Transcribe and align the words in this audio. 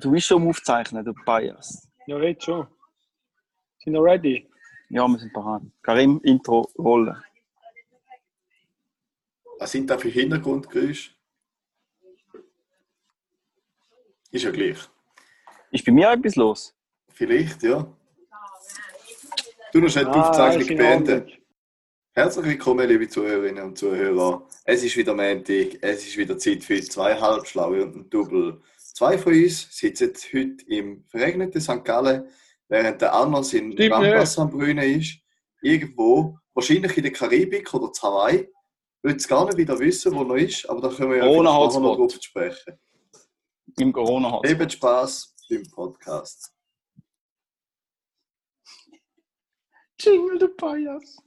Du 0.00 0.10
bist 0.12 0.26
schon 0.26 0.42
am 0.42 0.48
Aufzeichnen, 0.48 1.04
du 1.04 1.12
Bias. 1.24 1.88
Ja, 2.06 2.18
jetzt 2.20 2.44
schon. 2.44 2.66
Sind 3.82 3.92
wir 3.94 4.02
ready? 4.02 4.48
Ja, 4.90 5.06
wir 5.06 5.18
sind 5.18 5.32
bereit. 5.32 5.62
Karim, 5.82 6.20
Intro, 6.24 6.68
rollen. 6.78 7.16
Was 9.58 9.72
sind 9.72 9.90
da 9.90 9.98
für 9.98 10.08
Hintergrundgeräusche? 10.08 11.10
Ist 14.30 14.44
ja 14.44 14.50
gleich. 14.50 14.78
Ist 15.70 15.84
bei 15.84 15.92
mir 15.92 16.10
etwas 16.12 16.36
los? 16.36 16.74
Vielleicht, 17.12 17.62
ja. 17.62 17.86
Du 19.72 19.80
noch 19.80 19.90
schnell 19.90 20.04
die 20.04 20.10
Ah, 20.12 20.28
Aufzeichnung. 20.28 20.80
Ordnung. 20.80 21.26
Herzlich 22.12 22.46
willkommen, 22.46 22.88
liebe 22.88 23.08
Zuhörerinnen 23.08 23.62
und 23.64 23.78
Zuhörer. 23.78 24.46
Es 24.64 24.82
ist 24.82 24.96
wieder 24.96 25.14
Montag, 25.14 25.78
es 25.82 26.06
ist 26.06 26.16
wieder 26.16 26.38
Zeit 26.38 26.64
für 26.64 26.80
zwei 26.82 27.14
Halbschlaue 27.20 27.84
und 27.84 27.96
ein 27.96 28.10
Double. 28.10 28.60
Zwei 28.98 29.16
von 29.16 29.32
uns 29.32 29.68
sitzen 29.70 30.12
heute 30.34 30.64
im 30.66 31.04
verregneten 31.04 31.60
St. 31.60 31.84
Gallen, 31.84 32.28
während 32.66 33.00
der 33.00 33.14
andere 33.14 33.46
in 33.56 33.92
am 33.92 34.50
Brünen 34.50 35.00
ist. 35.00 35.20
Irgendwo, 35.62 36.36
wahrscheinlich 36.52 36.96
in 36.96 37.04
der 37.04 37.12
Karibik 37.12 37.72
oder 37.72 37.92
zu 37.92 38.02
Hawaii. 38.02 38.40
Ich 38.40 38.48
will 39.04 39.14
es 39.14 39.28
gar 39.28 39.44
nicht 39.44 39.56
wieder 39.56 39.78
wissen, 39.78 40.12
wo 40.16 40.24
er 40.34 40.42
ist, 40.42 40.68
aber 40.68 40.80
da 40.80 40.88
können 40.88 41.12
wir 41.12 41.18
ja 41.18 41.42
nachher 41.42 41.78
noch 41.78 41.94
drauf 41.94 42.18
sprechen. 42.20 42.76
Im 43.78 43.92
corona 43.92 44.30
-Hotspot. 44.30 44.50
Eben 44.50 44.68
Spaß 44.68 45.36
beim 45.48 45.62
Podcast. 45.70 46.52
Jingle, 50.00 50.38
du 50.40 50.48
Bias. 50.56 51.22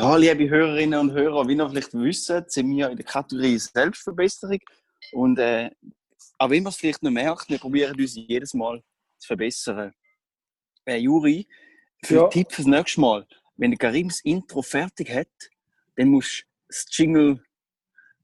Ja, 0.00 0.16
liebe 0.16 0.48
Hörerinnen 0.48 0.98
und 0.98 1.12
Hörer, 1.12 1.46
wie 1.46 1.52
ihr 1.54 1.68
vielleicht 1.68 1.92
wissen, 1.92 2.42
sind 2.46 2.74
wir 2.74 2.88
in 2.88 2.96
der 2.96 3.04
Kategorie 3.04 3.58
Selbstverbesserung. 3.58 4.58
Und 5.12 5.38
äh, 5.38 5.70
auch 6.38 6.48
wenn 6.48 6.62
man 6.62 6.70
es 6.70 6.78
vielleicht 6.78 7.02
nicht 7.02 7.12
merkt, 7.12 7.50
wir 7.50 7.58
probieren 7.58 7.94
uns 8.00 8.14
jedes 8.14 8.54
Mal 8.54 8.82
zu 9.18 9.26
verbessern. 9.26 9.92
Äh, 10.86 10.96
Juri, 10.96 11.46
für 12.02 12.14
Ja. 12.14 12.22
den 12.22 12.30
Tipp 12.30 12.50
fürs 12.50 12.66
nächste 12.66 12.98
Mal, 13.02 13.26
wenn 13.58 13.76
Karim 13.76 14.08
das 14.08 14.20
Intro 14.22 14.62
fertig 14.62 15.14
hat, 15.14 15.28
dann 15.96 16.08
musst 16.08 16.44
du 16.44 16.46
das 16.68 16.86
Jingle 16.92 17.44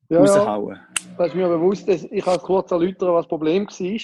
Ja, 0.08 0.16
ja, 0.16 0.22
raushauen. 0.22 0.80
das 1.18 1.28
ist 1.28 1.34
mir 1.34 1.48
bewusst. 1.48 1.86
Ich 1.90 2.24
kann 2.24 2.38
kurz 2.38 2.70
erläutern, 2.70 3.12
was 3.12 3.24
das 3.24 3.28
Problem 3.28 3.66
war. 3.66 4.00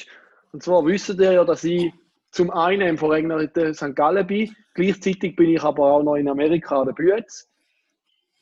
Und 0.53 0.63
zwar 0.63 0.85
wisst 0.85 1.09
ihr 1.09 1.33
ja, 1.33 1.43
dass 1.43 1.65
ich 1.65 1.91
zum 2.33 2.51
einen 2.51 2.87
im 2.87 2.99
verregneten 2.99 3.73
St. 3.73 3.97
Gallen 3.97 4.27
bin. 4.27 4.55
Gleichzeitig 4.75 5.35
bin 5.37 5.49
ich 5.55 5.63
aber 5.63 5.85
auch 5.91 6.03
noch 6.03 6.17
in 6.17 6.29
Amerika 6.29 6.81
an 6.83 6.89
der 6.89 6.93
Bütz. 6.93 7.49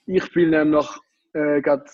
Ich 0.06 0.32
bin 0.32 0.50
nämlich 0.50 0.86
äh, 1.32 1.60
gerade 1.60 1.84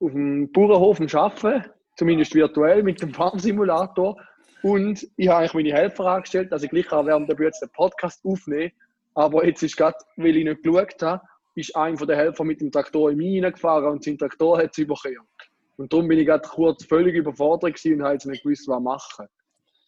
auf 0.00 0.12
dem 0.12 0.50
Bauernhof 0.52 1.00
am 1.00 1.08
Arbeiten, 1.12 1.70
zumindest 1.96 2.34
virtuell 2.34 2.82
mit 2.82 3.00
dem 3.02 3.12
Farmsimulator. 3.12 4.16
Und 4.62 5.06
ich 5.16 5.28
habe 5.28 5.40
eigentlich 5.40 5.54
meine 5.54 5.72
Helfer 5.72 6.06
angestellt, 6.06 6.52
dass 6.52 6.62
ich 6.62 6.70
gleich 6.70 6.90
auch 6.92 7.06
während 7.06 7.28
der 7.28 7.34
Bütz 7.34 7.60
den 7.60 7.70
Podcast 7.70 8.24
aufnehme. 8.24 8.72
Aber 9.14 9.46
jetzt 9.46 9.62
ist 9.62 9.76
gerade, 9.76 9.96
weil 10.16 10.36
ich 10.36 10.44
nicht 10.44 10.62
geschaut 10.62 11.02
habe, 11.02 11.22
ist 11.54 11.76
einer 11.76 11.96
von 11.96 12.08
den 12.08 12.16
Helfer 12.16 12.44
mit 12.44 12.60
dem 12.60 12.72
Traktor 12.72 13.10
in 13.10 13.18
mich 13.18 13.42
reingefahren 13.42 13.92
und 13.92 14.02
sein 14.04 14.18
Traktor 14.18 14.58
hat 14.58 14.70
es 14.72 14.78
überkehrt. 14.78 15.20
Und 15.76 15.92
darum 15.92 16.08
bin 16.08 16.18
ich 16.18 16.26
gerade 16.26 16.48
kurz 16.48 16.84
völlig 16.84 17.14
überfordert 17.14 17.74
gewesen 17.74 17.98
und 17.98 18.04
habe 18.04 18.14
jetzt 18.14 18.26
nicht 18.26 18.42
gewusst, 18.42 18.66
was 18.68 18.80
machen. 18.80 19.26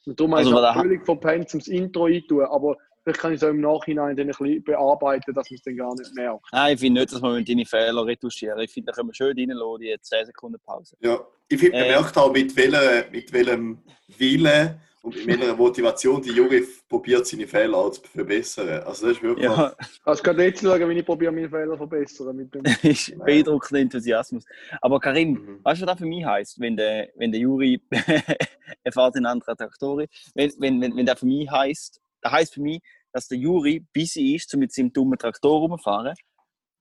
Und 0.05 0.19
darum 0.20 0.34
Also, 0.34 0.55
habe 0.55 0.77
ich 0.77 0.83
völlig 0.83 1.05
verpennt, 1.05 1.55
um 1.55 1.61
das 1.61 1.69
Intro 1.69 2.05
einzutun. 2.05 2.45
Aber 2.45 2.77
vielleicht 3.07 3.21
kann 3.21 3.33
ich 3.33 3.37
es 3.41 3.45
auch 3.45 3.51
im 3.51 3.61
Nachhinein 3.61 4.17
dann 4.17 4.27
ein 4.27 4.35
bisschen 4.37 4.65
bearbeiten, 4.65 5.33
dass 5.33 5.49
man 5.49 5.57
es 5.57 5.62
dann 5.62 5.77
gar 5.77 5.95
nicht 5.95 6.12
merkt. 6.15 6.45
Nein, 6.51 6.75
ich 6.75 6.81
finde 6.81 7.01
nicht, 7.03 7.13
dass 7.13 7.23
wir 7.23 7.41
deine 7.43 7.65
Fehler 7.65 8.05
retuschieren. 8.05 8.59
Ich 8.61 8.73
finde, 8.73 8.91
da 8.91 8.97
können 8.97 9.09
wir 9.11 9.15
schön 9.15 9.37
reinlassen, 9.39 9.81
die 9.81 9.97
10 10.01 10.27
Sekunden 10.27 10.59
Pause. 10.65 10.97
Ja, 11.01 11.21
ich 11.48 11.61
finde, 11.61 11.79
man 11.79 11.87
Äh. 11.87 11.91
merkt 11.91 12.17
auch, 12.19 12.33
mit, 12.33 12.57
welcher, 12.57 13.08
mit 13.13 13.33
welchem 13.33 13.79
Willen 14.19 14.80
und 15.03 15.14
mit 15.25 15.39
welcher 15.41 15.55
Motivation 15.55 16.20
die 16.20 16.33
Juri 16.33 16.64
probiert, 16.89 17.25
seine 17.29 17.47
Fehler 17.47 17.77
auch 17.79 17.91
zu 17.92 18.01
verbessern. 18.03 18.69
Also 18.85 19.07
das 19.07 19.17
ist 19.19 19.23
wirklich... 19.23 19.45
Ja, 19.45 19.73
Also 20.05 20.23
gerade 20.25 20.42
jetzt 20.42 20.61
schauen, 20.63 20.89
wie 20.91 20.98
ich 20.98 21.07
probiere, 21.07 21.30
meine 21.30 21.48
Fehler 21.48 21.73
zu 21.73 21.77
verbessern. 21.79 22.35
Mit 22.36 22.53
dem 22.53 22.64
ist 22.83 23.17
beeindruckender 23.25 23.83
Enthusiasmus. 23.83 24.45
Aber 24.80 24.98
Karim, 24.98 25.30
Mhm. 25.35 25.61
weißt 25.63 25.80
du, 25.83 25.86
was 25.86 25.92
das 25.92 25.98
für 26.01 26.07
mich 26.07 26.25
heisst, 26.25 26.59
wenn 26.59 26.77
der, 26.77 27.09
wenn 27.14 27.30
der 27.30 27.41
Juri 27.41 27.80
er 28.83 28.92
fährt 28.92 29.14
in 29.14 29.27
andere 29.27 29.57
Traktoren? 29.57 30.09
Wenn, 30.35 30.53
wenn, 30.59 30.80
wenn, 30.80 30.97
wenn 30.97 31.07
der 31.07 31.17
für 31.17 31.27
mich 31.27 31.48
heisst, 31.48 32.01
das 32.23 32.33
heisst 32.33 32.55
für 32.55 32.61
mich, 32.63 32.80
dass 33.17 33.29
der 33.29 33.39
Juri 33.39 33.83
busy 33.95 34.35
ist, 34.35 34.53
um 34.53 34.61
mit 34.61 34.73
seinem 34.75 34.93
dummen 34.93 35.19
Traktor 35.19 35.59
rumzufahren, 35.61 36.15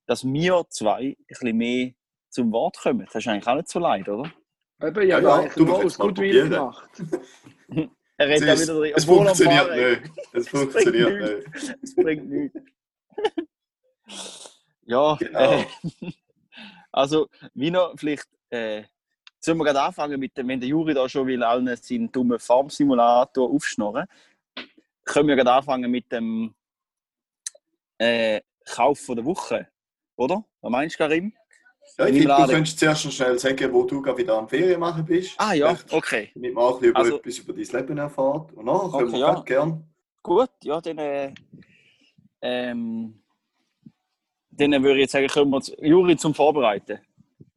dass 0.05 0.25
wir 0.25 0.65
zwei 0.69 1.15
ein 1.17 1.25
bisschen 1.27 1.55
mehr 1.57 1.91
zum 2.29 2.51
Wort 2.51 2.77
kommen. 2.77 3.05
Das 3.05 3.15
ist 3.23 3.27
eigentlich 3.29 3.47
auch 3.47 3.55
nicht 3.55 3.69
so 3.69 3.79
leid, 3.79 4.09
oder? 4.09 4.29
Eben, 4.83 5.07
Ja, 5.07 5.19
ja, 5.19 5.35
eigentlich 5.35 5.53
du 5.53 5.65
jetzt 5.81 5.97
mal 5.97 6.07
Gutwillen 6.09 6.49
probieren. 6.49 6.49
gemacht. 6.49 6.89
Er 8.17 8.27
redet 8.29 8.47
ja 8.47 8.53
Es, 8.53 8.61
wieder 8.63 8.79
drin, 8.79 8.93
es 8.95 9.03
er 9.03 9.13
funktioniert 9.13 9.67
Fahren 9.67 9.79
nicht. 9.79 10.11
Es 10.33 10.33
Es 10.33 10.49
bringt 10.49 10.71
funktioniert 10.71 11.21
nichts. 11.21 11.57
nicht. 11.67 11.77
Es 11.83 11.95
bringt 11.95 12.29
nichts. 12.29 12.59
ja, 14.85 15.15
Genau. 15.15 15.39
äh, 15.51 15.65
also, 16.91 17.27
wie 17.53 17.71
noch 17.71 17.93
vielleicht, 17.97 18.27
äh, 18.49 18.83
sollen 19.39 19.57
wir 19.57 19.65
gerade 19.65 19.81
anfangen 19.81 20.19
mit 20.19 20.35
dem, 20.37 20.47
wenn 20.47 20.59
der 20.59 20.69
Juri 20.69 20.93
da 20.93 21.07
schon 21.09 21.27
will, 21.27 21.43
allen 21.43 21.75
seinen 21.77 22.11
dummen 22.11 22.39
Farmsimulator 22.39 23.49
aufschnorren, 23.49 24.07
können 25.05 25.27
wir 25.29 25.35
gerade 25.35 25.51
anfangen 25.53 25.89
mit 25.89 26.11
dem 26.11 26.53
äh, 27.97 28.41
Kauf 28.65 28.99
von 28.99 29.15
der 29.15 29.25
Woche, 29.25 29.67
oder? 30.15 30.43
Was 30.61 30.71
meinst 30.71 30.95
du, 30.95 30.97
Karim? 30.97 31.33
Ja, 31.97 32.07
ich 32.07 32.17
finde, 32.17 32.35
du 32.35 32.47
könntest 32.47 32.79
zuerst 32.79 33.05
noch 33.05 33.11
schnell 33.11 33.37
sagen, 33.39 33.71
wo 33.71 33.83
du 33.83 34.01
gerade 34.01 34.17
wieder 34.17 34.37
am 34.37 34.49
Ferien 34.49 34.79
machen 34.79 35.05
bist. 35.05 35.35
Ah 35.37 35.53
ja, 35.53 35.73
Vielleicht, 35.75 35.93
okay. 35.93 36.31
Damit 36.33 36.53
man 36.55 36.63
auch 36.63 36.75
ein 36.75 36.79
bisschen 36.81 36.89
über 36.89 36.99
Also- 36.99 37.17
etwas 37.19 37.37
über 37.37 37.53
dein 37.53 37.63
Leben 37.81 37.97
erfährt. 37.99 38.51
Und 38.53 38.65
nachher 38.65 38.89
können 38.89 39.03
Okay, 39.07 39.11
wir 39.13 39.19
ja. 39.19 39.33
ja. 39.35 39.41
gern. 39.41 39.93
Gut, 40.23 40.49
ja, 40.63 40.81
dann, 40.81 40.97
äh, 40.97 41.33
ähm, 42.41 43.21
dann 44.49 44.71
würde 44.83 44.95
ich 44.95 45.01
jetzt 45.01 45.11
sagen, 45.11 45.27
können 45.27 45.51
wir 45.51 45.61
zu- 45.61 45.75
Juri 45.79 46.17
zum 46.17 46.33
Vorbereiten. 46.33 46.99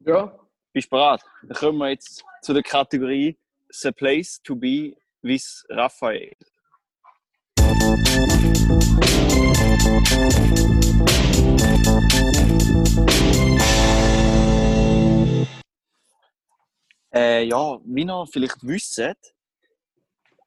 Ja, 0.05 0.37
Bist 0.71 0.85
du 0.87 0.89
bereit? 0.91 1.21
Dann 1.41 1.57
kommen 1.57 1.77
wir 1.79 1.89
jetzt 1.89 2.23
zu 2.43 2.53
der 2.53 2.61
Kategorie 2.61 3.35
The 3.71 3.91
Place 3.91 4.39
to 4.43 4.55
Be 4.55 4.95
with 5.23 5.65
Raphael. 5.69 6.35
Äh, 17.11 17.43
ja, 17.45 17.79
wie 17.85 18.03
ihr 18.03 18.25
vielleicht 18.31 18.57
wisst, 18.65 18.99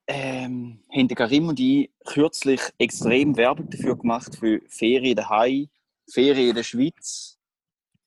ähm, 0.09 0.83
haben 0.91 1.09
Karim 1.09 1.49
und 1.49 1.61
ich 1.61 1.91
kürzlich 2.05 2.61
extrem 2.79 3.37
Werbung 3.37 3.71
dafür 3.71 3.97
gemacht 3.97 4.37
für 4.37 4.61
Ferien 4.69 5.17
daheim, 5.17 5.69
Ferien 6.11 6.49
in 6.49 6.55
der 6.57 6.65
Schweiz, 6.65 7.39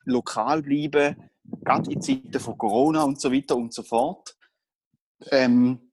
lokal 0.04 0.62
bleiben, 0.62 1.16
gerade 1.64 1.92
in 1.92 2.02
Zeiten 2.02 2.40
von 2.40 2.58
Corona 2.58 3.04
und 3.04 3.22
so 3.22 3.32
weiter 3.32 3.56
und 3.56 3.74
so 3.74 3.82
fort. 3.82 4.36
Ähm, 5.32 5.85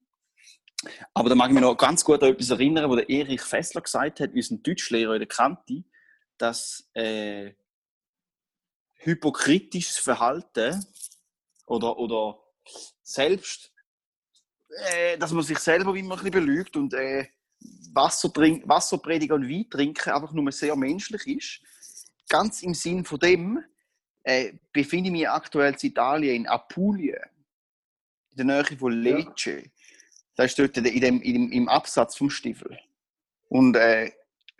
aber 1.13 1.29
da 1.29 1.35
mag 1.35 1.49
ich 1.49 1.53
mich 1.53 1.61
noch 1.61 1.75
ganz 1.75 2.03
gut 2.03 2.21
an 2.23 2.29
etwas 2.29 2.49
erinnern, 2.49 2.89
wo 2.89 2.95
der 2.95 3.09
Erich 3.09 3.41
Fessler 3.41 3.81
gesagt 3.81 4.19
hat, 4.19 4.33
unser 4.33 4.57
Deutschlehrer 4.57 5.13
in 5.13 5.19
der 5.19 5.27
Kante, 5.27 5.83
dass 6.37 6.89
äh, 6.93 7.53
hypokritisches 8.95 9.97
Verhalten 9.97 10.85
oder, 11.65 11.97
oder 11.97 12.39
selbst, 13.01 13.71
äh, 14.69 15.17
dass 15.17 15.31
man 15.31 15.43
sich 15.43 15.59
selber 15.59 15.95
immer 15.95 16.15
ein 16.15 16.23
bisschen 16.23 16.31
belügt 16.45 16.75
und 16.75 16.93
äh, 16.93 17.27
Wasser, 17.93 18.31
trink, 18.31 18.67
Wasser 18.67 18.97
predigen 18.97 19.35
und 19.35 19.49
Wein 19.49 19.69
trinken 19.69 20.09
einfach 20.09 20.33
nur 20.33 20.51
sehr 20.51 20.75
menschlich 20.75 21.27
ist. 21.27 21.61
Ganz 22.27 22.63
im 22.63 22.73
Sinn 22.73 23.05
von 23.05 23.19
dem 23.19 23.63
äh, 24.23 24.53
befinde 24.71 25.09
ich 25.09 25.11
mich 25.11 25.29
aktuell 25.29 25.73
in 25.73 25.89
Italien, 25.89 26.35
in 26.35 26.47
Apulien, 26.47 27.21
in 28.31 28.37
der 28.37 28.45
Nähe 28.45 28.77
von 28.77 28.91
Lecce. 28.91 29.71
Das 30.35 30.47
ist 30.47 30.59
dort 30.59 30.75
in 30.77 30.83
dem, 30.83 31.21
in 31.21 31.33
dem, 31.33 31.51
im 31.51 31.69
Absatz 31.69 32.15
vom 32.17 32.29
Stiefel. 32.29 32.77
Und 33.49 33.75
äh, 33.75 34.11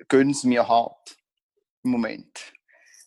gönnen 0.08 0.32
es 0.32 0.44
mir 0.44 0.68
hart 0.68 1.18
im 1.84 1.92
Moment. 1.92 2.54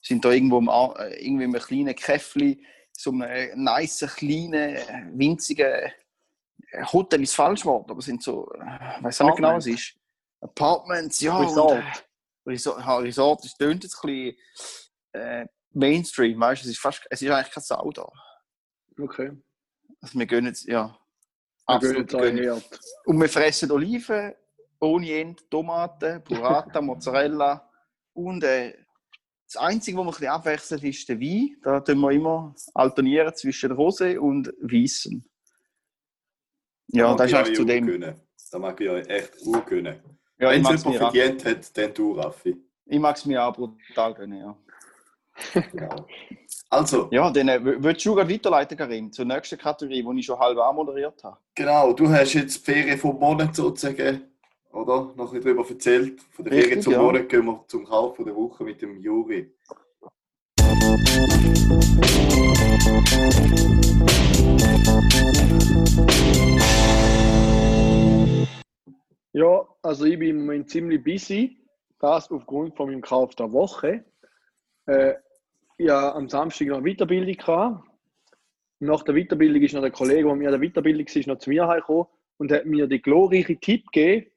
Sind 0.02 0.24
da 0.24 0.30
irgendwo 0.30 0.58
im, 0.58 0.68
äh, 0.68 1.14
irgendwie 1.24 1.44
in 1.44 1.54
einem 1.54 1.62
kleinen 1.62 1.94
Käffli, 1.94 2.64
so 2.92 3.10
einem 3.10 3.62
nice, 3.62 4.06
kleinen, 4.16 4.76
äh, 4.76 5.10
winzigen 5.12 5.66
äh, 6.70 6.84
Hotel 6.92 7.22
ist 7.22 7.34
falsch 7.34 7.64
Wort, 7.64 7.90
aber 7.90 8.02
sind 8.02 8.22
so, 8.22 8.50
ich 8.54 9.04
weiß 9.04 9.20
auch 9.20 9.26
nicht 9.26 9.36
genau, 9.36 9.56
was 9.56 9.66
es 9.66 9.74
ist. 9.74 9.94
Apartments, 10.40 11.20
ja. 11.20 11.38
Resort. 11.38 11.72
Und, 11.72 11.82
äh, 11.82 12.50
Resort, 12.50 12.80
ja, 12.80 12.96
Resort, 12.98 13.44
das 13.44 13.54
tönt 13.54 13.84
jetzt 13.84 14.02
ein 14.02 14.06
bisschen 14.06 14.36
äh, 15.12 15.46
Mainstream, 15.72 16.38
weißt 16.38 16.62
du, 16.62 16.66
es 16.66 16.72
ist 16.72 16.80
fast, 16.80 17.06
es 17.10 17.22
ist 17.22 17.30
eigentlich 17.30 17.52
kein 17.52 17.62
Sau 17.62 17.90
da. 17.92 18.08
okay. 19.00 19.32
Also 20.00 20.18
wir 20.18 20.26
gönnen 20.26 20.52
es, 20.52 20.64
ja. 20.64 20.98
Absolut. 21.66 22.14
Und 23.04 23.20
wir 23.20 23.28
fressen 23.28 23.70
Oliven, 23.70 24.32
ohne 24.80 25.12
Ende, 25.12 25.42
Tomaten, 25.50 26.22
Burrata, 26.22 26.80
Mozzarella, 26.82 27.68
Und 28.12 28.44
äh, 28.44 28.74
das 29.46 29.56
Einzige, 29.56 29.98
was 29.98 30.04
wir 30.04 30.08
ein 30.08 30.10
bisschen 30.10 30.28
abwechseln, 30.28 30.82
ist 30.84 31.08
der 31.08 31.20
Wein. 31.20 31.56
Da 31.62 31.80
tun 31.80 31.98
wir 32.00 32.10
immer 32.10 32.54
alternieren 32.74 33.34
zwischen 33.34 33.72
Rosé 33.72 34.18
und 34.18 34.48
Weissen. 34.60 35.24
Ja, 36.88 37.14
Da 37.14 37.16
das 37.16 37.26
ist 37.26 37.32
mag 37.32 37.40
eigentlich 37.40 37.52
ich 37.52 37.58
zu 37.58 37.64
dem. 37.64 37.86
gönnen. 37.86 38.20
Da 38.50 38.58
mag 38.58 38.80
ich 38.80 38.88
euch 38.88 39.08
echt 39.08 39.32
urgönnen. 39.44 40.00
Ja, 40.38 40.50
Wenn 40.50 40.62
mag 40.62 40.74
es 40.74 40.80
es 40.84 40.92
jemand 40.92 41.12
verdient 41.14 41.44
hat, 41.44 41.76
dann 41.78 41.94
du, 41.94 42.12
Raffi. 42.12 42.56
ich 42.86 42.98
mag's 43.00 43.24
mir 43.24 43.42
auch 43.44 43.52
brutal 43.54 44.14
gönnen, 44.14 44.38
ja. 44.38 44.56
Genau. 45.72 46.06
Also, 46.70 47.08
Ja, 47.12 47.30
dann 47.30 47.48
äh, 47.48 47.64
w- 47.64 47.76
willst 47.78 48.04
du 48.04 48.14
gerade 48.14 48.32
weiterleiten, 48.32 48.76
Karim, 48.76 49.12
zur 49.12 49.24
nächsten 49.24 49.58
Kategorie, 49.58 50.02
die 50.02 50.20
ich 50.20 50.26
schon 50.26 50.38
halb 50.38 50.58
anmoderiert 50.58 51.22
habe. 51.24 51.38
genau, 51.54 51.92
du 51.92 52.08
hast 52.08 52.34
jetzt 52.34 52.66
die 52.66 52.72
Ferien 52.72 52.98
vom 52.98 53.18
Monat 53.18 53.54
sozusagen, 53.54 54.22
oder? 54.72 55.12
Noch 55.16 55.32
ein 55.32 55.40
bisschen 55.40 55.56
darüber 55.56 55.68
erzählt. 55.68 56.20
Von 56.32 56.44
der 56.44 56.52
Richtig, 56.54 56.68
Ferien 56.68 56.82
zum 56.82 56.92
ja. 56.94 57.02
Monat 57.02 57.28
gehen 57.28 57.44
wir 57.46 57.64
zum 57.68 57.84
Kauf 57.84 58.16
der 58.18 58.34
Woche 58.34 58.64
mit 58.64 58.82
dem 58.82 59.00
Juri. 59.00 59.52
Ja, 69.32 69.66
also 69.82 70.04
ich 70.04 70.18
bin 70.18 70.30
im 70.30 70.38
Moment 70.40 70.70
ziemlich 70.70 71.02
busy. 71.02 71.58
Das 71.98 72.30
aufgrund 72.30 72.76
von 72.76 72.90
meinem 72.90 73.02
Kauf 73.02 73.34
der 73.34 73.52
Woche. 73.52 74.04
Äh, 74.86 75.14
hatte 75.80 76.14
am 76.14 76.28
Samstag 76.28 76.68
noch 76.68 76.78
eine 76.78 76.94
Weiterbildung. 76.94 77.34
Gehabt. 77.36 77.88
Nach 78.80 79.02
der 79.02 79.14
Weiterbildung 79.14 79.62
ist 79.62 79.74
noch 79.74 79.80
der 79.80 79.90
Kollege, 79.90 80.24
der 80.24 80.34
mir 80.34 80.50
der 80.50 80.60
Weiterbildung 80.60 81.06
war, 81.06 81.34
noch 81.34 81.38
zu 81.38 81.50
mir 81.50 81.66
gekommen 81.66 82.06
und 82.38 82.52
hat 82.52 82.66
mir 82.66 82.86
den 82.86 83.02
glorreichen 83.02 83.60
Tipp 83.60 83.86
gegeben. 83.92 84.30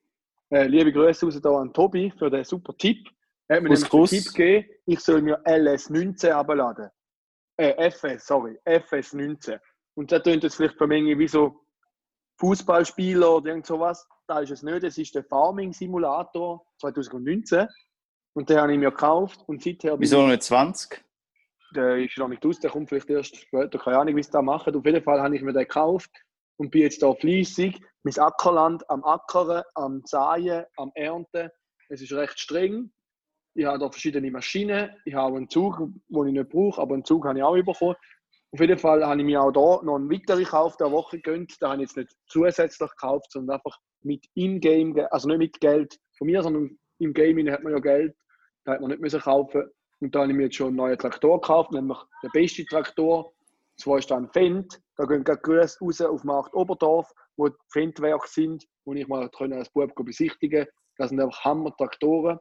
Äh, 0.51 0.67
liebe 0.67 0.91
Grüße 0.91 1.25
raus 1.25 1.39
da 1.41 1.49
an 1.51 1.73
Tobi 1.73 2.11
für 2.17 2.29
den 2.29 2.43
super 2.43 2.75
Tipp. 2.77 3.09
Er 3.47 3.57
hat 3.57 3.63
mir 3.63 3.69
Gruß, 3.69 3.91
nämlich 3.91 4.09
den. 4.09 4.23
Tipp 4.23 4.33
gegeben, 4.33 4.69
ich 4.85 4.99
soll 4.99 5.21
mir 5.21 5.39
LS19 5.45 6.29
abladen. 6.31 6.89
Äh, 7.57 7.89
FS, 7.89 8.25
sorry, 8.25 8.57
FS19. 8.65 9.59
Und 9.95 10.11
das 10.11 10.23
tönt 10.23 10.43
jetzt 10.43 10.55
vielleicht 10.55 10.77
für 10.77 10.87
mich 10.87 11.17
wie 11.17 11.27
so 11.27 11.59
Fußballspieler 12.37 13.35
oder 13.35 13.49
irgend 13.49 13.65
sowas. 13.65 14.07
Da 14.27 14.39
ist 14.39 14.51
es 14.51 14.63
nicht. 14.63 14.83
Es 14.83 14.97
ist 14.97 15.13
der 15.13 15.23
Farming 15.23 15.73
Simulator 15.73 16.65
2019. 16.79 17.67
Und 18.33 18.49
den 18.49 18.57
habe 18.59 18.71
ich 18.71 18.79
mir 18.79 18.91
gekauft. 18.91 19.43
Und 19.47 19.61
seither 19.61 19.99
Wieso 19.99 20.21
noch 20.21 20.29
nicht 20.29 20.43
20? 20.43 21.03
Der 21.75 21.97
ist 21.97 22.17
noch 22.17 22.27
nicht 22.27 22.45
aus, 22.45 22.59
der 22.59 22.71
kommt 22.71 22.89
vielleicht 22.89 23.09
erst 23.09 23.35
später, 23.35 23.77
keine 23.77 23.99
Ahnung, 23.99 24.15
wie 24.15 24.23
sie 24.23 24.31
das 24.31 24.43
machen. 24.43 24.75
Auf 24.75 24.85
jeden 24.85 25.03
Fall 25.03 25.21
habe 25.21 25.35
ich 25.35 25.41
mir 25.41 25.53
den 25.53 25.63
gekauft 25.63 26.11
und 26.57 26.71
bin 26.71 26.81
jetzt 26.81 27.01
da 27.01 27.13
fleissig, 27.13 27.79
mein 28.03 28.17
Ackerland 28.17 28.89
am 28.89 29.03
Ackern, 29.03 29.63
am 29.75 30.01
Säen, 30.05 30.65
am 30.77 30.91
Ernten. 30.95 31.49
Es 31.89 32.01
ist 32.01 32.13
recht 32.13 32.39
streng. 32.39 32.91
Ich 33.55 33.65
habe 33.65 33.79
da 33.79 33.89
verschiedene 33.89 34.31
Maschinen. 34.31 34.89
Ich 35.05 35.13
habe 35.13 35.37
einen 35.37 35.49
Zug, 35.49 35.77
den 35.77 36.27
ich 36.27 36.33
nicht 36.33 36.49
brauche, 36.49 36.81
aber 36.81 36.93
einen 36.93 37.05
Zug 37.05 37.25
habe 37.25 37.39
ich 37.39 37.43
auch 37.43 37.55
bekommen. 37.55 37.95
Auf 38.51 38.59
jeden 38.59 38.77
Fall 38.77 39.05
habe 39.05 39.19
ich 39.19 39.25
mir 39.25 39.41
auch 39.41 39.51
da 39.51 39.83
noch 39.83 39.95
einen 39.95 40.09
weiteren 40.09 40.43
Kauf 40.43 40.75
der 40.77 40.91
Woche 40.91 41.17
gegönnt. 41.17 41.55
Da 41.59 41.71
habe 41.71 41.83
ich 41.83 41.89
jetzt 41.89 41.97
nicht 41.97 42.15
zusätzlich 42.27 42.77
gekauft, 42.79 43.31
sondern 43.31 43.57
einfach 43.57 43.77
mit 44.01 44.25
In-Game, 44.33 44.97
also 45.11 45.27
nicht 45.27 45.37
mit 45.37 45.59
Geld 45.59 45.99
von 46.17 46.27
mir, 46.27 46.41
sondern 46.41 46.77
im 46.99 47.13
Gaming 47.13 47.51
hat 47.51 47.63
man 47.63 47.73
ja 47.73 47.79
Geld. 47.79 48.15
Da 48.65 48.73
hat 48.73 48.81
man 48.81 48.89
nicht 48.89 49.01
müssen 49.01 49.19
kaufen. 49.19 49.69
Und 50.01 50.15
da 50.15 50.21
habe 50.21 50.31
ich 50.31 50.37
mir 50.37 50.43
jetzt 50.43 50.55
schon 50.55 50.67
einen 50.67 50.77
neuen 50.77 50.97
Traktor 50.97 51.41
gekauft, 51.41 51.71
nämlich 51.71 51.97
den 52.23 52.31
besten 52.31 52.65
Traktor. 52.65 53.33
Zwar 53.77 53.99
ist 53.99 54.11
da 54.11 54.17
ein 54.17 54.29
Fendt, 54.29 54.81
da 54.97 55.05
gehen 55.05 55.23
gerade 55.23 55.41
Grüße 55.41 55.79
raus 55.79 56.01
auf 56.01 56.23
Markt 56.23 56.53
Oberdorf, 56.53 57.11
wo 57.37 57.47
die 57.47 57.55
Fendt-Werke 57.69 58.27
sind, 58.27 58.65
wo 58.85 58.93
ich 58.93 59.07
mal 59.07 59.29
können 59.29 59.53
als 59.53 59.69
Bub 59.69 59.93
besichtigen 59.95 60.67
Das 60.97 61.09
sind 61.09 61.21
einfach 61.21 61.45
Hammer-Traktoren. 61.45 62.39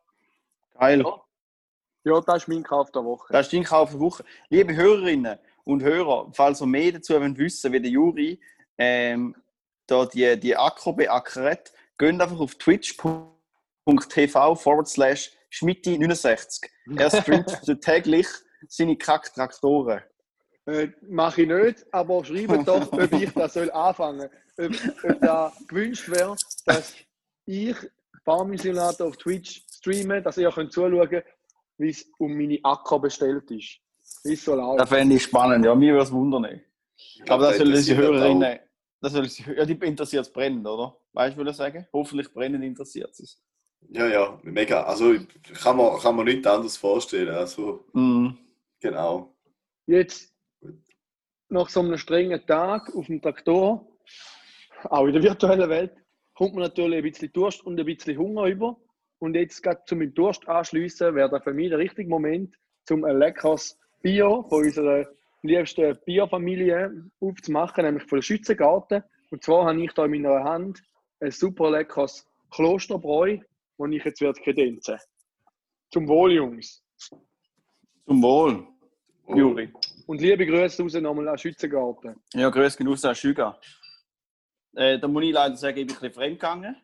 Geil. 0.78 1.02
Ja. 1.02 1.20
Ja, 2.04 2.20
das 2.20 2.42
ist 2.42 2.48
mein 2.48 2.62
Kauf 2.62 2.90
der 2.92 3.04
Woche. 3.04 3.32
Das 3.32 3.46
ist 3.46 3.52
dein 3.52 3.64
Kauf 3.64 3.90
der 3.90 4.00
Woche. 4.00 4.24
Liebe 4.48 4.74
Hörerinnen 4.74 5.38
und 5.64 5.82
Hörer, 5.82 6.30
falls 6.32 6.62
ihr 6.62 6.66
mehr 6.66 6.92
dazu 6.92 7.14
wollt 7.14 7.38
wissen 7.38 7.72
wie 7.72 7.80
der 7.80 7.90
Juri 7.90 8.40
ähm, 8.78 9.34
da 9.86 10.06
die, 10.06 10.38
die 10.38 10.56
Acker 10.56 10.92
beackert, 10.92 11.72
geht 11.98 12.20
einfach 12.20 12.40
auf 12.40 12.54
twitch.tv 12.54 14.54
forward 14.54 14.88
slash 14.88 15.32
schmitti69. 15.52 16.68
Er 16.96 17.10
streamt 17.10 17.62
täglich 17.80 18.26
seine 18.68 18.96
Kack-Traktoren. 18.96 20.02
Äh, 20.66 20.88
Mache 21.08 21.42
ich 21.42 21.48
nicht, 21.48 21.86
aber 21.92 22.24
schreibt 22.24 22.68
doch, 22.68 22.92
ob 22.92 23.12
ich 23.12 23.32
das 23.32 23.54
soll 23.54 23.70
anfangen 23.70 24.28
soll. 24.56 24.66
Ob, 24.66 25.10
ob 25.10 25.20
da 25.20 25.52
gewünscht 25.68 26.10
wäre, 26.10 26.36
dass 26.66 26.94
ich 27.46 27.76
Farming 28.24 28.58
Simulator 28.58 29.06
auf 29.06 29.16
Twitch 29.16 29.64
streame, 29.70 30.20
dass 30.20 30.36
ihr 30.36 30.50
könnt 30.50 30.72
zuschauen 30.72 31.08
könnt, 31.08 31.24
wie 31.78 31.90
es 31.90 32.04
um 32.18 32.36
meine 32.36 32.58
Acker 32.62 32.98
bestellt 32.98 33.50
ist. 33.50 33.78
Wie 34.24 34.36
so 34.36 34.54
läuft. 34.54 34.80
Das 34.80 34.88
fände 34.88 35.14
ich 35.14 35.22
spannend, 35.22 35.64
ja, 35.64 35.74
mir 35.74 35.92
würde 35.92 36.04
es 36.04 36.12
wundern. 36.12 36.60
Aber 37.28 37.46
das 37.46 37.58
sollen 37.58 37.74
auch. 37.74 37.96
Hörerinnen, 37.96 38.58
das 39.00 39.12
sollen 39.12 39.28
sie, 39.28 39.44
ja, 39.56 39.64
die 39.64 39.74
interessiert 39.74 40.26
es 40.26 40.32
brennend, 40.32 40.66
oder? 40.66 40.96
Weißt 41.12 41.36
du, 41.36 41.44
was 41.44 41.52
ich 41.52 41.56
sagen? 41.56 41.86
Hoffentlich 41.92 42.32
brennend 42.32 42.64
interessiert 42.64 43.18
es. 43.18 43.40
Ja, 43.90 44.06
ja, 44.06 44.38
mega. 44.42 44.82
Also 44.82 45.14
kann 45.62 45.76
man, 45.76 45.98
kann 45.98 46.16
man 46.16 46.26
nichts 46.26 46.46
anderes 46.46 46.76
vorstellen. 46.76 47.34
Also, 47.34 47.84
Mm. 47.92 48.28
genau. 48.80 49.34
Jetzt, 49.86 50.34
nach 51.48 51.68
so 51.70 51.80
einem 51.80 51.96
strengen 51.96 52.44
Tag 52.46 52.94
auf 52.94 53.06
dem 53.06 53.22
Traktor, 53.22 53.86
auch 54.84 55.06
in 55.06 55.14
der 55.14 55.22
virtuellen 55.22 55.68
Welt, 55.70 55.92
kommt 56.34 56.54
man 56.54 56.64
natürlich 56.64 56.98
ein 56.98 57.02
bisschen 57.02 57.32
Durst 57.32 57.64
und 57.64 57.80
ein 57.80 57.86
bisschen 57.86 58.18
Hunger 58.18 58.44
über. 58.44 58.76
Und 59.18 59.34
jetzt 59.34 59.62
gerade 59.62 59.82
zum 59.86 60.14
Durst 60.14 60.46
anschliessen, 60.48 61.14
wäre 61.14 61.30
da 61.30 61.40
für 61.40 61.52
mich 61.54 61.70
der 61.70 61.78
richtige 61.78 62.08
Moment, 62.08 62.54
um 62.90 63.04
ein 63.04 63.18
leckeres 63.18 63.78
Bier 64.02 64.44
von 64.48 64.64
unserer 64.64 65.06
liebsten 65.42 65.98
Bierfamilie 66.04 67.10
aufzumachen, 67.20 67.84
nämlich 67.84 68.04
von 68.04 68.18
der 68.18 68.22
Schützengarten. 68.22 69.02
Und 69.30 69.42
zwar 69.42 69.66
habe 69.66 69.82
ich 69.82 69.92
da 69.92 70.04
in 70.04 70.10
meiner 70.22 70.44
Hand 70.44 70.82
ein 71.20 71.30
super 71.30 71.70
leckeres 71.70 72.26
Klosterbräu, 72.50 73.38
das 73.78 73.90
ich 73.92 74.04
jetzt 74.04 74.20
werde 74.20 74.40
kredenzen. 74.40 74.98
Zum 75.90 76.06
Wohl, 76.08 76.32
Jungs. 76.32 76.84
Zum 78.06 78.22
Wohl, 78.22 78.66
Juri. 79.28 79.72
Und 80.06 80.20
liebe 80.20 80.46
Grüße 80.46 80.82
raus 80.82 80.94
nochmal 80.94 81.28
an 81.28 81.38
Schützengarten. 81.38 82.16
Ja, 82.34 82.48
grüß 82.50 82.76
genug 82.76 83.02
an 83.04 83.14
Schüga. 83.14 83.60
Äh, 84.74 84.98
da 84.98 85.08
muss 85.08 85.24
ich 85.24 85.32
leider 85.32 85.56
sagen, 85.56 85.78
ich 85.78 85.86
bin 85.86 85.96
ein 85.96 86.00
bisschen 86.00 86.14
fremdgegangen. 86.14 86.76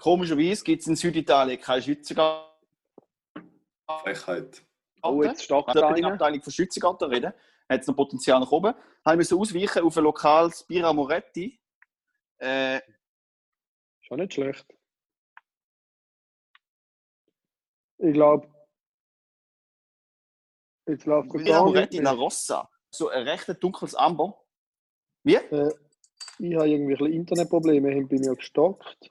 Komischerweise 0.00 0.64
gibt 0.64 0.82
es 0.82 0.88
in 0.88 0.96
Süditalien 0.96 1.60
keine 1.60 1.82
Schützengarten. 1.82 2.50
Frechheit. 4.02 4.62
Oh, 5.02 5.22
jetzt 5.22 5.44
stark 5.44 5.68
Also, 5.68 5.80
die 5.80 6.04
einer. 6.04 6.12
Abteilung 6.12 6.42
von 6.42 6.52
Schützengarten 6.52 7.10
reden. 7.10 7.32
Hat 7.68 7.80
es 7.80 7.86
noch 7.86 7.96
Potenzial 7.96 8.40
nach 8.40 8.50
oben. 8.50 8.74
Haben 9.04 9.20
wir 9.20 9.36
ausweichen 9.36 9.82
auf 9.82 9.96
ein 9.96 10.04
lokales 10.04 10.64
Bira 10.64 10.92
Moretti. 10.92 11.60
Äh, 12.38 12.80
Schon 14.00 14.20
nicht 14.20 14.34
schlecht. 14.34 14.66
Ich 17.98 18.12
glaube, 18.12 18.48
jetzt 20.86 21.06
läuft 21.06 21.30
gerade 21.30 21.44
Bira 21.44 21.56
gar 21.58 21.66
Moretti 21.66 21.96
nicht 21.96 22.04
La. 22.04 22.12
Rossa. 22.12 22.68
So 22.90 23.08
ein 23.08 23.26
recht 23.26 23.62
dunkles 23.62 23.94
Amber. 23.94 24.38
Wie? 25.24 25.34
Äh, 25.34 25.72
ich 26.38 26.54
habe 26.54 26.68
irgendwie 26.68 27.04
ein 27.04 27.12
Internetprobleme, 27.12 27.90
haben 27.90 28.08
bei 28.08 28.18
mir 28.18 28.34
gestockt. 28.34 29.10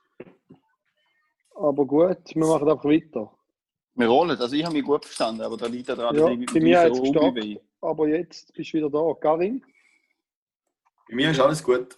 Aber 1.55 1.85
gut, 1.85 2.35
wir 2.35 2.45
machen 2.45 2.69
einfach 2.69 2.85
weiter. 2.85 3.31
Wir 3.95 4.07
rollen. 4.07 4.37
Also 4.37 4.55
ich 4.55 4.63
habe 4.63 4.75
mich 4.75 4.83
gut 4.83 5.05
verstanden, 5.05 5.41
aber 5.41 5.57
da 5.57 5.67
liegt 5.67 5.87
ja 5.87 5.95
dran, 5.95 6.15
Ja, 6.15 6.21
dass 6.29 6.37
ich 6.37 6.45
bei 6.53 6.59
mir 6.59 6.79
so 6.81 6.85
hat's 6.85 7.01
gestockt. 7.01 7.61
Aber 7.81 8.07
jetzt 8.07 8.53
bist 8.53 8.73
du 8.73 8.77
wieder 8.77 8.89
da. 8.89 9.13
Karin? 9.19 9.63
Bei 11.07 11.15
mir 11.15 11.31
ist 11.31 11.39
alles 11.39 11.63
gut. 11.63 11.97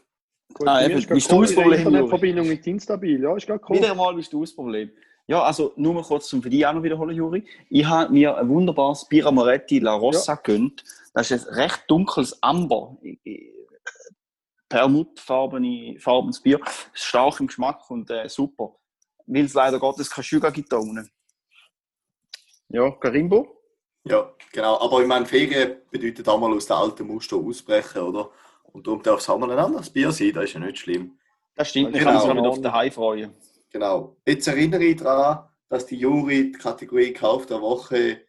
Gut, 0.54 0.68
Ah, 0.68 0.84
eben, 0.86 0.98
ist 0.98 1.10
bist 1.10 1.32
du 1.32 1.42
das 1.42 1.50
die 1.50 1.56
Problem, 1.56 1.80
Internetverbindung 1.80 2.48
nicht 2.48 2.68
instabil. 2.68 3.22
Ja, 3.22 3.36
ist 3.36 3.48
gerade 3.48 3.64
cool. 3.68 3.78
Wieder 3.78 3.92
einmal 3.92 4.14
bist 4.16 4.32
du 4.32 4.42
das 4.42 4.54
Problem. 4.56 4.92
Ja, 5.30 5.44
also 5.44 5.74
nur 5.76 5.94
mal 5.94 6.04
kurz 6.04 6.28
zum 6.30 6.42
für 6.42 6.50
dich 6.50 6.66
auch 6.66 6.72
noch 6.74 6.84
wiederholen, 6.84 7.16
Juri. 7.16 7.46
Ich 7.70 7.86
habe 7.86 8.14
mir 8.14 8.38
ein 8.38 8.48
wunderbares 8.48 9.06
Bira 9.06 9.30
Moretti 9.30 9.80
La 9.80 9.94
Rossa 9.94 10.36
gegönnt. 10.36 10.84
Das 11.14 11.32
ist 11.32 11.48
ein 11.50 11.56
recht 11.56 11.84
dunkles 11.88 12.42
Amber. 12.42 12.98
Perlmuttfarbenes 14.70 16.02
farbenes 16.02 16.42
Bier. 16.42 16.60
Stark 16.94 17.40
im 17.42 17.48
Geschmack 17.48 17.90
und 17.90 18.10
äh, 18.10 18.30
super. 18.30 18.76
Weil 19.26 19.46
es 19.46 19.54
leider 19.54 19.80
Gottes 19.80 20.10
kein 20.10 20.24
Sugar 20.24 20.52
gibt 20.52 20.72
da 20.72 20.78
unten. 20.78 21.10
Ja, 22.70 22.90
Karimbo? 22.92 23.62
Ja, 24.06 24.32
genau. 24.54 24.80
Aber 24.80 25.02
ich 25.02 25.08
meine, 25.08 25.26
Ferien 25.26 25.78
bedeutet 25.92 26.28
auch 26.30 26.40
mal 26.40 26.54
aus 26.54 26.66
den 26.66 26.76
alten 26.78 27.08
Muster 27.08 27.36
ausbrechen, 27.36 28.02
oder? 28.02 28.30
Und 28.64 28.88
darum 28.88 29.02
darf 29.04 29.20
es 29.20 29.30
auch 29.30 29.38
mal 29.38 29.52
ein 29.52 29.60
anderes 29.60 29.90
Bier 29.90 30.12
sein, 30.12 30.32
das 30.34 30.46
ist 30.46 30.54
ja 30.54 30.60
nicht 30.62 30.78
schlimm. 30.78 31.18
Das 31.56 31.70
stimmt, 31.70 31.94
wir 31.94 32.00
Genau. 32.00 32.12
können 32.12 32.18
uns 32.22 32.30
auch 32.30 32.36
wieder 32.36 32.50
auf 32.50 32.62
den 32.62 32.72
Hai 32.72 32.92
freuen. 32.92 33.34
Genau. 33.72 34.18
Jetzt 34.26 34.48
erinnere 34.48 34.84
ich 34.84 34.98
daran, 34.98 35.48
dass 35.70 35.86
die 35.86 35.98
Jury 35.98 36.52
die 36.52 36.58
Kategorie 36.58 37.14
Kauf 37.14 37.46
der 37.46 37.62
Woche 37.62 38.22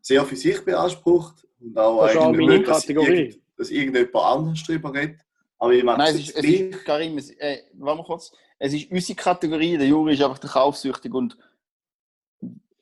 sehr 0.00 0.24
für 0.24 0.36
sich 0.36 0.64
beansprucht 0.64 1.46
und 1.60 1.78
auch 1.78 2.02
Das 2.02 2.12
ist 2.12 2.18
auch 2.18 2.26
eigentlich 2.26 2.46
meine 2.46 2.58
will, 2.58 2.64
dass, 2.64 2.88
irgend, 2.88 3.40
dass 3.56 3.70
irgendjemand 3.70 4.16
anderes 4.16 4.62
drüber 4.64 4.92
redet. 4.92 5.20
Aber 5.58 5.72
ich 5.72 5.84
mache 5.84 5.98
Nein, 5.98 6.14
es 6.14 6.28
ist, 6.28 6.36
es 6.36 6.44
ist 6.44 6.84
Karim, 6.84 7.18
es, 7.18 7.30
äh, 7.30 7.62
warte 7.74 7.98
mal 7.98 8.04
kurz. 8.04 8.32
Es 8.58 8.74
ist 8.74 8.90
unsere 8.90 9.16
Kategorie, 9.16 9.76
der 9.76 9.86
Juri 9.86 10.14
ist 10.14 10.22
einfach 10.22 10.38
der 10.38 10.50
kaufsüchtig 10.50 11.14
und 11.14 11.36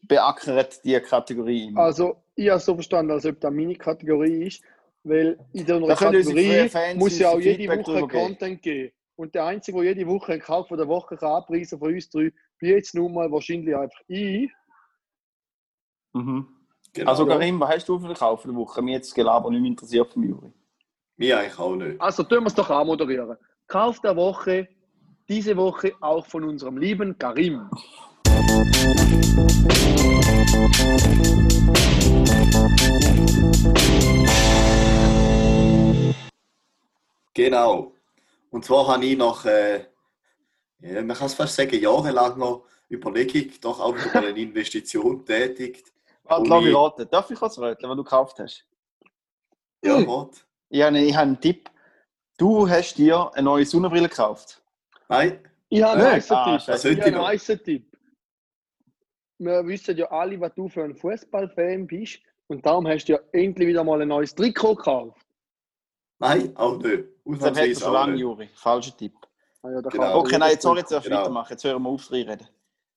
beackert 0.02 0.84
die 0.84 0.98
Kategorie 1.00 1.68
immer. 1.68 1.82
Also, 1.82 2.16
ich 2.34 2.48
habe 2.48 2.58
es 2.58 2.64
so 2.64 2.74
verstanden, 2.74 3.12
als 3.12 3.26
ob 3.26 3.38
das 3.38 3.52
meine 3.52 3.76
Kategorie 3.76 4.46
ist, 4.46 4.62
weil 5.04 5.38
in 5.52 5.64
der 5.64 5.80
Kategorie 5.94 6.70
muss 6.96 7.18
ja 7.18 7.30
auch 7.30 7.38
jede 7.38 7.56
Feedback 7.56 7.80
Woche 7.80 7.92
drüber 7.92 8.08
geben. 8.08 8.24
Content 8.24 8.62
geben. 8.62 8.92
Und 9.20 9.34
der 9.34 9.44
Einzige, 9.44 9.76
der 9.82 9.92
jede 9.92 10.06
Woche 10.06 10.32
einen 10.32 10.40
Kauf 10.40 10.68
von 10.68 10.78
der 10.78 10.88
Woche 10.88 11.14
kann 11.14 11.32
abpreisen 11.32 11.78
von 11.78 11.92
uns 11.92 12.08
drei, 12.08 12.32
bin 12.58 12.70
jetzt 12.70 12.94
nun 12.94 13.12
mal 13.12 13.30
wahrscheinlich 13.30 13.76
einfach 13.76 14.00
ich. 14.08 14.50
Mhm. 16.14 16.48
Genau. 16.94 17.10
Also 17.10 17.26
Karim, 17.26 17.60
was 17.60 17.68
hast 17.68 17.88
du 17.90 17.98
für 17.98 18.06
den 18.06 18.16
Kauf 18.16 18.44
der 18.44 18.54
Woche? 18.54 18.80
Mir 18.80 18.92
jetzt 18.94 19.08
das 19.08 19.14
Gelaber 19.14 19.50
nicht 19.50 19.60
mehr 19.60 19.72
interessiert 19.72 20.10
vom 20.10 20.22
Juri. 20.22 20.50
Mir 21.18 21.38
eigentlich 21.38 21.58
auch 21.58 21.76
nicht. 21.76 22.00
Also 22.00 22.22
tun 22.22 22.40
wir 22.40 22.46
es 22.46 22.54
doch 22.54 22.70
anmoderieren. 22.70 23.36
Kauf 23.66 24.00
der 24.00 24.16
Woche, 24.16 24.68
diese 25.28 25.54
Woche 25.54 25.92
auch 26.00 26.24
von 26.24 26.44
unserem 26.44 26.78
lieben 26.78 27.18
Karim. 27.18 27.68
Genau. 37.34 37.92
Und 38.50 38.64
zwar 38.64 38.86
habe 38.88 39.04
ich 39.06 39.16
nach, 39.16 39.44
äh, 39.44 39.86
ja, 40.80 41.02
man 41.02 41.16
kann 41.16 41.26
es 41.26 41.34
fast 41.34 41.54
sagen, 41.54 41.78
jahrelanger 41.80 42.62
Überlegung 42.90 43.52
doch 43.60 43.80
auch 43.80 43.94
mal 43.94 44.26
eine 44.26 44.30
Investition 44.40 45.24
tätigt. 45.24 45.92
Warte, 46.24 46.48
lass 46.48 46.62
mich 46.64 46.74
raten. 46.74 47.08
Darf 47.10 47.30
ich 47.30 47.38
kurz 47.38 47.58
raten, 47.58 47.88
was 47.88 47.96
du 47.96 48.04
gekauft 48.04 48.38
hast? 48.40 48.66
Ja, 49.84 50.06
warte. 50.06 50.40
Ich 50.68 50.82
habe, 50.82 50.98
ich 50.98 51.14
habe 51.14 51.22
einen 51.22 51.40
Tipp. 51.40 51.70
Du 52.38 52.68
hast 52.68 52.94
dir 52.96 53.30
eine 53.34 53.42
neue 53.44 53.64
Sonnenbrille 53.66 54.08
gekauft. 54.08 54.62
Nein, 55.08 55.40
Ich 55.68 55.82
habe 55.82 55.92
einen 55.92 56.02
Hey. 56.02 56.12
heißen 56.14 56.36
Ah, 56.36 56.58
Tipp. 56.58 56.68
Was 56.68 56.84
Ich 56.84 56.96
habe 56.96 57.04
einen 57.06 57.16
noch? 57.16 57.26
heißen 57.28 57.62
Tipp. 57.64 57.86
Wir 59.38 59.66
wissen 59.66 59.96
ja 59.96 60.06
alle, 60.10 60.38
was 60.40 60.54
du 60.54 60.68
für 60.68 60.84
ein 60.84 60.94
Fußballfan 60.94 61.86
bist. 61.86 62.20
Und 62.48 62.64
darum 62.66 62.86
hast 62.88 63.06
du 63.06 63.12
ja 63.12 63.20
endlich 63.32 63.68
wieder 63.68 63.84
mal 63.84 64.00
ein 64.02 64.08
neues 64.08 64.34
Trikot 64.34 64.74
gekauft. 64.76 65.26
Nein, 66.20 66.56
auch 66.56 66.76
nicht. 66.76 66.86
Er 66.86 67.32
Ausnahmsweise 67.32 67.80
schon 67.80 67.92
lange. 67.92 68.16
Juri. 68.16 68.48
Falscher 68.54 68.96
Tipp. 68.96 69.14
Ah 69.62 69.70
ja, 69.70 69.82
da 69.82 69.88
Genau. 69.90 70.18
Okay, 70.20 70.38
nein, 70.38 70.50
jetzt, 70.52 70.62
sorry, 70.62 70.78
jetzt 70.80 70.88
Trikot. 70.88 70.94
darf 70.96 71.04
ich 71.04 71.10
Genau. 71.10 71.20
weitermachen. 71.22 71.50
Jetzt 71.52 71.64
hören 71.64 71.82
wir 71.82 71.88
auf, 71.88 72.10
reden. 72.12 72.48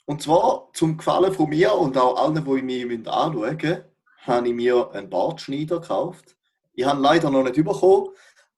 Und 0.06 0.22
zwar 0.22 0.70
zum 0.74 0.98
Gefallen 0.98 1.34
von 1.34 1.50
mir 1.50 1.74
und 1.74 1.98
auch 1.98 2.16
allen, 2.18 2.36
die 2.36 2.42
mich 2.86 3.08
anschauen 3.08 3.56
müssen, 3.56 3.84
habe 4.26 4.48
ich 4.48 4.54
mir 4.54 4.92
einen 4.92 5.10
Bartschneider 5.10 5.80
gekauft. 5.80 6.36
Ich 6.74 6.86
habe 6.86 7.00
ihn 7.00 7.04
leider 7.04 7.30
noch 7.30 7.44
nicht 7.44 7.56
bekommen, 7.56 8.10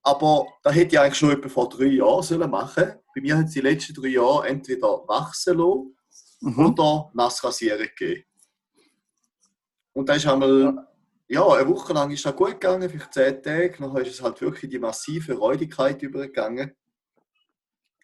aber 0.01 0.47
da 0.63 0.71
hätte 0.71 0.95
ich 0.95 0.99
eigentlich 0.99 1.15
schon 1.15 1.31
etwa 1.31 1.49
vor 1.49 1.69
drei 1.69 1.85
Jahren 1.85 2.23
sollen 2.23 2.49
machen 2.49 2.95
Bei 3.13 3.21
mir 3.21 3.37
hat 3.37 3.45
es 3.45 3.53
die 3.53 3.61
letzten 3.61 3.93
drei 3.93 4.09
Jahre 4.09 4.47
entweder 4.47 5.07
wachsen 5.07 5.57
lassen 5.57 5.95
Mhm. 6.41 6.65
oder 6.67 7.09
nass 7.13 7.43
rasieren 7.43 7.79
gegeben. 7.95 8.23
Und 9.93 10.09
dann 10.09 10.17
ist 10.17 10.27
einmal, 10.27 10.87
ja, 11.27 11.47
eine 11.47 11.67
Woche 11.67 11.93
lang 11.93 12.11
ist 12.11 12.25
das 12.25 12.35
gut 12.35 12.51
gegangen, 12.51 12.89
vielleicht 12.89 13.13
zehn 13.13 13.41
Tage. 13.41 13.75
Nachher 13.79 14.01
ist 14.01 14.13
es 14.13 14.21
halt 14.21 14.39
wirklich 14.41 14.69
die 14.69 14.79
massive 14.79 15.33
Räudigkeit 15.33 16.01
übergegangen. 16.01 16.75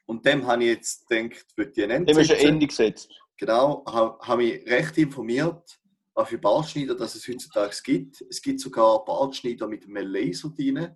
Und 0.06 0.25
dem 0.25 0.46
habe 0.46 0.63
ich 0.63 0.70
jetzt 0.70 1.08
gedacht, 1.08 1.46
würde 1.56 1.72
ich 1.75 1.84
ein 1.84 1.92
Ende 1.92 2.13
Dem 2.13 2.22
ist 2.22 2.32
ein. 2.32 2.40
Ende 2.40 2.68
gesetzt. 2.68 3.10
Genau, 3.38 3.84
habe 3.88 4.18
hab 4.20 4.38
mich 4.38 4.66
recht 4.66 4.98
informiert, 4.98 5.80
was 6.13 6.30
für 6.30 6.38
Bartschneider 6.38 6.96
dass 6.96 7.16
es 7.16 7.28
heutzutage 7.28 7.75
gibt. 7.84 8.22
Es 8.30 8.42
gibt 8.42 8.60
sogar 8.60 9.04
Bartschneider 9.06 9.68
mit 9.68 9.86
einem 9.86 10.08
Laser 10.08 10.50
drin. 10.50 10.96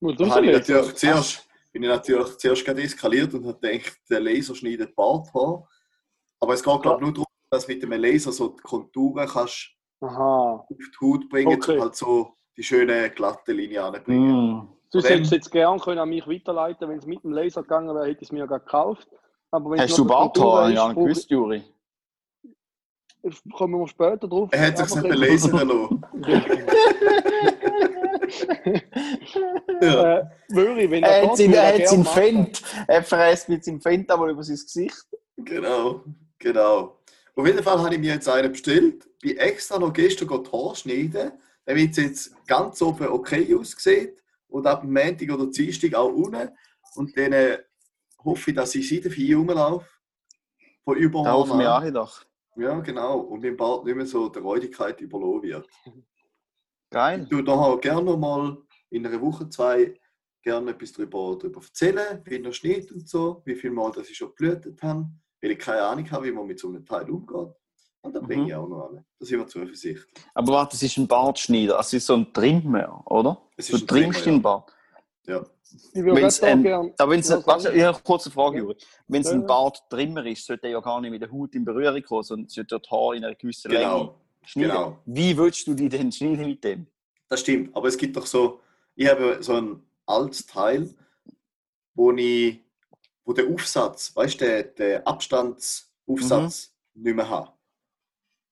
Muss 0.00 0.16
Da 0.16 0.28
habe 0.28 0.46
ich 0.46 0.52
natürlich 0.52 0.94
zuerst, 0.94 1.48
bin 1.72 1.82
ich 1.82 1.88
natürlich 1.88 2.36
zuerst 2.38 2.64
gerade 2.64 2.82
eskaliert 2.82 3.32
und 3.34 3.46
habe 3.46 3.58
gedacht, 3.60 3.98
der 4.10 4.20
Laser 4.20 4.54
schneidet 4.54 4.94
Barthaar. 4.94 5.68
Aber 6.40 6.54
es 6.54 6.62
geht, 6.62 6.82
glaube 6.82 6.96
ich, 6.96 7.02
nur 7.02 7.12
darum, 7.12 7.26
dass 7.50 7.66
du 7.66 7.72
mit 7.72 7.82
dem 7.82 7.92
Laser 7.92 8.32
so 8.32 8.48
die 8.48 8.62
Konturen 8.62 9.26
kannst 9.26 9.77
Aha. 10.00 10.60
auf 10.60 10.66
die 10.68 11.06
Haut 11.06 11.28
bringen 11.28 11.56
Okay. 11.60 11.74
und 11.76 11.80
halt 11.82 11.96
so 11.96 12.34
die 12.56 12.62
schöne 12.62 13.10
glatte 13.10 13.52
Linie 13.52 13.82
anbringen. 13.84 14.52
Mhm. 14.52 14.68
Du 14.90 15.00
hättest 15.00 15.32
jetzt 15.32 15.50
gern 15.50 15.78
können 15.80 15.98
an 15.98 16.08
mich 16.08 16.26
weiterleiten 16.26 16.88
wenn 16.88 16.98
es 16.98 17.06
mit 17.06 17.22
dem 17.22 17.32
Laser 17.32 17.62
gegangen 17.62 17.94
wäre, 17.94 18.06
hätte 18.06 18.22
ich 18.22 18.28
es 18.28 18.32
mir 18.32 18.38
ja 18.40 18.46
gerade 18.46 18.64
gekauft. 18.64 19.06
Aber 19.50 19.70
wenn 19.70 19.78
es 19.80 19.90
Hast 19.90 19.98
du 19.98 20.06
Barthaar? 20.06 20.70
Ja, 20.70 20.92
gewusst, 20.92 21.30
Juri. 21.30 21.62
ich- 23.22 23.42
Kommen 23.52 23.78
wir 23.80 23.88
später 23.88 24.28
drauf. 24.28 24.48
Er 24.52 24.66
hat 24.68 24.78
sich 24.78 24.94
nicht 24.94 25.08
belasern 25.08 25.68
lassen. 25.68 26.06
Ja. 29.80 30.18
Äh, 30.18 30.24
Möri, 30.50 30.90
wenn 30.90 31.02
Er 31.02 31.30
hat 31.30 31.38
er 31.40 31.68
hat 31.68 31.76
gern 31.76 31.88
sein 31.88 32.00
machen. 32.00 32.12
Fendt. 32.14 32.62
Er 32.86 33.02
verreist 33.02 33.48
mit 33.48 33.64
seinem 33.64 33.80
Fendt 33.80 34.10
aber 34.10 34.28
über 34.28 34.42
sein 34.42 34.56
Gesicht. 34.56 35.06
Genau, 35.36 36.02
genau. 36.38 36.97
Auf 37.38 37.46
jeden 37.46 37.62
Fall 37.62 37.78
habe 37.78 37.94
ich 37.94 38.00
mir 38.00 38.14
jetzt 38.14 38.28
einen 38.28 38.50
bestellt. 38.50 39.08
Bin 39.20 39.36
extra 39.36 39.78
noch 39.78 39.92
gestern 39.92 40.26
die 40.26 40.50
Haare 40.50 40.74
schneiden, 40.74 41.32
damit 41.64 41.92
es 41.92 41.96
jetzt 41.96 42.46
ganz 42.48 42.82
oben 42.82 43.06
okay 43.06 43.54
aussieht. 43.54 44.20
Und 44.48 44.66
ab 44.66 44.80
dem 44.80 44.92
Montag 44.92 45.30
oder 45.30 45.46
Dienstag 45.46 45.94
auch 45.94 46.12
unten. 46.12 46.50
Und 46.96 47.16
dann 47.16 47.32
äh, 47.32 47.58
hoffe 48.24 48.50
ich, 48.50 48.56
dass 48.56 48.74
ich 48.74 48.88
seit 48.88 49.12
vier 49.12 49.36
rumlaufe. 49.36 49.86
Von 50.82 50.94
Da 50.96 51.00
überall. 51.00 51.32
hoffen 51.32 51.60
wir 51.60 51.70
an. 51.70 51.86
auch 51.86 51.92
doch. 51.92 52.24
Ja, 52.56 52.80
genau. 52.80 53.20
Und 53.20 53.44
mein 53.44 53.56
Bart 53.56 53.84
nicht 53.84 53.94
mehr 53.94 54.06
so 54.06 54.28
der 54.28 54.42
Räudigkeit 54.42 55.00
überlassen 55.00 55.42
wird. 55.42 55.68
Geil. 56.90 57.22
Ich 57.22 57.28
tue 57.28 57.44
nachher 57.44 57.78
gerne 57.78 58.02
noch 58.02 58.18
mal 58.18 58.58
in 58.90 59.06
einer 59.06 59.20
Woche, 59.20 59.48
zwei 59.48 59.94
gerne 60.42 60.72
etwas 60.72 60.90
darüber, 60.90 61.38
darüber 61.38 61.60
erzählen, 61.62 62.20
wie 62.24 62.42
der 62.42 62.52
Schnitt 62.52 62.90
und 62.90 63.08
so, 63.08 63.42
wie 63.44 63.54
viel 63.54 63.70
Mal 63.70 63.92
dass 63.92 64.10
ich 64.10 64.16
schon 64.16 64.30
geblutet 64.34 64.82
habe, 64.82 65.08
weil 65.40 65.50
ich 65.52 65.58
keine 65.58 65.82
Ahnung 65.82 66.10
habe, 66.10 66.26
wie 66.26 66.32
man 66.32 66.46
mit 66.46 66.58
so 66.58 66.68
einem 66.68 66.84
Teil 66.84 67.08
umgeht. 67.10 67.54
Und 68.00 68.14
dann 68.14 68.24
bringe 68.26 68.42
Mhm. 68.42 68.48
ich 68.48 68.54
auch 68.54 68.68
noch 68.68 68.88
an. 68.90 69.04
Da 69.18 69.26
sind 69.26 69.38
wir 69.40 69.46
zuversichtlich. 69.46 70.04
Aber 70.34 70.52
warte, 70.52 70.72
das 70.72 70.82
ist 70.82 70.96
ein 70.96 71.06
Bartschneider. 71.08 71.76
Das 71.76 71.92
ist 71.92 72.06
so 72.06 72.14
ein 72.14 72.32
Trimmer, 72.32 73.02
oder? 73.06 73.42
Es 73.56 73.66
Du 73.68 73.76
ist 73.76 73.82
ein 73.82 73.86
trimmst 73.88 74.22
Trimmer, 74.22 74.36
den 74.36 74.42
Bart. 74.42 74.72
Ja. 75.26 75.44
Ich 75.92 76.02
würde 76.02 76.22
Wenn's, 76.22 76.40
ähm, 76.42 76.62
gern. 76.62 76.94
Aber 76.96 77.10
wenn 77.12 77.20
es 77.20 77.28
Ja, 77.28 77.46
warte, 77.46 77.72
ich 77.72 77.82
habe 77.82 77.96
eine 77.96 78.02
kurze 78.04 78.30
Frage, 78.30 78.56
Ja. 78.56 78.62
Juri. 78.62 78.76
Wenn 79.08 79.20
es 79.20 79.28
Ja, 79.28 79.34
ein 79.34 79.40
ja. 79.42 79.46
Barttrimmer 79.46 80.24
ist, 80.24 80.46
sollte 80.46 80.66
er 80.68 80.70
ja 80.74 80.80
gar 80.80 81.00
nicht 81.00 81.10
mit 81.10 81.20
der 81.20 81.30
Haut 81.30 81.54
in 81.54 81.64
Berührung 81.64 82.02
kommen, 82.02 82.22
sondern 82.22 82.48
sollte 82.48 82.78
das 82.78 82.90
Haar 82.90 83.14
in 83.14 83.24
einer 83.24 83.34
gewissen 83.34 83.70
Länge 83.70 83.84
Genau, 83.84 84.14
schneiden. 84.44 84.70
genau. 84.70 84.98
Wie 85.04 85.36
willst 85.36 85.66
du 85.66 85.74
die 85.74 85.88
denn 85.90 86.10
schneiden 86.10 86.46
mit 86.46 86.64
dem? 86.64 86.86
Das 87.28 87.40
stimmt. 87.40 87.76
Aber 87.76 87.88
es 87.88 87.98
gibt 87.98 88.16
doch 88.16 88.24
so, 88.26 88.60
ich 88.94 89.08
habe 89.08 89.38
so 89.42 89.54
ein 89.54 89.82
altes 90.06 90.46
Teil, 90.46 90.88
wo 91.94 92.12
ich, 92.12 92.60
wo 93.28 93.34
der 93.34 93.46
Aufsatz, 93.46 94.16
weißt 94.16 94.40
du, 94.40 94.44
der, 94.46 94.62
der 94.62 95.06
Abstandsaufsatz 95.06 96.72
Mhm. 96.94 97.02
nicht 97.02 97.14
mehr 97.16 97.28
habe. 97.28 97.52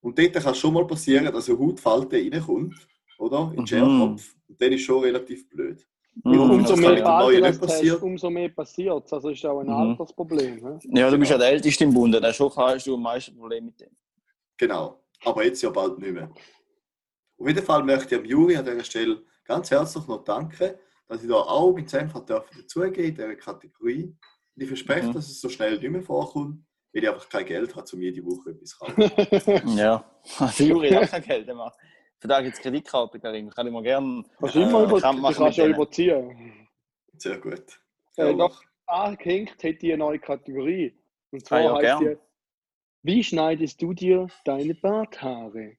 Und 0.02 0.18
dort 0.18 0.34
kann 0.34 0.52
es 0.52 0.58
schon 0.58 0.74
mal 0.74 0.86
passieren, 0.86 1.32
dass 1.32 1.48
eine 1.48 1.58
Hautfalte 1.58 2.16
reinkommt, 2.16 2.86
oder? 3.18 3.52
In 3.56 3.56
den 3.56 3.60
Mhm. 3.62 3.66
Scherkopf. 3.66 4.34
Und 4.48 4.60
dann 4.60 4.72
ist 4.72 4.82
schon 4.82 5.02
relativ 5.02 5.48
blöd. 5.48 5.86
Mhm. 6.24 6.40
Umso 6.40 6.76
mehr 6.76 7.06
Alter 7.06 7.40
nicht 7.50 7.62
das 7.62 7.82
hast, 7.82 8.02
umso 8.02 8.28
mehr 8.28 8.50
passiert 8.50 9.10
Also 9.12 9.30
ist 9.30 9.46
auch 9.46 9.60
ein 9.60 9.66
Mhm. 9.66 9.72
Altersproblem. 9.72 10.56
hä? 10.58 10.78
Ja, 10.98 11.10
du 11.10 11.16
bist 11.18 11.30
ja 11.30 11.38
der 11.38 11.48
Älteste 11.48 11.84
im 11.84 11.94
Bund, 11.94 12.14
dann 12.14 12.34
schon 12.34 12.54
hast 12.54 12.86
du 12.86 12.94
am 12.94 13.02
meisten 13.02 13.34
Probleme 13.34 13.66
mit 13.68 13.80
dem. 13.80 13.96
Genau. 14.58 15.00
Aber 15.24 15.42
jetzt 15.42 15.62
ja 15.62 15.70
bald 15.70 15.98
nicht 15.98 16.12
mehr. 16.12 16.30
Auf 17.38 17.48
jeden 17.48 17.64
Fall 17.64 17.82
möchte 17.82 18.14
ich 18.14 18.20
am 18.20 18.26
Juri 18.26 18.56
an 18.56 18.64
dieser 18.66 18.84
Stelle 18.84 19.22
ganz 19.42 19.70
herzlich 19.70 20.06
noch 20.06 20.22
danken, 20.22 20.74
dass 21.08 21.22
ich 21.22 21.28
da 21.28 21.34
auch 21.36 21.72
mit 21.72 21.88
Senf 21.88 22.12
dürfen 22.12 22.58
dazugehen 22.60 23.08
in 23.08 23.14
dieser 23.14 23.34
Kategorie. 23.36 24.14
Und 24.56 24.62
ich 24.62 24.68
verspreche, 24.68 25.08
Mhm. 25.08 25.12
dass 25.12 25.28
es 25.30 25.40
so 25.40 25.48
schnell 25.48 25.78
nicht 25.78 25.90
mehr 25.90 26.02
vorkommt, 26.02 26.64
weil 26.92 27.02
ich 27.02 27.08
einfach 27.10 27.28
kein 27.28 27.44
Geld 27.44 27.74
habe, 27.76 27.86
um 27.92 28.00
jede 28.00 28.24
Woche 28.24 28.50
etwas 28.50 28.70
zu 28.70 28.78
kaufen. 28.78 29.02
Ja, 29.78 30.04
der 30.58 30.66
Juri 30.66 30.88
hat 30.90 31.04
auch 31.04 31.10
kein 31.10 31.22
Geld. 31.22 31.46
Der 31.48 31.54
macht 31.54 31.76
für 32.18 32.28
da 32.28 32.40
gibt 32.40 32.56
es 32.56 32.62
Kreditkarte, 32.62 33.20
Karim. 33.20 33.50
Kann 33.50 33.66
ich 33.66 33.72
mir 33.74 33.82
gerne 33.82 34.24
Kannst 34.40 34.54
du 34.54 34.62
immer 34.62 34.80
äh, 34.80 34.84
über, 34.84 35.00
kannst 35.02 35.58
ja 35.58 35.66
überziehen. 35.66 36.66
Sehr 37.18 37.38
gut. 37.38 37.62
Äh, 38.16 38.34
doch, 38.34 38.62
angehängt 38.86 39.62
hätte 39.62 39.86
ich 39.86 39.92
eine 39.92 39.98
neue 39.98 40.18
Kategorie. 40.18 40.96
Und 41.30 41.44
zwar 41.44 41.58
Ah 41.58 41.62
ja, 41.62 41.74
heißt 41.74 42.00
gern. 42.00 42.16
die, 43.02 43.12
wie 43.12 43.22
schneidest 43.22 43.82
du 43.82 43.92
dir 43.92 44.28
deine 44.46 44.74
Barthaare? 44.74 45.76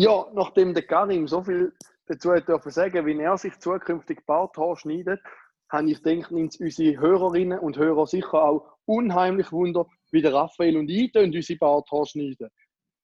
Ja, 0.00 0.26
nachdem 0.32 0.72
der 0.72 0.86
Karim 0.86 1.28
so 1.28 1.42
viel 1.42 1.74
dazu 2.06 2.32
hat 2.32 2.48
dürfen 2.48 2.72
sagen, 2.72 3.04
wie 3.04 3.18
er 3.18 3.36
sich 3.36 3.58
zukünftig 3.58 4.24
Barthaar 4.24 4.74
schneidet, 4.74 5.20
habe 5.68 5.90
ich 5.90 6.02
gedacht, 6.02 6.30
nimmt 6.30 6.58
unsere 6.58 6.98
Hörerinnen 6.98 7.58
und 7.58 7.76
Hörer 7.76 8.06
sicher 8.06 8.42
auch 8.42 8.78
unheimlich 8.86 9.52
Wunder, 9.52 9.86
wie 10.10 10.22
der 10.22 10.32
Raphael 10.32 10.78
und 10.78 10.88
ich 10.88 11.12
tun 11.12 11.24
unsere 11.24 11.58
Barthaar 11.58 12.06
schneiden. 12.06 12.48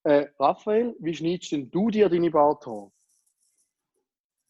Äh, 0.05 0.29
Raphael, 0.38 0.97
wie 0.99 1.15
schneidest 1.15 1.53
denn 1.53 1.71
du 1.71 1.91
dir 1.91 2.09
deine 2.09 2.31
Barthaar? 2.31 2.91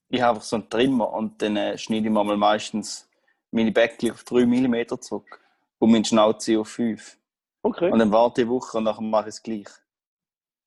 Ich 0.08 0.20
habe 0.20 0.36
einfach 0.36 0.44
so 0.44 0.54
einen 0.54 0.70
Trimmer 0.70 1.12
und 1.14 1.42
dann 1.42 1.56
äh, 1.56 1.76
schneide 1.76 2.06
ich 2.06 2.12
mir 2.12 2.22
mal 2.22 2.36
meistens 2.36 3.10
meine 3.50 3.72
Bäckchen 3.72 4.12
auf 4.12 4.22
3 4.22 4.46
mm 4.46 5.00
zurück 5.00 5.40
und 5.80 5.90
meine 5.90 6.04
Schnauze 6.04 6.60
auf 6.60 6.68
5. 6.68 7.18
Okay. 7.62 7.90
Und 7.90 7.98
dann 7.98 8.12
warte 8.12 8.42
ich 8.42 8.46
eine 8.46 8.54
Woche 8.54 8.78
und 8.78 8.84
dann 8.84 9.10
mache 9.10 9.30
ich 9.30 9.34
es 9.34 9.42
gleich. 9.42 9.66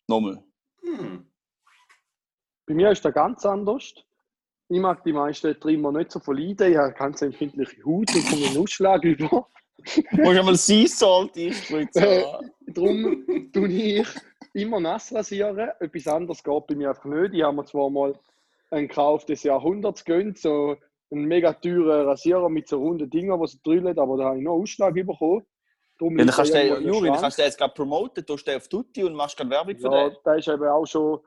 Nochmal. 0.07 0.43
Hm. 0.81 1.28
Bei 2.69 2.75
mir 2.75 2.91
ist 2.91 3.03
das 3.03 3.13
ganz 3.15 3.43
anders. 3.47 3.95
ich 4.69 4.79
mag 4.79 5.03
die 5.03 5.11
meisten 5.11 5.59
Trimmer 5.59 5.91
nicht 5.91 6.11
so 6.11 6.19
verleiden. 6.19 6.71
Ich 6.71 6.77
habe 6.77 6.93
ganz 6.93 7.19
empfindliche 7.23 7.83
Haut 7.83 8.13
und 8.13 8.29
komme 8.29 8.45
einen 8.45 8.57
Ausschlag 8.59 9.03
über. 9.03 9.47
Du 10.11 10.21
musst 10.21 10.37
einmal 10.39 10.55
Sea 10.55 10.85
Salt 10.87 11.35
einspritzen. 11.35 12.03
Äh, 12.03 12.23
Darum 12.67 13.25
tue 13.51 13.67
ich 13.69 14.07
immer 14.53 14.79
nass 14.79 15.11
rasieren. 15.11 15.57
Etwas 15.79 16.07
anderes 16.07 16.43
geht 16.43 16.67
bei 16.67 16.75
mir 16.75 16.89
einfach 16.89 17.05
nicht. 17.05 17.33
Ich 17.33 17.41
habe 17.41 17.55
mir 17.55 17.65
zwar 17.65 17.89
mal 17.89 18.13
einen 18.69 18.87
Kauf 18.87 19.25
des 19.25 19.41
Jahrhunderts 19.41 20.05
gönnt, 20.05 20.37
so 20.37 20.75
einen 21.11 21.25
mega 21.25 21.53
teuren 21.53 22.05
Rasierer 22.05 22.49
mit 22.49 22.67
so 22.67 22.77
runden 22.77 23.09
Dingen, 23.09 23.35
die 23.41 23.47
so 23.47 23.57
drüllen, 23.63 23.97
aber 23.97 24.15
da 24.17 24.25
habe 24.25 24.37
ich 24.37 24.43
noch 24.43 24.53
Ausschlag 24.61 24.93
bekommen. 24.93 25.43
Darum 25.97 26.19
Ja, 26.19 26.25
dann 26.25 26.35
kannst 26.35 26.53
du 26.53 26.79
Juri, 26.81 27.07
dann 27.07 27.19
kannst 27.19 27.39
du 27.39 27.41
den 27.41 27.47
jetzt 27.47 27.57
gerade 27.57 27.73
promoten, 27.73 28.23
du 28.23 28.37
stehst 28.37 28.57
auf 28.57 28.67
Tutti 28.67 29.03
und 29.03 29.15
machst 29.15 29.35
gerade 29.37 29.49
Werbung 29.49 29.75
für 29.75 29.91
Ja, 29.91 30.09
den. 30.09 30.17
der 30.23 30.35
ist 30.35 30.47
eben 30.47 30.67
auch 30.67 30.85
schon 30.85 31.19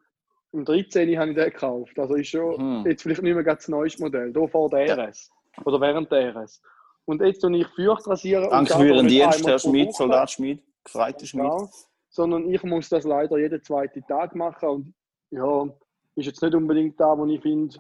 im 0.53 0.65
13. 0.65 1.19
habe 1.19 1.31
ich 1.31 1.37
den 1.37 1.45
gekauft. 1.47 1.99
Also 1.99 2.15
ist 2.15 2.29
schon 2.29 2.81
Mhm. 2.81 2.87
jetzt 2.87 3.03
vielleicht 3.03 3.23
nicht 3.23 3.35
mehr 3.35 3.45
ganz 3.45 3.61
das 3.61 3.69
neueste 3.69 4.03
Modell. 4.03 4.33
Hier 4.33 4.49
vor 4.49 4.69
der 4.71 4.89
RS. 4.99 5.31
Oder 5.65 5.81
während 5.81 6.11
der 6.13 6.35
RS. 6.35 6.63
Und 7.05 7.21
jetzt 7.21 7.41
tue 7.41 7.57
ich 7.57 7.67
Feucht 7.69 8.07
rasieren. 8.07 8.49
das 8.51 8.75
für 8.75 8.87
Ihren 8.87 9.09
Dienst, 9.09 9.47
Herr 9.47 9.57
pro 9.57 9.69
Schmidt, 9.71 9.89
Woche. 9.89 9.97
Soldat 9.97 10.31
Schmidt, 10.31 10.63
gefreiter 10.85 11.27
Schmidt. 11.27 11.45
Ja, 11.45 11.69
sondern 12.11 12.49
ich 12.53 12.63
muss 12.63 12.89
das 12.89 13.05
leider 13.05 13.39
jeden 13.39 13.63
zweiten 13.63 14.07
Tag 14.07 14.35
machen. 14.35 14.69
Und 14.69 14.95
ja, 15.31 15.65
ist 16.15 16.27
jetzt 16.27 16.43
nicht 16.43 16.55
unbedingt 16.55 17.01
da, 17.01 17.17
wo 17.19 17.27
ich 17.27 17.41
finde, 17.41 17.77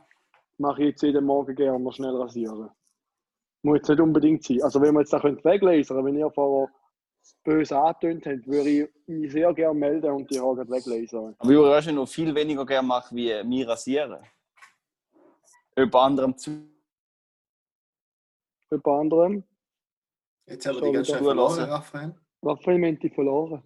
mache 0.59 0.83
ich 0.83 0.88
jetzt 0.91 1.02
jeden 1.02 1.25
Morgen 1.25 1.55
gerne 1.55 1.79
noch 1.79 1.93
schnell 1.93 2.17
rasieren. 2.17 2.71
Muss 3.62 3.76
jetzt 3.79 3.88
nicht 3.91 4.00
unbedingt 4.00 4.43
sein. 4.45 4.62
Also 4.62 4.81
wenn 4.81 4.95
wir 4.95 5.00
jetzt 5.00 5.12
da 5.12 5.23
weglasern, 5.23 6.05
wenn 6.05 6.17
ihr 6.17 6.31
vorher 6.31 6.69
böse 7.45 7.76
angetönt 7.79 8.26
habt, 8.26 8.47
würde 8.47 8.69
ich 8.71 8.88
mich 9.07 9.33
sehr 9.33 9.52
gerne 9.55 9.79
melden 9.79 10.11
und 10.12 10.31
die 10.31 10.41
Haare 10.41 10.69
weglasern. 10.69 11.35
Aber 11.38 11.52
Juri, 11.52 11.71
weißt 11.71 11.88
du, 11.88 11.93
noch 11.93 12.09
viel 12.09 12.35
weniger 12.35 12.64
gerne 12.67 12.87
mache, 12.87 13.14
wie 13.14 13.43
mir 13.45 13.69
rasieren. 13.69 14.17
Jemand 15.76 15.95
anderem 15.95 16.37
zu. 16.37 16.50
Jemand 18.71 18.87
anderem, 18.87 19.45
Jetzt 20.47 20.67
haben 20.67 20.76
wir 20.76 20.83
die 20.83 20.93
ganz 20.93 21.09
ich 21.09 21.14
schnell 21.17 21.35
das 21.37 21.55
verloren? 21.55 21.71
Raphael. 21.71 22.14
Raphael 22.43 22.79
Menti 22.79 23.11
verloren. 23.11 23.62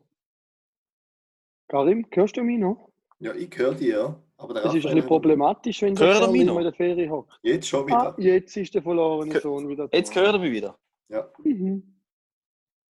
Karim, 1.68 2.06
hörst 2.12 2.36
du 2.36 2.42
mich 2.42 2.58
noch? 2.58 2.90
Ja, 3.18 3.34
ich 3.34 3.50
höre 3.56 3.74
dich, 3.74 3.88
ja. 3.88 4.14
Aber 4.38 4.52
der 4.52 4.64
Das 4.64 4.74
ist 4.74 4.84
ein 4.86 4.94
bisschen 4.94 5.08
problematisch, 5.08 5.80
wenn 5.82 5.94
der 5.94 6.12
Kerl 6.18 6.30
mich 6.30 6.44
noch? 6.44 6.58
in 6.58 6.64
der 6.64 6.72
Ferie 6.74 7.08
hockt. 7.08 7.32
Jetzt 7.42 7.66
schon 7.68 7.90
Ah, 7.90 8.14
wieder. 8.16 8.34
jetzt 8.34 8.56
ist 8.56 8.74
der 8.74 8.82
verlorene 8.82 9.40
Sohn 9.40 9.66
wieder 9.68 9.88
da. 9.88 9.96
Jetzt 9.96 10.14
hört 10.14 10.34
er 10.34 10.38
mich 10.38 10.52
wieder. 10.52 10.78
Ja, 11.08 11.26
Mhm. 11.42 11.95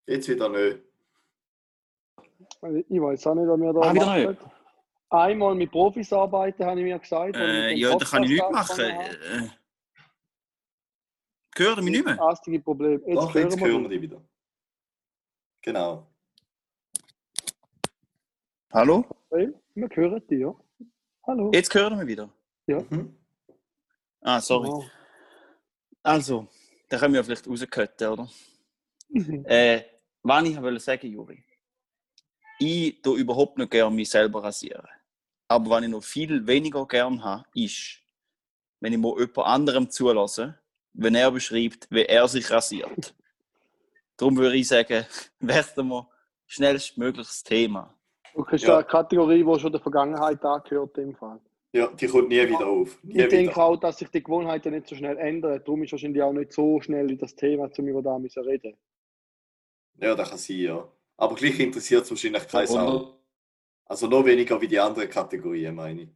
Jetzt 0.06 0.28
wieder 0.28 0.48
nicht. 0.48 0.78
Ich 2.88 3.00
weiß 3.00 3.26
auch 3.26 3.34
nicht, 3.34 3.48
was 3.48 3.60
wir 3.60 3.72
da 3.72 3.80
Ah, 3.80 3.94
wieder 3.94 4.28
nicht. 4.32 4.40
Einmal 5.08 5.54
mit 5.54 5.70
Profis 5.70 6.12
arbeiten, 6.12 6.64
habe 6.64 6.80
ich 6.80 6.84
mir 6.84 6.98
gesagt. 6.98 7.36
Äh, 7.36 7.72
ja, 7.74 7.96
da 7.96 8.04
kann 8.04 8.24
ich 8.24 8.30
nichts 8.30 8.44
Podcast 8.44 8.78
machen. 8.78 8.90
Äh, 8.90 9.48
Hört 11.58 11.78
er 11.78 11.82
mich 11.82 11.92
nicht 11.92 12.04
mehr? 12.04 12.16
Das 12.16 12.38
einzige 12.38 12.60
Problem. 12.60 13.02
Jetzt 13.06 13.16
Doch, 13.16 13.34
hören 13.34 13.44
jetzt 13.50 13.58
wir 13.60 13.66
hören 13.66 13.82
wir 13.82 13.88
dich. 13.88 14.02
wieder. 14.02 14.22
Genau. 15.62 16.06
Hallo? 18.72 19.04
Hey, 19.30 19.52
Wir 19.74 19.88
hören 19.90 20.26
dich, 20.28 20.40
ja. 20.40 20.54
Hallo. 21.26 21.50
Jetzt 21.54 21.72
hört 21.74 21.92
er 21.92 21.96
mich 21.96 22.06
wieder. 22.06 22.28
Mhm. 22.66 23.16
Ah, 24.20 24.40
sorry. 24.40 24.68
Wow. 24.68 24.84
Also, 26.02 26.46
da 26.88 26.98
können 26.98 27.14
wir 27.14 27.24
vielleicht 27.24 27.48
rauscutten, 27.48 28.08
oder? 28.08 28.28
Mhm. 29.08 29.44
Äh, 29.46 29.82
was 30.26 30.44
ich 30.48 30.60
wollte 30.60 30.80
sagen, 30.80 31.12
Juri. 31.12 31.42
Ich 32.58 33.00
tue 33.02 33.18
überhaupt 33.18 33.58
nicht 33.58 33.70
gerne 33.70 33.94
mich 33.94 34.10
selber 34.10 34.42
rasieren. 34.42 34.86
Aber 35.48 35.70
was 35.70 35.84
ich 35.84 35.88
noch 35.88 36.02
viel 36.02 36.44
weniger 36.46 36.86
gern 36.86 37.22
habe, 37.22 37.44
ist, 37.54 38.00
wenn 38.80 38.92
ich 38.92 38.98
mal 38.98 39.14
jemand 39.18 39.38
anderem 39.38 39.90
zulasse, 39.90 40.58
wenn 40.94 41.14
er 41.14 41.30
beschreibt, 41.30 41.86
wie 41.90 42.04
er 42.04 42.26
sich 42.26 42.50
rasiert. 42.50 43.14
Darum 44.16 44.36
würde 44.36 44.56
ich 44.56 44.66
sagen, 44.66 45.04
werden 45.40 45.88
wir 45.88 46.08
schnellstmöglich 46.46 47.26
das 47.26 47.42
Thema. 47.42 47.94
Okay, 48.34 48.56
ist 48.56 48.64
Ja. 48.64 48.76
eine 48.78 48.84
Kategorie, 48.84 49.44
die 49.44 49.60
schon 49.60 49.72
der 49.72 49.80
Vergangenheit 49.80 50.44
angehört 50.44 50.98
im 50.98 51.14
Fall. 51.14 51.40
Ja, 51.72 51.88
die 51.88 52.06
kommt 52.06 52.28
nie 52.28 52.48
wieder 52.48 52.66
auf. 52.66 52.98
Nie 53.02 53.22
Ich 53.22 53.28
denke 53.28 53.56
auch, 53.62 53.76
dass 53.76 53.98
sich 53.98 54.08
die 54.08 54.22
Gewohnheiten 54.22 54.72
nicht 54.72 54.88
so 54.88 54.96
schnell 54.96 55.18
ändern. 55.18 55.60
Darum 55.64 55.82
ist 55.82 55.92
wahrscheinlich 55.92 56.22
auch 56.22 56.32
nicht 56.32 56.52
so 56.52 56.80
schnell 56.80 57.10
in 57.10 57.18
das 57.18 57.34
Thema, 57.34 57.70
um 57.76 57.86
über 57.88 58.02
das 58.02 58.32
zu 58.32 58.40
reden. 58.40 58.74
Ja, 59.98 60.14
das 60.14 60.30
kann 60.30 60.38
sein, 60.38 60.58
ja. 60.58 60.88
Aber 61.16 61.34
gleich 61.34 61.58
interessiert 61.58 62.02
es 62.04 62.10
wahrscheinlich 62.10 62.46
keine 62.48 62.66
Sau. 62.66 63.18
Also 63.86 64.06
noch 64.08 64.24
weniger 64.24 64.60
wie 64.60 64.68
die 64.68 64.78
anderen 64.78 65.08
Kategorien, 65.08 65.74
meine 65.74 66.02
ich. 66.02 66.08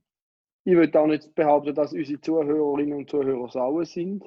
Ich 0.64 0.75
würde 0.75 1.01
auch 1.01 1.07
nicht 1.07 1.35
behaupten, 1.35 1.75
dass 1.75 1.93
unsere 1.93 2.21
Zuhörerinnen 2.21 2.99
und 2.99 3.09
Zuhörer 3.11 3.49
sauer 3.49 3.87
sind. 3.87 4.25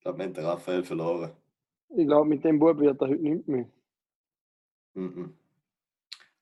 Ich 0.00 0.02
glaube, 0.02 0.18
wir 0.18 0.24
haben 0.24 0.34
den 0.34 0.44
Raphael 0.44 0.82
verloren. 0.82 1.32
Ich 1.90 2.06
glaube, 2.06 2.28
mit 2.28 2.42
dem 2.42 2.58
Bub 2.58 2.78
wird 2.78 3.00
er 3.02 3.08
heute 3.08 3.22
nicht 3.22 3.46
mehr. 3.46 3.66
Mhm. 4.94 5.34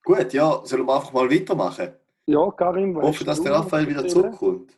Gut, 0.05 0.33
ja, 0.33 0.65
sollen 0.65 0.87
wir 0.87 0.95
einfach 0.95 1.13
mal 1.13 1.29
weitermachen? 1.29 1.93
Ja, 2.27 2.51
Karim, 2.53 2.91
Ich 2.91 2.97
weißt 2.97 3.07
hoffe, 3.09 3.25
dass 3.25 3.43
der 3.43 3.53
Raphael 3.53 3.87
was 3.87 3.91
wieder 3.91 4.07
zurückkommt. 4.07 4.78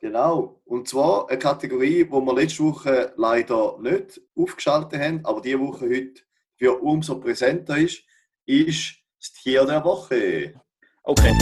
Genau. 0.00 0.60
Und 0.64 0.88
zwar 0.88 1.28
eine 1.28 1.38
Kategorie, 1.38 2.04
die 2.04 2.10
wir 2.10 2.34
letzte 2.34 2.64
Woche 2.64 3.12
leider 3.16 3.78
nicht 3.80 4.20
aufgeschaltet 4.36 5.00
haben, 5.00 5.24
aber 5.24 5.40
diese 5.40 5.60
Woche 5.60 5.88
heute 5.88 6.22
für 6.56 6.82
umso 6.82 7.18
präsenter 7.18 7.78
ist, 7.78 8.02
ist 8.44 8.96
das 9.18 9.32
Tier 9.32 9.64
der 9.64 9.82
Woche. 9.84 10.54
okay. 11.02 11.32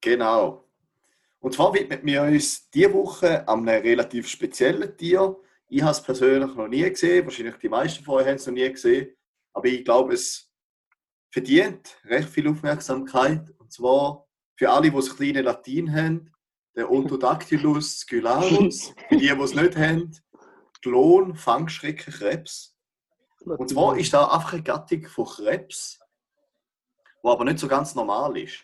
Genau. 0.00 0.64
Und 1.40 1.52
zwar 1.52 1.74
widmen 1.74 2.00
wir 2.02 2.22
uns 2.22 2.70
diese 2.70 2.92
Woche 2.92 3.46
an 3.46 3.68
einem 3.68 3.82
relativ 3.82 4.28
speziellen 4.28 4.96
Tier. 4.96 5.36
Ich 5.68 5.82
habe 5.82 5.92
es 5.92 6.00
persönlich 6.00 6.54
noch 6.54 6.68
nie 6.68 6.88
gesehen, 6.88 7.24
wahrscheinlich 7.24 7.56
die 7.56 7.68
meisten 7.68 8.04
von 8.04 8.16
euch 8.16 8.26
haben 8.26 8.36
es 8.36 8.46
noch 8.46 8.54
nie 8.54 8.70
gesehen. 8.70 9.16
Aber 9.56 9.68
ich 9.68 9.86
glaube, 9.86 10.12
es 10.12 10.52
verdient 11.30 11.96
recht 12.04 12.28
viel 12.28 12.46
Aufmerksamkeit. 12.46 13.50
Und 13.58 13.72
zwar 13.72 14.26
für 14.54 14.70
alle, 14.70 14.90
die 14.90 14.96
das 14.96 15.16
kleine 15.16 15.40
Latin 15.40 15.90
haben, 15.94 16.30
der 16.76 16.90
Ontodactylus 16.90 18.00
scularus. 18.00 18.92
Für 19.08 19.16
die, 19.16 19.28
die 19.28 19.42
es 19.42 19.54
nicht 19.54 19.76
haben, 19.76 20.14
Klon, 20.82 21.34
Fangschrecken, 21.34 22.12
Krebs. 22.12 22.76
Und 23.40 23.70
zwar 23.70 23.96
ist 23.96 24.12
da 24.12 24.26
einfach 24.26 24.52
eine 24.52 24.62
Gattung 24.62 25.06
von 25.06 25.24
Krebs, 25.24 26.00
die 27.24 27.28
aber 27.28 27.44
nicht 27.44 27.58
so 27.58 27.66
ganz 27.66 27.94
normal 27.94 28.36
ist. 28.36 28.62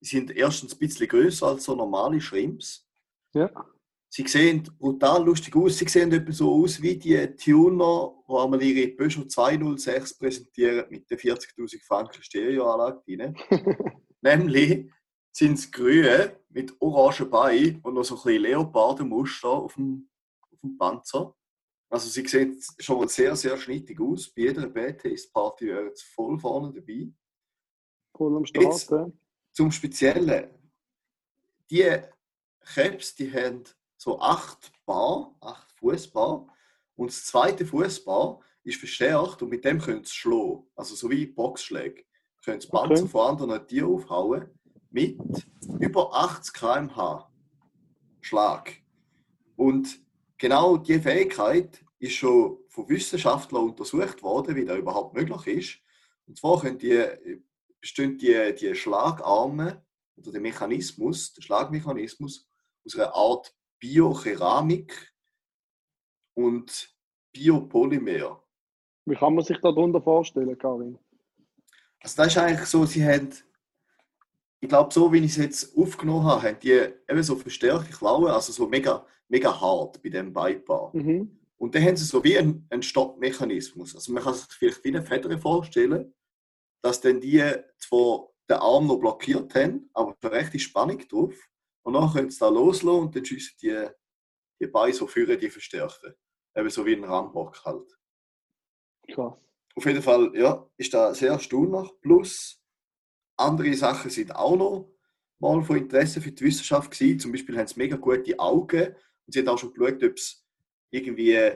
Die 0.00 0.06
sind 0.06 0.30
erstens 0.30 0.72
ein 0.72 0.78
bisschen 0.78 1.06
größer 1.06 1.48
als 1.48 1.64
so 1.64 1.74
normale 1.74 2.18
Shrimps. 2.18 2.88
Ja. 3.34 3.50
Sie 4.12 4.26
sehen 4.26 4.68
brutal 4.78 5.24
lustig 5.24 5.54
aus. 5.54 5.78
Sie 5.78 5.86
sehen 5.86 6.12
etwa 6.12 6.32
so 6.32 6.52
aus 6.52 6.82
wie 6.82 6.98
die 6.98 7.16
Tuner, 7.36 8.12
die 8.28 8.34
einmal 8.34 8.60
ihre 8.60 8.88
Peugeot 8.88 9.26
206 9.26 10.18
präsentieren 10.18 10.90
mit 10.90 11.08
der 11.08 11.18
40.000 11.18 11.84
Franken 11.86 12.20
Stereoanlage 12.20 13.02
drin. 13.06 13.36
Nämlich 14.20 14.90
sind 15.32 15.60
sie 15.60 15.70
grün 15.70 16.32
mit 16.48 16.74
orangen 16.80 17.30
Beinen 17.30 17.80
und 17.82 17.94
noch 17.94 18.02
so 18.02 18.16
ein 18.16 18.22
bisschen 18.24 18.42
Leopardenmuster 18.42 19.48
auf 19.48 19.74
dem, 19.74 20.10
auf 20.52 20.60
dem 20.60 20.76
Panzer. 20.76 21.36
Also 21.88 22.08
sie 22.08 22.26
sehen 22.26 22.60
schon 22.80 22.98
mal 22.98 23.08
sehr, 23.08 23.36
sehr 23.36 23.56
schnittig 23.58 24.00
aus. 24.00 24.28
Bei 24.28 24.42
jeder 24.42 24.68
B-Taste-Party 24.68 25.66
wäre 25.68 25.86
jetzt 25.86 26.02
voll 26.02 26.36
vorne 26.36 26.72
dabei. 26.72 27.08
Voll 28.16 28.36
am 28.36 28.44
Start, 28.44 28.64
Jetzt-. 28.64 28.92
Zum 29.52 29.70
Speziellen. 29.70 30.50
Die 31.70 32.00
Krebs, 32.60 33.14
die 33.14 33.32
haben 33.32 33.62
so 34.00 34.18
acht 34.18 34.72
Bar, 34.86 35.36
acht 35.40 35.70
Fußbar. 35.72 36.46
Und 36.96 37.10
das 37.10 37.26
zweite 37.26 37.66
Fußbar 37.66 38.40
ist 38.62 38.78
verstärkt 38.78 39.42
und 39.42 39.50
mit 39.50 39.62
dem 39.64 39.78
können 39.78 40.04
sie 40.04 40.14
schlagen. 40.14 40.66
Also 40.74 40.94
so 40.94 41.10
wie 41.10 41.26
Boxschläge. 41.26 42.04
Können 42.42 42.62
sie 42.62 42.68
Panzer 42.68 43.02
Okay. 43.02 43.08
von 43.08 43.26
anderen 43.28 43.66
Tieren 43.66 43.92
aufhauen. 43.92 44.58
Mit 44.90 45.18
über 45.78 46.14
80 46.14 46.54
km/h 46.54 47.30
Schlag. 48.22 48.72
Und 49.56 50.00
genau 50.38 50.78
diese 50.78 51.02
Fähigkeit 51.02 51.84
ist 51.98 52.14
schon 52.14 52.58
von 52.68 52.88
Wissenschaftlern 52.88 53.64
untersucht 53.64 54.22
worden, 54.22 54.56
wie 54.56 54.64
das 54.64 54.78
überhaupt 54.78 55.14
möglich 55.14 55.46
ist. 55.46 55.78
Und 56.26 56.38
zwar 56.38 56.58
können 56.58 56.78
die, 56.78 57.42
bestehen 57.78 58.16
die, 58.16 58.54
die 58.58 58.74
Schlagarme 58.74 59.84
oder 60.16 60.32
der 60.32 60.40
Mechanismus, 60.40 61.34
der 61.34 61.42
Schlagmechanismus 61.42 62.48
aus 62.84 62.94
einer 62.96 63.14
Art 63.14 63.54
Biokeramik 63.80 65.12
und 66.34 66.94
Biopolymer. 67.32 68.42
Wie 69.06 69.14
kann 69.16 69.34
man 69.34 69.44
sich 69.44 69.58
darunter 69.58 70.00
vorstellen, 70.00 70.56
Karin? 70.56 70.98
Also 72.00 72.16
das 72.16 72.28
ist 72.28 72.38
eigentlich 72.38 72.68
so, 72.68 72.84
sie 72.84 73.04
haben, 73.04 73.30
ich 74.60 74.68
glaube, 74.68 74.92
so 74.92 75.12
wie 75.12 75.18
ich 75.18 75.32
es 75.32 75.36
jetzt 75.36 75.76
aufgenommen 75.76 76.24
habe, 76.24 76.48
haben 76.48 76.58
die 76.60 76.72
eben 77.08 77.22
so 77.22 77.36
verstärkte 77.36 77.92
Klauen, 77.92 78.30
also 78.30 78.52
so 78.52 78.68
mega, 78.68 79.06
mega 79.28 79.60
hart 79.60 80.02
bei 80.02 80.10
dem 80.10 80.32
Beipaar. 80.32 80.94
Mhm. 80.94 81.38
Und 81.56 81.74
dann 81.74 81.84
haben 81.84 81.96
sie 81.96 82.04
so 82.04 82.24
wie 82.24 82.38
einen, 82.38 82.66
einen 82.70 82.82
Stoppmechanismus. 82.82 83.94
Also 83.94 84.12
man 84.12 84.22
kann 84.22 84.34
sich 84.34 84.46
vielleicht 84.50 84.82
wie 84.84 84.88
eine 84.88 85.02
Feder 85.02 85.38
vorstellen, 85.38 86.14
dass 86.82 87.00
dann 87.00 87.20
die 87.20 87.44
zwar 87.76 88.28
den 88.48 88.56
Arm 88.56 88.86
noch 88.86 88.98
blockiert 88.98 89.54
haben, 89.54 89.90
aber 89.92 90.16
eine 90.22 90.32
rechte 90.32 90.58
Spannung 90.58 90.98
drauf. 91.06 91.34
Und 91.82 91.94
dann 91.94 92.12
können 92.12 92.30
sie 92.30 92.38
da 92.38 92.48
loslassen 92.48 93.00
und 93.00 93.16
dann 93.16 93.24
schiessen 93.24 93.56
die, 93.62 93.88
die 94.60 94.66
Beine 94.66 94.92
so 94.92 95.06
führen, 95.06 95.38
die 95.38 95.50
verstärkten. 95.50 96.14
Eben 96.54 96.70
so 96.70 96.84
wie 96.84 96.94
ein 96.94 97.04
Rambock 97.04 97.64
halt. 97.64 97.98
Krass. 99.08 99.34
Auf 99.74 99.86
jeden 99.86 100.02
Fall, 100.02 100.32
ja, 100.34 100.68
ist 100.76 100.92
da 100.92 101.14
sehr 101.14 101.32
erstaunlich. 101.32 101.90
Plus, 102.02 102.60
andere 103.36 103.72
Sachen 103.74 104.10
sind 104.10 104.34
auch 104.34 104.56
noch 104.56 104.92
mal 105.38 105.62
von 105.62 105.78
Interesse 105.78 106.20
für 106.20 106.32
die 106.32 106.44
Wissenschaft 106.44 106.90
gewesen. 106.90 107.20
Zum 107.20 107.32
Beispiel 107.32 107.56
haben 107.56 107.66
sie 107.66 107.78
mega 107.78 107.96
gute 107.96 108.38
Augen 108.38 108.88
und 108.88 109.32
sie 109.32 109.40
haben 109.40 109.48
auch 109.48 109.58
schon 109.58 109.72
geschaut, 109.72 110.02
ob 110.02 110.16
es 110.16 110.46
irgendwie 110.90 111.52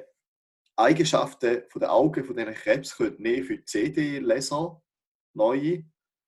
Eigenschaften 0.76 1.62
von 1.68 1.80
den 1.80 1.90
Augen 1.90 2.24
von 2.24 2.36
diesen 2.36 2.54
Krebs 2.54 2.96
könnte 2.96 3.22
nehmen 3.22 3.44
für 3.44 3.64
CD-Leser, 3.64 4.82
neue 5.34 5.84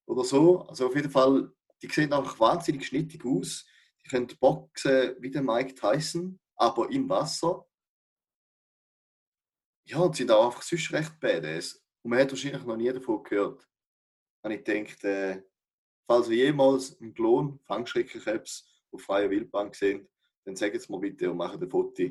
oder 0.06 0.24
so. 0.24 0.60
Also 0.62 0.86
auf 0.86 0.94
jeden 0.94 1.10
Fall, 1.10 1.50
die 1.82 1.88
sehen 1.88 2.12
einfach 2.12 2.38
wahnsinnig 2.38 2.86
schnittig 2.86 3.24
aus. 3.24 3.66
Die 4.06 4.10
können 4.10 4.28
boxen 4.38 5.16
wie 5.18 5.30
der 5.32 5.42
Mike 5.42 5.74
Tyson, 5.74 6.38
aber 6.54 6.88
im 6.90 7.08
Wasser. 7.08 7.66
Ja, 9.84 9.98
und 9.98 10.14
sind 10.14 10.30
auch 10.30 10.46
einfach 10.46 10.62
sonst 10.62 10.92
recht 10.92 11.18
badass. 11.18 11.82
Und 12.02 12.10
man 12.10 12.20
hat 12.20 12.30
wahrscheinlich 12.30 12.64
noch 12.64 12.76
nie 12.76 12.92
davon 12.92 13.22
gehört. 13.24 13.66
Und 14.42 14.50
ich 14.52 14.62
denke, 14.62 15.08
äh, 15.08 15.42
falls 16.06 16.28
ihr 16.28 16.36
jemals 16.36 17.00
einen 17.00 17.14
Klon 17.14 17.58
Fangschreckenkrebs 17.64 18.64
auf 18.92 19.02
freier 19.02 19.28
Wildbahn 19.28 19.72
gesehen, 19.72 20.08
dann 20.44 20.54
sagt 20.54 20.76
es 20.76 20.88
mir 20.88 21.00
bitte 21.00 21.28
und 21.28 21.38
macht 21.38 21.60
ein 21.60 21.68
Foto. 21.68 22.04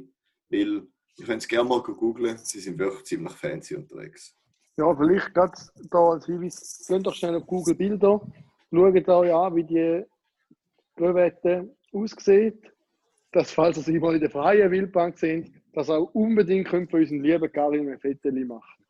Weil 0.49 0.87
ihr 1.15 1.25
könnt 1.25 1.43
es 1.43 1.47
gerne 1.47 1.69
mal 1.69 1.81
googeln, 1.81 2.37
sie 2.39 2.59
sind 2.59 2.77
wirklich 2.77 3.05
ziemlich 3.05 3.33
fancy 3.33 3.75
unterwegs. 3.75 4.35
Ja, 4.75 4.93
vielleicht 4.93 5.33
gerade 5.33 5.57
da 5.89 6.09
als 6.09 6.25
Hinweis, 6.25 6.85
geht 6.85 7.07
doch 7.07 7.13
schnell 7.13 7.35
auf 7.35 7.47
Google 7.47 7.75
Bilder, 7.75 8.19
schaut 8.69 9.07
euch 9.07 9.33
an, 9.33 9.55
wie 9.55 9.63
die 9.63 10.05
Gröwette 10.97 11.73
aussieht, 11.95 12.61
dass, 13.31 13.51
falls 13.51 13.77
ihr 13.77 13.83
sie 13.83 13.99
mal 13.99 14.13
in 14.15 14.21
der 14.21 14.29
freien 14.29 14.71
Wildbahn 14.71 15.13
seht, 15.13 15.51
dass 15.73 15.89
auch 15.89 16.09
unbedingt 16.13 16.67
könnt 16.67 16.89
für 16.91 16.97
unseren 16.97 17.21
lieben 17.21 17.51
Karin 17.51 17.89
ein 17.89 17.99
Foto 17.99 18.31
machen 18.45 18.85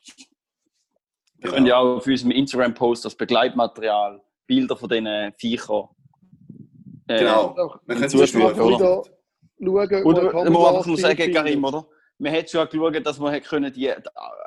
Wir 1.38 1.50
können 1.52 1.66
ja 1.66 1.78
auch 1.78 1.98
auf 1.98 2.08
unserem 2.08 2.32
Instagram-Post 2.32 3.06
das 3.06 3.16
Begleitmaterial 3.16 4.22
Bilder 4.48 4.78
von 4.78 4.90
diesen 4.90 5.34
Viechern. 5.38 5.88
äh, 7.08 7.20
Genau. 7.20 7.56
Zum 8.08 8.20
Beispiel 8.20 8.42
wieder 8.42 8.50
einfach- 8.50 9.06
schauen, 9.60 10.04
Oder 10.06 10.34
man 10.34 10.66
einfach 10.66 10.86
nur 10.86 10.98
sagen, 10.98 11.34
Karim, 11.34 11.64
oder? 11.64 11.88
Man 12.18 12.34
hat 12.34 12.50
schon 12.50 12.68
geschaut, 12.70 13.06
dass 13.06 13.20
man 13.20 13.42
können 13.42 13.74
die 13.74 13.92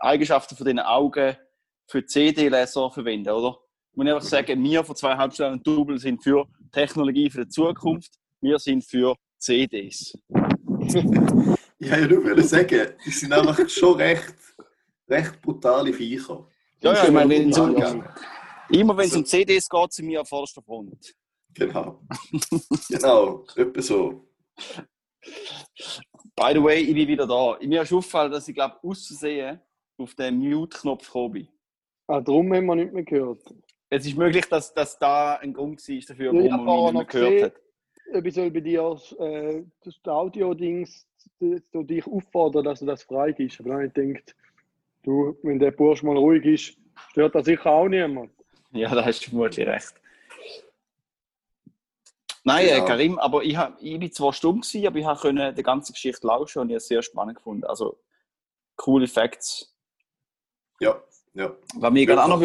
Eigenschaften 0.00 0.56
von 0.56 0.64
diesen 0.64 0.78
Augen 0.80 1.36
für 1.86 2.04
CD-Leser 2.04 2.90
verwenden 2.90 3.30
oder? 3.30 3.58
Ich 3.90 3.96
muss 3.96 4.06
einfach 4.06 4.22
sagen, 4.22 4.62
wir 4.62 4.84
von 4.84 4.94
zwei 4.96 5.16
Halbsternen 5.16 5.62
Double 5.62 5.98
sind 5.98 6.22
für 6.22 6.46
Technologie 6.70 7.30
für 7.30 7.42
die 7.44 7.48
Zukunft. 7.48 8.12
Wir 8.40 8.58
sind 8.58 8.84
für 8.84 9.14
CDs. 9.38 10.12
Ja, 11.80 11.96
ja, 11.96 12.08
du 12.08 12.24
würdest 12.24 12.50
sagen, 12.50 12.88
die 13.06 13.10
sind 13.10 13.32
einfach 13.32 13.68
schon 13.68 13.94
recht, 13.94 14.34
recht 15.08 15.40
brutale 15.40 15.92
Viecher. 15.92 16.44
Ja, 16.80 16.92
ja, 16.92 17.04
ich 17.04 17.10
meine, 17.12 17.30
wenn 17.30 17.52
Ja, 17.52 18.14
immer 18.68 18.96
wenn 18.96 19.06
es 19.06 19.14
um 19.14 19.24
CDs 19.24 19.68
geht, 19.68 19.92
sind 19.92 20.08
wir 20.08 20.18
an 20.18 20.26
vorderster 20.26 20.60
Front. 20.60 21.14
Genau. 21.54 22.02
genau, 22.88 23.44
etwa 23.54 23.80
so. 23.80 24.28
By 26.34 26.52
the 26.52 26.62
way, 26.62 26.80
ich 26.80 26.94
bin 26.94 27.06
wieder 27.06 27.28
da. 27.28 27.56
Mir 27.64 27.82
ist 27.82 27.92
aufgefallen, 27.92 28.32
dass 28.32 28.48
ich 28.48 28.56
glaube, 28.56 28.76
auszusehen 28.82 29.60
auf 29.98 30.16
den 30.16 30.38
Mute-Knopf 30.38 31.06
gekommen 31.06 31.32
bin. 31.32 31.48
Ah, 32.08 32.20
darum 32.20 32.52
haben 32.54 32.66
wir 32.66 32.74
nicht 32.74 32.92
mehr 32.92 33.04
gehört. 33.04 33.42
Es 33.88 34.04
ist 34.04 34.16
möglich, 34.16 34.46
dass, 34.46 34.74
dass 34.74 34.98
da 34.98 35.36
ein 35.36 35.52
Grund 35.52 35.80
war 35.80 36.00
dafür, 36.08 36.34
Ja, 36.34 36.40
ich 36.40 36.50
warum 36.50 36.68
auch 36.68 36.92
man 36.92 36.94
nicht 36.94 37.14
mehr 37.14 37.22
gehört 37.22 37.42
hat. 37.54 37.62
Ob 38.14 38.24
ich 38.24 38.34
soll 38.34 38.50
bei 38.50 38.60
dir 38.60 38.98
äh, 39.18 39.62
das 39.84 39.94
Audio-Dings 40.04 41.06
so 41.72 41.82
dich 41.82 42.06
auffordern, 42.06 42.64
dass 42.64 42.80
du 42.80 42.86
das 42.86 43.02
freigibst. 43.02 43.60
Aber 43.60 43.70
dann 43.70 43.78
habe 43.78 43.86
ich 43.88 43.94
gedacht, 43.94 44.34
du, 45.02 45.36
wenn 45.42 45.58
der 45.58 45.70
Bursch 45.72 46.02
mal 46.02 46.16
ruhig 46.16 46.44
ist, 46.44 46.76
stört 47.10 47.34
das 47.34 47.44
sicher 47.46 47.70
auch 47.70 47.88
niemand. 47.88 48.30
Ja, 48.70 48.94
da 48.94 49.02
hast 49.02 49.24
du 49.24 49.30
vermutlich 49.30 49.66
recht. 49.66 49.94
Nein, 52.44 52.66
Genau. 52.66 52.84
äh, 52.84 52.86
Karim, 52.86 53.18
aber 53.18 53.42
ich, 53.42 53.56
hab, 53.56 53.80
ich 53.80 53.98
bin 53.98 54.12
zwar 54.12 54.32
stumm 54.34 54.60
gewesen, 54.60 54.86
aber 54.86 54.98
ich 54.98 55.06
habe 55.06 55.18
können 55.20 55.54
die 55.54 55.62
ganze 55.62 55.92
Geschichte 55.92 56.26
lauschen 56.26 56.60
und 56.60 56.68
ich 56.68 56.74
habe 56.74 56.76
es 56.76 56.88
sehr 56.88 57.02
spannend 57.02 57.36
gefunden. 57.36 57.64
Also, 57.64 57.98
coole 58.76 59.06
Facts. 59.06 59.74
Ja, 60.80 61.02
ja. 61.32 61.56
Was 61.76 61.92
mich 61.92 62.06
Ja, 62.06 62.14
gerade 62.14 62.24
auch 62.24 62.28
noch 62.28 62.40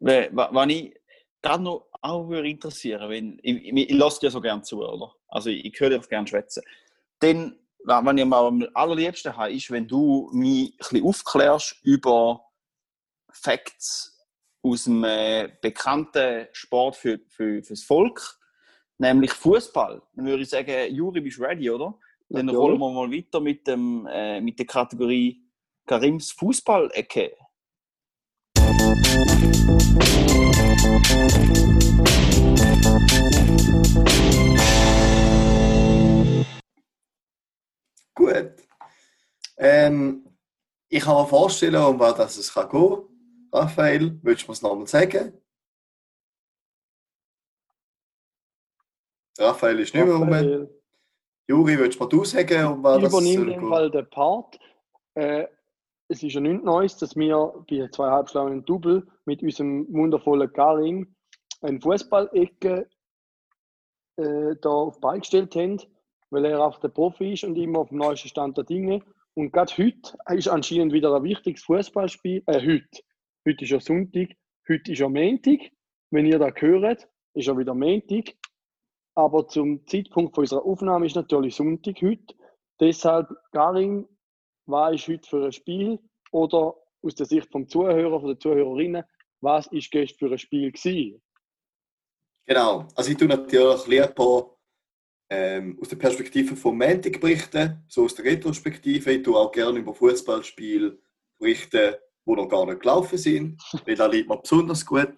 was 0.00 0.66
ich 0.68 0.94
gerade 1.42 1.62
noch 1.62 1.86
auch 2.00 2.28
würde 2.28 2.48
interessieren, 2.48 3.08
wenn 3.10 3.38
ich, 3.42 3.56
ich, 3.64 3.90
ich 3.90 3.96
lasse 3.96 4.20
dir 4.20 4.30
so 4.30 4.40
gerne 4.40 4.62
zu, 4.62 4.82
oder? 4.82 5.12
Also 5.28 5.50
ich, 5.50 5.64
ich 5.64 5.80
höre 5.80 5.90
dir 5.90 6.00
gerne 6.00 6.26
schwätzen. 6.26 6.62
Dann, 7.20 7.58
wa- 7.84 8.04
was 8.04 8.16
ich 8.16 8.24
mir 8.24 8.36
am 8.36 8.66
allerliebsten 8.74 9.36
habe, 9.36 9.52
ist, 9.52 9.70
wenn 9.70 9.88
du 9.88 10.30
mich 10.32 10.72
ein 10.72 10.76
bisschen 10.78 11.04
aufklärst 11.04 11.76
über 11.82 12.44
Facts 13.30 14.26
aus 14.62 14.84
dem 14.84 15.04
äh, 15.04 15.50
bekannten 15.60 16.46
Sport 16.52 16.96
für, 16.96 17.20
für, 17.28 17.62
fürs 17.62 17.82
Volk, 17.82 18.38
nämlich 18.98 19.32
Fußball. 19.32 20.02
Dann 20.14 20.26
würde 20.26 20.42
ich 20.42 20.48
sagen, 20.50 20.94
Juri, 20.94 21.20
bist 21.20 21.38
du 21.38 21.42
ready, 21.42 21.70
oder? 21.70 21.98
Dann 22.28 22.46
Natürlich. 22.46 22.62
rollen 22.62 22.78
wir 22.78 22.90
mal 22.90 23.10
weiter 23.10 23.40
mit, 23.40 23.66
dem, 23.66 24.06
äh, 24.10 24.40
mit 24.40 24.58
der 24.58 24.66
Kategorie 24.66 25.42
Karims 25.86 26.32
Fußball-Ecke. 26.32 27.34
Gut. 38.14 38.52
Ähm, 39.56 40.24
ich 40.88 41.02
kann 41.02 41.14
mir 41.14 41.26
vorstellen, 41.26 41.76
um 41.76 41.98
was 41.98 42.16
das 42.16 42.36
es 42.36 42.52
kann 42.52 42.68
gehen 42.68 43.08
Raphael, 43.52 44.18
willst 44.22 44.44
du 44.44 44.48
mir 44.48 44.52
es 44.52 44.62
nochmal 44.62 44.86
sagen? 44.86 45.32
Raphael 49.38 49.80
ist 49.80 49.94
nicht 49.94 50.04
mehr 50.04 50.14
rum. 50.14 50.68
Juri, 51.48 51.78
willst 51.78 51.98
du 51.98 52.04
mir 52.04 52.08
du 52.10 52.24
sagen, 52.24 52.66
um 52.66 52.82
was 52.82 52.96
Ich 52.98 53.04
das 53.04 53.12
übernehme 53.12 53.44
soll 53.44 53.48
in 53.48 53.54
dem 53.54 53.60
gehen? 53.60 53.68
Fall 53.68 53.90
den 53.90 54.10
Part. 54.10 54.58
Äh, 55.14 55.46
es 56.08 56.22
ist 56.22 56.32
ja 56.32 56.40
nichts 56.40 56.64
Neues, 56.64 56.96
dass 56.96 57.16
wir 57.16 57.64
bei 57.68 57.88
zwei 57.88 58.10
halbschlauen 58.10 58.64
Double 58.64 59.06
mit 59.24 59.42
unserem 59.42 59.86
wundervollen 59.92 60.52
Karim 60.52 61.14
eine 61.60 61.80
Fußballecke 61.80 62.88
äh, 64.16 64.56
da 64.60 64.68
auf 64.68 65.00
Beine 65.00 65.20
gestellt 65.20 65.54
haben, 65.56 65.80
weil 66.30 66.44
er 66.44 66.64
auch 66.64 66.78
der 66.80 66.88
Profi 66.88 67.32
ist 67.32 67.44
und 67.44 67.56
immer 67.56 67.80
auf 67.80 67.88
dem 67.88 67.98
neuesten 67.98 68.28
Stand 68.28 68.56
der 68.56 68.64
Dinge. 68.64 69.02
Und 69.34 69.52
gerade 69.52 69.72
heute 69.78 70.18
ist 70.36 70.48
anscheinend 70.48 70.92
wieder 70.92 71.14
ein 71.14 71.22
wichtiges 71.22 71.62
Fußballspiel. 71.64 72.42
Äh, 72.46 72.60
heute. 72.60 73.02
Heute 73.46 73.64
ist 73.64 73.70
ja 73.70 73.80
Sonntag, 73.80 74.30
heute 74.68 74.92
ist 74.92 74.98
ja 74.98 75.08
Montag. 75.08 75.60
Wenn 76.10 76.26
ihr 76.26 76.38
da 76.38 76.50
hört, 76.54 77.08
ist 77.34 77.46
ja 77.46 77.56
wieder 77.56 77.74
Montag. 77.74 78.34
Aber 79.14 79.48
zum 79.48 79.86
Zeitpunkt 79.86 80.36
unserer 80.38 80.64
Aufnahme 80.64 81.06
ist 81.06 81.16
natürlich 81.16 81.54
Sonntag 81.54 82.00
heute. 82.02 82.34
Deshalb, 82.80 83.28
Karin, 83.52 84.06
was 84.66 84.94
ist 84.94 85.08
heute 85.08 85.28
für 85.28 85.44
ein 85.46 85.52
Spiel? 85.52 85.98
Oder 86.30 86.74
aus 87.02 87.14
der 87.14 87.26
Sicht 87.26 87.50
vom 87.50 87.68
Zuhörer, 87.68 88.20
von 88.20 88.28
der 88.28 88.38
Zuhörerinnen, 88.38 89.04
was 89.40 89.66
ist 89.68 89.90
gestern 89.90 90.28
für 90.28 90.34
ein 90.34 90.38
Spiel 90.38 90.72
gewesen? 90.72 91.22
Genau. 92.48 92.88
Also 92.94 93.10
ich 93.10 93.18
tue 93.18 93.28
natürlich 93.28 93.86
lieber 93.86 94.56
ähm, 95.28 95.78
aus 95.82 95.88
der 95.90 95.96
Perspektive 95.96 96.56
vom 96.56 96.78
Montag 96.78 97.20
berichten, 97.20 97.84
so 97.86 98.04
aus 98.04 98.14
der 98.14 98.24
Retrospektive. 98.24 99.12
Ich 99.12 99.22
tue 99.22 99.36
auch 99.36 99.52
gerne 99.52 99.80
über 99.80 99.94
Fußballspiele 99.94 100.98
berichten, 101.38 101.96
die 102.24 102.32
noch 102.32 102.48
gar 102.48 102.64
nicht 102.64 102.80
gelaufen 102.80 103.18
sind, 103.18 103.60
weil 103.84 103.96
da 103.96 104.06
liegt 104.06 104.30
mir 104.30 104.38
besonders 104.38 104.86
gut. 104.86 105.12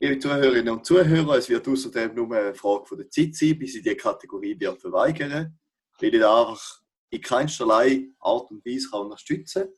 Liebe 0.00 0.18
Zuhörerinnen 0.18 0.72
und 0.72 0.86
Zuhörer, 0.86 1.36
es 1.36 1.50
wird 1.50 1.68
außerdem 1.68 2.14
nur 2.14 2.34
eine 2.34 2.54
Frage 2.54 2.86
von 2.86 2.96
der 2.96 3.10
Zeit 3.10 3.34
sein, 3.34 3.58
bis 3.58 3.74
ich 3.74 3.82
diese 3.82 3.96
Kategorie 3.96 4.58
wird 4.58 4.80
verweigern, 4.80 5.58
weil 6.00 6.14
ich 6.14 6.20
da 6.20 6.40
einfach 6.48 6.80
in 7.10 7.20
keinsterlei 7.20 8.06
Art 8.20 8.50
und 8.50 8.64
Weise 8.64 8.88
kann 8.88 9.02
unterstützen 9.02 9.68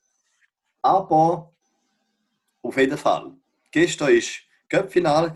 Aber 0.83 1.53
auf 2.63 2.77
jeden 2.77 2.97
Fall. 2.97 3.35
Gestern 3.73 4.09
war 4.09 4.23
Göppfinale. 4.69 5.33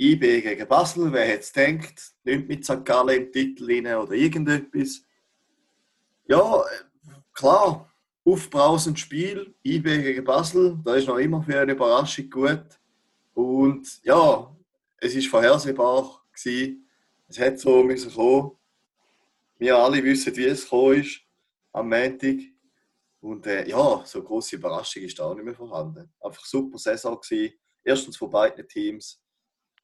IB 0.00 0.40
gegen 0.40 0.66
Basel. 0.66 1.12
Wer 1.12 1.26
hätte 1.26 1.40
es 1.40 1.52
gedacht? 1.52 2.14
Nicht 2.24 2.48
mit 2.48 2.64
St. 2.64 2.84
Gallen 2.86 3.26
im 3.26 3.32
Titel 3.32 3.66
rein 3.66 3.94
oder 3.94 4.12
irgendetwas. 4.12 5.02
Ja, 6.26 6.64
klar. 7.34 7.86
Aufbrausendes 8.24 9.02
Spiel. 9.02 9.54
IB 9.62 10.02
gegen 10.02 10.24
Basel. 10.24 10.78
Da 10.82 10.94
ist 10.94 11.06
noch 11.06 11.18
immer 11.18 11.42
für 11.42 11.60
eine 11.60 11.72
Überraschung 11.72 12.30
gut. 12.30 12.64
Und 13.34 14.02
ja, 14.02 14.56
es 14.98 15.14
ist 15.14 15.28
vorhersehbar 15.28 16.24
gewesen. 16.32 16.88
Es 17.28 17.38
hätte 17.38 17.58
so 17.58 17.82
müssen 17.82 18.12
kommen. 18.12 18.52
Wir 19.58 19.76
alle 19.76 20.02
wissen, 20.02 20.34
wie 20.34 20.46
es 20.46 20.64
gekommen 20.64 21.00
ist 21.00 21.20
am 21.72 21.90
Montag. 21.90 22.36
Und 23.20 23.46
äh, 23.46 23.68
ja, 23.68 24.02
so 24.06 24.20
eine 24.20 24.26
grosse 24.26 24.56
Überraschung 24.56 25.02
ist 25.02 25.18
da 25.18 25.24
auch 25.24 25.34
nicht 25.34 25.44
mehr 25.44 25.54
vorhanden. 25.54 26.10
Einfach 26.20 26.46
super 26.46 26.78
Saison 26.78 27.20
gewesen. 27.20 27.52
Erstens 27.84 28.16
von 28.16 28.30
beiden 28.30 28.66
Teams, 28.66 29.22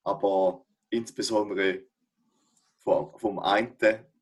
aber 0.07 0.64
insbesondere 0.88 1.83
vom, 2.79 3.19
vom 3.19 3.38
einen. 3.40 3.77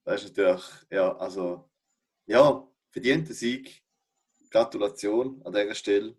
Das 0.05 0.25
ist 0.25 0.37
natürlich, 0.37 0.65
ja, 0.91 1.15
also, 1.17 1.69
ja, 2.27 2.67
verdienter 2.91 3.35
Sieg. 3.35 3.83
Gratulation 4.51 5.43
an 5.45 5.53
dieser 5.53 5.75
Stelle. 5.75 6.17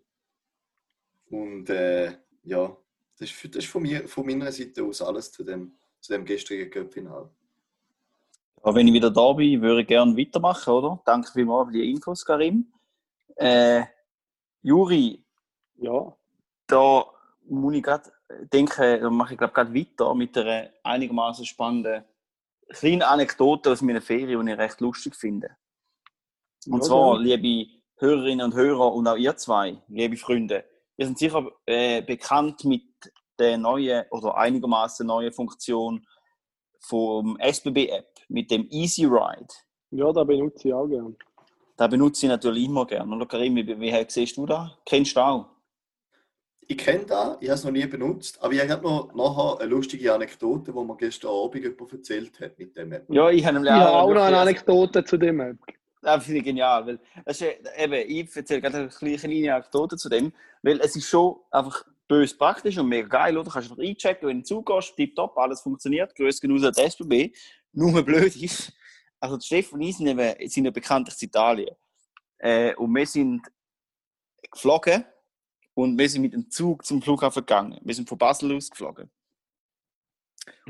Und 1.30 1.70
äh, 1.70 2.18
ja, 2.44 2.76
das 3.18 3.30
ist, 3.30 3.44
das 3.54 3.64
ist 3.64 3.70
von, 3.70 3.82
mir, 3.82 4.06
von 4.06 4.26
meiner 4.26 4.52
Seite 4.52 4.84
aus 4.84 5.00
alles 5.00 5.32
zu 5.32 5.42
dem, 5.42 5.76
zu 6.00 6.12
dem 6.12 6.24
gestrigen 6.24 6.70
Cup-Final. 6.70 7.30
Ja, 8.64 8.74
wenn 8.74 8.86
ich 8.88 8.92
wieder 8.94 9.10
da 9.10 9.32
bin, 9.32 9.62
würde 9.62 9.80
ich 9.82 9.88
gerne 9.88 10.16
weitermachen, 10.16 10.70
oder? 10.70 11.02
Danke 11.06 11.32
vielmals 11.32 11.68
für 11.68 11.72
die 11.72 11.90
Infos, 11.90 12.24
Karim. 12.24 12.70
Äh, 13.36 13.84
Juri, 14.62 15.24
Ja. 15.76 16.14
da 16.66 17.06
muss 17.46 17.74
ich 17.74 17.82
gerade 17.82 18.12
denken, 18.52 19.00
da 19.00 19.10
mache 19.10 19.34
ich 19.34 19.38
glaube 19.38 19.54
gerade 19.54 19.74
weiter 19.74 20.14
mit 20.14 20.36
einer 20.36 20.70
einigermaßen 20.82 21.44
spannenden 21.44 22.04
kleinen 22.68 23.02
Anekdote 23.02 23.70
aus 23.70 23.82
meiner 23.82 24.00
Ferien, 24.00 24.46
die 24.46 24.52
ich 24.52 24.58
recht 24.58 24.80
lustig 24.80 25.14
finde. 25.14 25.50
Und 26.66 26.80
Ja, 26.80 26.88
zwar, 26.88 27.18
gerne. 27.18 27.36
liebe 27.36 27.72
Hörerinnen 27.98 28.44
und 28.44 28.54
Hörer 28.54 28.92
und 28.92 29.06
auch 29.06 29.16
ihr 29.16 29.36
zwei, 29.36 29.80
liebe 29.88 30.16
Freunde, 30.16 30.64
ihr 30.96 31.06
seid 31.06 31.18
sicher 31.18 31.50
äh, 31.64 32.02
bekannt 32.02 32.64
mit 32.64 32.82
der 33.38 33.56
neuen 33.56 34.04
oder 34.10 34.36
einigermaßen 34.36 35.06
neuen 35.06 35.32
Funktion 35.32 36.06
vom 36.80 37.38
SBB-App, 37.38 38.08
mit 38.28 38.50
dem 38.50 38.66
Easy 38.70 39.04
Ride. 39.04 39.48
Ja, 39.90 40.12
da 40.12 40.24
benutze 40.24 40.68
ich 40.68 40.74
auch 40.74 40.86
gerne. 40.86 41.14
Da 41.76 41.86
benutze 41.86 42.26
ich 42.26 42.30
natürlich 42.30 42.64
immer 42.64 42.86
gerne. 42.86 43.14
Oder 43.14 43.26
Karim, 43.26 43.56
wie, 43.56 43.80
wie 43.80 44.06
siehst 44.08 44.36
du 44.36 44.46
das? 44.46 44.70
Kennst 44.84 45.16
du 45.16 45.20
auch? 45.20 45.46
Ich 46.68 46.78
kenne 46.78 47.06
das, 47.06 47.36
ich 47.40 47.48
habe 47.48 47.58
es 47.58 47.64
noch 47.64 47.70
nie 47.70 47.86
benutzt, 47.86 48.42
aber 48.42 48.52
ich 48.52 48.68
habe 48.68 48.82
noch 48.82 49.14
nachher 49.14 49.60
eine 49.60 49.70
lustige 49.70 50.12
Anekdote, 50.12 50.72
die 50.72 50.78
mir 50.78 50.96
gestern 50.96 51.30
Abend 51.30 51.62
jemand 51.62 51.92
erzählt 51.92 52.40
hat 52.40 52.58
mit 52.58 52.76
dem 52.76 52.92
App. 52.92 53.04
Ja, 53.08 53.30
ich 53.30 53.46
habe 53.46 53.60
Ich 53.62 53.70
habe 53.70 53.90
auch 53.90 54.12
noch 54.12 54.22
eine 54.22 54.38
Anekdote 54.38 55.04
zu 55.04 55.16
dem 55.16 55.40
App. 55.40 55.58
Das 56.02 56.24
finde 56.24 56.38
ich 56.38 56.44
genial, 56.44 56.86
weil 56.86 57.00
das 57.24 57.40
ist, 57.40 57.48
eben, 57.76 57.94
ich 57.94 58.36
erzähle 58.36 58.60
gerade 58.60 58.78
eine 58.78 58.88
kleine 58.88 59.16
kleine 59.16 59.54
Anekdote 59.54 59.96
zu 59.96 60.08
dem, 60.08 60.32
weil 60.62 60.80
es 60.80 60.96
ist 60.96 61.08
schon 61.08 61.36
einfach 61.50 61.84
bös 62.08 62.36
praktisch 62.36 62.78
und 62.78 62.88
mega 62.88 63.08
geil, 63.08 63.36
oder? 63.36 63.44
Du 63.44 63.50
kannst 63.50 63.70
einfach 63.70 63.82
einchecken, 63.82 64.28
wenn 64.28 64.38
du 64.38 64.44
zugehst, 64.44 64.96
tipptopp, 64.96 65.36
alles 65.38 65.60
funktioniert, 65.60 66.14
grüß 66.14 66.40
genug 66.40 66.60
die 66.60 66.82
SBB. 66.82 67.32
Nur 67.72 68.02
blöd 68.02 68.34
ist, 68.36 68.72
also 69.20 69.36
die 69.36 69.46
Stefan 69.46 69.80
und 69.80 69.86
ich 69.86 69.96
sind, 69.96 70.06
eben, 70.06 70.48
sind 70.48 70.64
ja 70.64 70.70
bekanntlich 70.70 71.16
in 71.20 71.28
Italien. 71.28 71.76
Äh, 72.38 72.74
und 72.74 72.94
wir 72.94 73.06
sind 73.06 73.42
geflogen 74.50 75.04
und 75.76 75.98
wir 75.98 76.08
sind 76.08 76.22
mit 76.22 76.32
dem 76.32 76.50
Zug 76.50 76.84
zum 76.86 77.02
Flughafen 77.02 77.42
gegangen. 77.42 77.78
Wir 77.82 77.94
sind 77.94 78.08
von 78.08 78.16
Basel 78.16 78.56
aus 78.56 78.70
geflogen. 78.70 79.10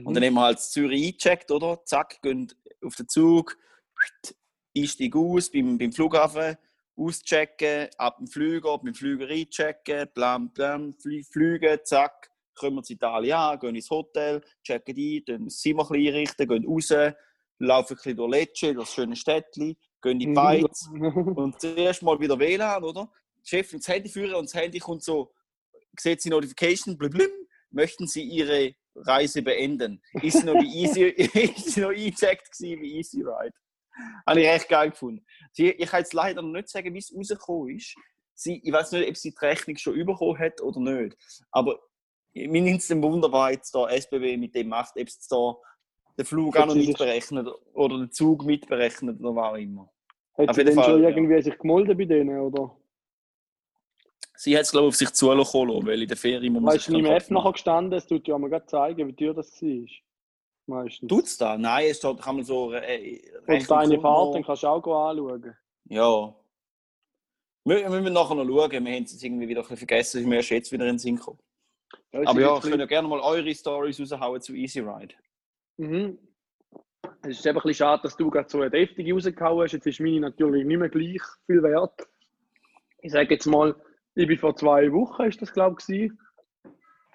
Und 0.04 0.14
dann 0.14 0.24
haben 0.24 0.34
wir 0.34 0.42
halt 0.42 0.58
Zürich 0.58 1.06
eingecheckt, 1.06 1.50
oder? 1.50 1.84
Zack, 1.84 2.20
gehen 2.22 2.52
auf 2.82 2.96
den 2.96 3.08
Zug, 3.08 3.56
einstieg 4.76 5.14
aus 5.14 5.50
beim, 5.50 5.78
beim 5.78 5.92
Flughafen, 5.92 6.56
auschecken, 6.96 7.88
ab 7.98 8.18
dem 8.18 8.26
Flüger, 8.26 8.78
beim 8.78 8.94
Flüger 8.94 9.28
einchecken, 9.28 10.08
blam, 10.12 10.50
blam, 10.52 10.94
flie- 10.98 11.24
fliegen, 11.24 11.78
zack, 11.84 12.30
kommen 12.54 12.76
wir 12.76 12.82
zu 12.82 12.94
Italien 12.94 13.36
an, 13.36 13.58
gehen 13.60 13.76
ins 13.76 13.90
Hotel, 13.90 14.42
checken 14.64 14.96
ein, 14.96 15.22
dann 15.26 15.44
das 15.44 15.58
Zimmer 15.58 15.88
ein 15.90 16.06
einrichten, 16.06 16.48
gehen 16.48 16.66
raus, 16.66 16.88
laufen 17.58 17.92
ein 17.92 17.96
bisschen 17.96 18.16
durch 18.16 18.30
Lecce, 18.32 18.74
durch 18.74 18.86
das 18.86 18.94
schöne 18.94 19.14
Städtchen, 19.14 19.76
gehen 20.02 20.12
in 20.12 20.18
die 20.18 20.26
Beiz, 20.28 20.88
und 20.90 21.60
zuerst 21.60 22.02
mal 22.02 22.18
wieder 22.18 22.38
WLAN, 22.38 22.82
oder? 22.82 23.12
Die 23.46 23.50
Chefin 23.50 23.78
das 23.78 23.88
Handy 23.88 24.08
führen 24.08 24.34
und 24.34 24.46
das 24.46 24.54
Handy 24.54 24.78
kommt 24.78 25.02
so, 25.02 25.32
sieht 25.98 26.20
sie 26.20 26.30
Notification, 26.30 26.98
blum, 26.98 27.28
möchten 27.70 28.06
Sie 28.06 28.22
Ihre 28.22 28.74
Reise 28.94 29.42
beenden? 29.42 30.02
Ist 30.22 30.44
noch, 30.44 30.54
wie 30.54 30.82
easy, 30.82 31.02
ist 31.08 31.76
noch 31.76 31.90
eingecheckt 31.90 32.50
gewesen 32.52 32.82
wie 32.82 32.96
Easy 32.96 33.22
Ride? 33.22 33.54
Habe 34.26 34.40
ich 34.40 34.46
echt 34.46 34.68
geil 34.68 34.90
gefunden. 34.90 35.24
Sie, 35.52 35.70
ich 35.70 35.88
kann 35.88 36.00
jetzt 36.00 36.12
leider 36.12 36.42
noch 36.42 36.52
nicht 36.52 36.68
sagen, 36.68 36.92
wie 36.92 36.98
es 36.98 37.14
rausgekommen 37.14 37.76
ist. 37.76 37.94
Sie, 38.34 38.60
ich 38.62 38.72
weiß 38.72 38.92
nicht, 38.92 39.08
ob 39.08 39.16
sie 39.16 39.30
die 39.30 39.44
Rechnung 39.44 39.76
schon 39.76 40.04
bekommen 40.04 40.38
hat 40.38 40.60
oder 40.60 40.80
nicht. 40.80 41.16
Aber 41.50 41.80
mir 42.34 42.60
nimmt 42.60 42.80
es 42.80 42.90
wunderbar 42.90 43.52
jetzt 43.52 43.74
da 43.74 43.88
SBB 43.88 44.36
mit 44.36 44.54
dem 44.54 44.68
macht, 44.68 44.98
ob 44.98 45.06
es 45.06 45.26
da 45.26 45.54
den 46.18 46.26
Flug 46.26 46.56
auch 46.56 46.66
noch 46.66 46.74
mitberechnet 46.74 47.48
oder 47.72 47.98
den 47.98 48.12
Zug 48.12 48.44
mitberechnet 48.44 49.20
oder 49.20 49.34
was 49.34 49.52
auch 49.52 49.56
immer. 49.56 49.90
Hat 50.36 50.50
Auf 50.50 50.56
sie 50.56 50.64
denn 50.64 50.74
Fall, 50.74 50.84
schon 50.84 51.02
ja. 51.02 51.08
irgendwie 51.08 51.42
sich 51.42 51.58
gemolden 51.58 51.96
bei 51.96 52.04
denen, 52.04 52.38
oder? 52.38 52.76
Sie 54.36 54.54
hat 54.56 54.62
es, 54.64 54.70
glaube 54.72 54.86
ich, 54.86 54.88
auf 54.88 54.96
sich 54.96 55.12
zulassen 55.12 55.68
lassen, 55.68 55.86
weil 55.86 56.02
in 56.02 56.08
der 56.08 56.16
Ferien 56.16 56.52
muss 56.52 56.62
man 56.62 56.74
Weißt 56.74 56.88
du, 56.88 56.96
in 56.96 57.02
meinem 57.04 57.16
App 57.16 57.30
nachher 57.30 57.52
gestanden, 57.52 57.98
es 57.98 58.06
tut 58.06 58.26
ja 58.28 58.36
mal 58.38 58.66
zeigen, 58.66 59.08
wie 59.08 59.12
teuer 59.14 59.34
das 59.34 59.60
war. 59.62 59.86
Meistens. 60.68 61.08
Tut's 61.08 61.36
da? 61.38 61.56
Nein, 61.56 61.86
es 61.90 61.98
steht, 61.98 62.20
kann 62.20 62.36
man 62.36 62.44
so 62.44 62.72
äh, 62.72 63.20
Und 63.46 63.70
deine 63.70 63.88
kommt 63.96 64.02
Fahrt, 64.02 64.02
noch- 64.02 64.32
dann 64.32 64.44
kannst 64.44 64.62
du 64.62 64.66
auch 64.66 65.08
anschauen. 65.10 65.56
Ja. 65.88 66.34
Wir, 67.64 67.82
wir 67.90 68.00
müssen 68.00 68.12
nachher 68.12 68.34
noch 68.34 68.44
schauen. 68.46 68.70
Wir 68.84 68.92
haben 68.94 69.04
es 69.04 69.12
jetzt 69.12 69.22
irgendwie 69.24 69.48
wieder 69.48 69.60
ein 69.60 69.62
bisschen 69.62 69.76
vergessen. 69.78 70.20
Ich 70.20 70.26
mir 70.26 70.36
erst 70.36 70.50
jetzt 70.50 70.72
wieder 70.72 70.84
in 70.84 70.92
den 70.94 70.98
Sinn 70.98 71.16
gekommen. 71.16 71.38
Ja, 72.12 72.20
Aber 72.26 72.40
ja, 72.40 72.60
könnt 72.60 72.78
ja 72.78 72.86
gerne 72.86 73.08
mal 73.08 73.20
eure 73.20 73.54
Stories 73.54 74.00
raushauen 74.00 74.40
zu 74.40 74.54
Easy 74.54 74.80
Ride. 74.80 75.14
Mhm. 75.76 76.18
Es 77.22 77.38
ist 77.38 77.46
eben 77.46 77.56
ein 77.56 77.62
bisschen 77.62 77.74
schade, 77.74 78.02
dass 78.02 78.16
du 78.16 78.28
gerade 78.30 78.48
so 78.48 78.60
eine 78.60 78.70
deftige 78.70 79.12
rausgehauen 79.14 79.64
hast. 79.64 79.72
Jetzt 79.72 79.86
ist 79.86 80.00
meine 80.00 80.20
natürlich 80.20 80.64
nicht 80.66 80.78
mehr 80.78 80.88
gleich 80.88 81.22
viel 81.46 81.62
wert. 81.62 82.08
Ich 83.02 83.12
sage 83.12 83.34
jetzt 83.34 83.46
mal, 83.46 83.74
ich 84.16 84.26
bin 84.26 84.38
vor 84.38 84.56
zwei 84.56 84.90
Wochen, 84.92 85.24
ist 85.24 85.40
das 85.42 85.52
glaube 85.52 85.76
ich. 85.88 86.10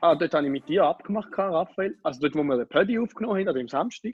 Ah, 0.01 0.15
dort 0.15 0.33
habe 0.33 0.45
ich 0.45 0.51
mit 0.51 0.69
dir 0.69 0.85
abgemacht, 0.85 1.29
Raphael. 1.37 1.97
Also 2.03 2.21
dort, 2.21 2.35
wo 2.35 2.43
wir 2.43 2.57
den 2.57 2.67
Paddy 2.67 2.97
aufgenommen 2.99 3.39
haben, 3.39 3.47
an 3.49 3.55
dem 3.55 3.67
Samstag, 3.67 4.13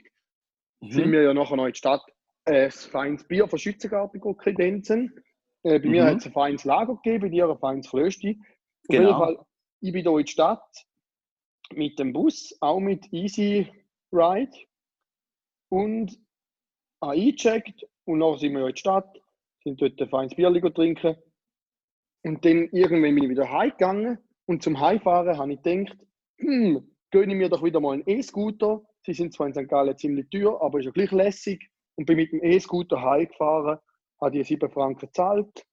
sind 0.80 1.08
Mhm. 1.08 1.12
wir 1.12 1.22
ja 1.22 1.34
nachher 1.34 1.56
noch 1.56 1.66
in 1.66 1.72
die 1.72 1.78
Stadt 1.78 2.02
äh, 2.46 2.64
ein 2.64 2.70
feines 2.70 3.24
Bier 3.24 3.46
von 3.46 3.58
Schützengarten 3.58 4.20
kredenzen. 4.36 5.14
Äh, 5.62 5.78
bei 5.80 5.88
mir 5.88 6.04
Mhm. 6.04 6.08
hat 6.08 6.16
es 6.18 6.26
ein 6.26 6.32
feines 6.32 6.64
Lager 6.64 6.94
gegeben, 6.96 7.22
bei 7.22 7.28
dir 7.28 7.48
ein 7.48 7.58
feines 7.58 7.90
Klösti. 7.90 8.38
Auf 8.40 8.96
Genau. 8.96 9.08
jeden 9.08 9.18
Fall, 9.18 9.46
ich 9.80 9.92
bin 9.92 10.02
hier 10.02 10.18
in 10.18 10.24
die 10.24 10.32
Stadt 10.32 10.86
mit 11.74 11.98
dem 11.98 12.12
Bus, 12.12 12.56
auch 12.60 12.80
mit 12.80 13.12
Easy 13.12 13.70
Ride 14.12 14.56
und 15.68 16.18
habe 17.02 17.12
eingecheckt 17.12 17.86
und 18.04 18.20
dann 18.20 18.38
sind 18.38 18.54
wir 18.54 18.66
in 18.66 18.74
die 18.74 18.80
Stadt, 18.80 19.20
sind 19.64 19.80
dort 19.80 20.00
ein 20.00 20.08
feines 20.08 20.34
Bier 20.34 20.50
trinken 20.74 21.16
und 22.28 22.44
dann 22.44 22.68
irgendwann 22.72 23.14
bin 23.14 23.24
ich 23.24 23.30
wieder 23.30 23.50
heimgegangen 23.50 24.18
und 24.44 24.62
zum 24.62 24.78
Heimfahren 24.78 25.38
habe 25.38 25.54
ich 25.54 25.62
gedacht, 25.62 25.96
hm, 26.36 26.86
gönne 27.10 27.32
ich 27.32 27.38
mir 27.38 27.48
doch 27.48 27.64
wieder 27.64 27.80
mal 27.80 27.94
einen 27.94 28.02
E-Scooter. 28.06 28.82
Sie 29.06 29.14
sind 29.14 29.32
zwar 29.32 29.46
in 29.46 29.54
St. 29.54 29.66
Gallen 29.66 29.96
ziemlich 29.96 30.28
teuer, 30.28 30.60
aber 30.60 30.78
ist 30.78 30.84
ja 30.84 30.90
gleich 30.90 31.10
lässig 31.10 31.70
und 31.96 32.04
bin 32.04 32.16
mit 32.16 32.30
dem 32.30 32.44
E-Scooter 32.44 33.00
heimgefahren, 33.00 33.78
habe 34.20 34.30
die 34.30 34.44
7 34.44 34.68
Franken 34.68 35.06
gezahlt. 35.06 35.64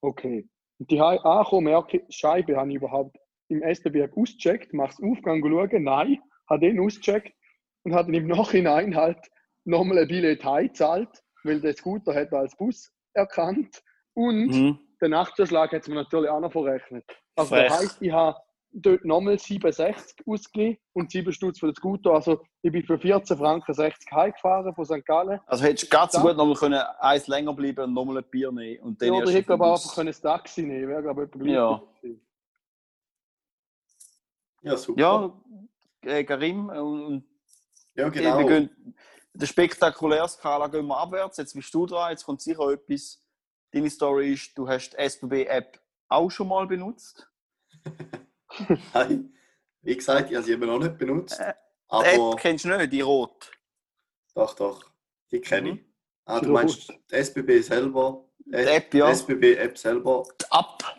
Okay. 0.00 0.48
Und 0.78 0.92
die 0.92 1.00
heim 1.00 1.18
angekommen, 1.18 1.64
merke 1.64 1.96
ich, 1.96 2.16
Scheibe 2.16 2.56
habe 2.56 2.70
ich 2.70 2.76
überhaupt 2.76 3.18
im 3.48 3.60
SBB 3.62 4.08
ausgecheckt, 4.16 4.72
mache 4.74 4.92
es 4.92 5.02
Aufgang 5.02 5.42
schauen, 5.42 5.82
nein, 5.82 6.18
habe 6.48 6.60
den 6.60 6.78
ausgecheckt 6.78 7.34
und 7.82 7.94
habe 7.94 8.12
dann 8.12 8.22
im 8.22 8.28
Nachhinein 8.28 8.94
halt 8.94 9.18
nochmal 9.64 9.98
ein 9.98 10.06
Billett 10.06 10.44
heimgezahlt, 10.44 11.24
weil 11.42 11.60
der 11.60 11.74
Scooter 11.74 12.14
hat 12.14 12.32
als 12.32 12.56
Bus 12.56 12.92
erkannt 13.12 13.82
und 14.12 14.46
Mhm. 14.46 14.83
Den 15.04 15.10
Nachzuschlag 15.12 15.72
hat 15.72 15.82
es 15.82 15.88
mir 15.88 15.96
natürlich 15.96 16.30
auch 16.30 16.40
noch 16.40 16.52
verrechnet. 16.52 17.04
Also 17.36 17.54
das 17.54 17.66
Frech. 17.66 17.80
heisst, 17.80 18.02
ich 18.02 18.12
habe 18.12 18.38
dort 18.72 19.04
nochmal 19.04 19.38
67 19.38 20.26
ausgegeben 20.26 20.78
und 20.94 21.10
7 21.10 21.32
Stutz 21.32 21.60
für 21.60 21.66
den 21.66 21.74
Scooter. 21.76 22.12
Also 22.12 22.42
ich 22.62 22.72
bin 22.72 22.84
für 22.84 22.98
14 22.98 23.36
Franken 23.36 23.72
60 23.72 24.10
heimgefahren 24.10 24.74
von 24.74 24.84
St. 24.84 25.04
Gallen. 25.04 25.40
Also 25.46 25.64
hättest 25.64 25.84
du 25.92 25.96
ganz 25.96 26.12
gut 26.12 26.36
noch 26.36 26.46
mal 26.46 26.54
können, 26.54 26.82
eins 26.98 27.26
länger 27.28 27.52
bleiben 27.52 27.84
und 27.84 27.94
nochmal 27.94 28.18
ein 28.18 28.24
Bier 28.30 28.50
nehmen. 28.50 28.82
Und 28.82 29.00
dann 29.00 29.08
Ja, 29.08 29.14
oder 29.14 29.28
ich 29.28 29.36
hätte 29.36 29.52
aber 29.52 29.72
einfach 29.72 29.94
können 29.94 30.08
das 30.08 30.20
Taxi 30.20 30.62
nehmen 30.62 30.88
Wäre, 30.88 31.02
glaube 31.02 31.30
ich, 31.32 31.46
Ja. 31.46 31.82
Ja, 34.62 34.76
super. 34.78 35.00
Ja, 36.04 36.10
äh, 36.10 36.24
Karim, 36.24 36.68
und, 36.70 37.04
und 37.04 37.24
Ja, 37.94 38.04
wir 38.06 38.10
genau. 38.10 38.46
gehen, 38.46 38.94
der 39.34 39.46
spektakuläre 39.46 40.28
Skala 40.28 40.68
gehen 40.68 40.86
wir 40.86 40.96
abwärts. 40.96 41.36
Jetzt 41.36 41.54
bist 41.54 41.72
du 41.74 41.86
dran, 41.86 42.10
jetzt 42.10 42.24
kommt 42.24 42.40
sicher 42.40 42.70
etwas. 42.70 43.23
Deine 43.74 43.90
Story 43.90 44.34
ist, 44.34 44.56
du 44.56 44.68
hast 44.68 44.90
die 44.92 44.96
SBB-App 44.98 45.80
auch 46.08 46.30
schon 46.30 46.46
mal 46.46 46.64
benutzt. 46.66 47.28
Nein. 48.94 49.34
Wie 49.82 49.96
gesagt, 49.96 50.30
ich 50.30 50.36
habe 50.36 50.46
sie 50.46 50.52
eben 50.52 50.66
noch 50.66 50.78
nicht 50.78 50.96
benutzt. 50.96 51.40
Äh, 51.40 51.52
Die 51.52 51.88
Aber 51.88 52.32
App 52.32 52.36
kennst 52.40 52.64
du 52.64 52.68
nicht, 52.68 52.92
die 52.92 53.00
rot. 53.00 53.50
doch, 54.34 54.54
doch, 54.54 54.84
die 55.32 55.40
kenne 55.40 55.70
ich. 55.70 55.74
Mhm. 55.74 55.84
Ah, 56.26 56.38
du 56.40 56.46
Die 56.46 56.52
meinst 56.52 56.88
die 57.10 57.14
SBB 57.14 57.60
selber? 57.62 58.24
Die 58.46 58.54
App, 58.54 58.94
ja. 58.94 59.06
Die 59.06 59.12
SBB-App 59.12 59.76
selber. 59.76 60.22
Die 60.40 60.44
App. 60.56 60.96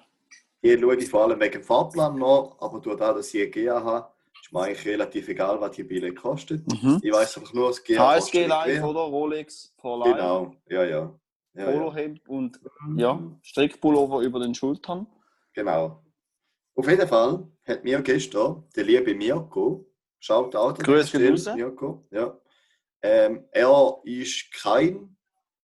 Hier 0.61 0.79
schaue 0.79 0.95
ich 0.97 1.09
vor 1.09 1.23
allem 1.23 1.39
wegen 1.39 1.53
dem 1.53 1.63
Fahrplan 1.63 2.17
nach, 2.19 2.57
aber 2.59 2.79
durch 2.81 2.97
das, 2.97 3.15
dass 3.15 3.33
ich 3.33 3.41
eine 3.43 3.51
GA 3.51 3.83
habe, 3.83 4.11
ist 4.41 4.51
mir 4.51 4.61
eigentlich 4.63 4.85
relativ 4.85 5.27
egal, 5.29 5.61
was 5.61 5.71
die 5.71 5.83
Biele 5.83 6.13
kostet. 6.13 6.67
Mhm. 6.67 6.99
Ich 7.01 7.11
weiß 7.11 7.37
einfach 7.37 7.53
nur, 7.53 7.69
das 7.69 7.83
GA 7.83 8.15
HSG 8.15 8.45
Live, 8.47 8.83
oder? 8.83 8.99
Rolex 8.99 9.73
for 9.79 9.97
Life. 9.99 10.11
Genau, 10.13 10.53
ja, 10.67 10.83
ja. 10.83 11.19
Ja, 11.55 11.71
ja. 11.71 11.77
Polohemd 11.79 12.27
und 12.27 12.59
ja, 12.97 13.19
Strickpullover 13.41 14.21
über 14.21 14.39
den 14.39 14.53
Schultern. 14.53 15.07
Genau. 15.53 16.03
Auf 16.75 16.89
jeden 16.89 17.07
Fall 17.07 17.47
hat 17.65 17.83
mir 17.83 18.01
gestern 18.01 18.63
der 18.75 18.83
liebe 18.83 19.13
Mirko, 19.15 19.89
schaut 20.19 20.55
auch 20.55 20.77
Grüß. 20.77 21.13
Mirko, 21.55 22.05
ja. 22.11 22.37
Ähm, 23.01 23.45
er 23.51 23.97
ist 24.03 24.51
kein 24.51 25.15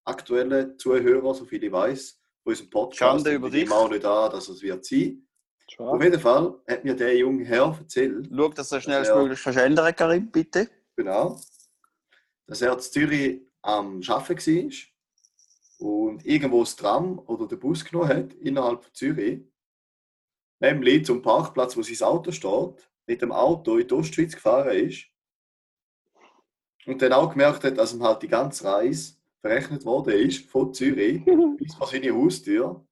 aktueller 0.04 0.76
Zuhörer, 0.78 1.34
soviel 1.34 1.64
ich 1.64 1.72
weiß, 1.72 2.20
von 2.42 2.50
unserem 2.52 2.70
Podcast. 2.70 2.98
Schande 2.98 3.34
über 3.34 3.46
Und 3.46 3.54
ich 3.54 3.64
nehme 3.64 3.70
dich. 3.70 3.74
auch 3.74 3.90
nicht 3.90 4.04
an, 4.04 4.30
dass 4.30 4.48
es 4.48 4.62
wird 4.62 4.84
sein. 4.84 5.26
Auf 5.68 5.74
Schade. 5.74 6.04
jeden 6.04 6.20
Fall 6.20 6.54
hat 6.68 6.84
mir 6.84 6.94
der 6.94 7.16
junge 7.16 7.44
Herr 7.44 7.76
erzählt, 7.78 8.28
Schau, 8.34 8.48
dass 8.48 8.68
du 8.70 8.80
schnellstmöglich 8.80 9.46
ändern, 9.56 9.94
Karim, 9.96 10.30
bitte. 10.30 10.68
genau, 10.96 11.38
dass 12.46 12.62
er 12.62 12.72
in 12.74 12.80
Zürich 12.80 13.40
am 13.62 14.00
Arbeiten 14.08 14.46
war 14.46 14.91
und 15.82 16.24
irgendwo 16.24 16.60
das 16.60 16.76
Tram 16.76 17.18
oder 17.26 17.46
den 17.48 17.58
Bus 17.58 17.84
genommen 17.84 18.08
hat 18.08 18.34
innerhalb 18.34 18.84
von 18.84 18.94
Zürich, 18.94 19.40
nämlich 20.60 21.04
zum 21.04 21.22
Parkplatz, 21.22 21.76
wo 21.76 21.82
sein 21.82 22.06
Auto 22.06 22.30
steht, 22.30 22.88
mit 23.06 23.20
dem 23.20 23.32
Auto 23.32 23.76
in 23.76 23.88
die 23.88 23.94
Ostschweiz 23.94 24.34
gefahren 24.34 24.76
ist 24.76 25.06
und 26.86 27.02
dann 27.02 27.12
auch 27.12 27.30
gemerkt 27.30 27.64
hat, 27.64 27.78
dass 27.78 27.94
ihm 27.94 28.02
halt 28.02 28.22
die 28.22 28.28
ganze 28.28 28.64
Reise 28.64 29.16
verrechnet 29.40 29.84
worden 29.84 30.14
ist, 30.14 30.48
von 30.48 30.72
Zürich 30.72 31.24
bis 31.58 31.74
vor 31.74 31.88
seine 31.88 32.12
Haustür, 32.12 32.86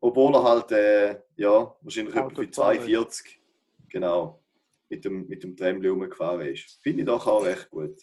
obwohl 0.00 0.34
er 0.34 0.44
halt, 0.44 0.70
äh, 0.70 1.20
ja, 1.36 1.76
wahrscheinlich 1.80 2.14
etwa 2.14 2.30
für 2.30 2.44
ist. 2.44 2.54
42, 2.54 3.40
genau, 3.88 4.44
mit 4.88 5.04
dem, 5.04 5.26
mit 5.26 5.42
dem 5.42 5.56
Tramli 5.56 5.88
rumgefahren 5.88 6.46
ist. 6.46 6.78
Finde 6.80 7.00
ich 7.00 7.06
doch 7.06 7.26
auch 7.26 7.44
recht 7.44 7.70
gut. 7.70 8.00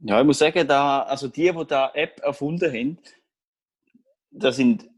Ja, 0.00 0.20
ich 0.20 0.26
muss 0.26 0.38
sagen, 0.38 0.66
da, 0.66 1.02
also 1.02 1.28
die, 1.28 1.50
die 1.50 1.66
da 1.66 1.90
App 1.94 2.20
erfunden 2.22 2.72
haben, 2.72 2.98
das 4.30 4.56
sind 4.56 4.88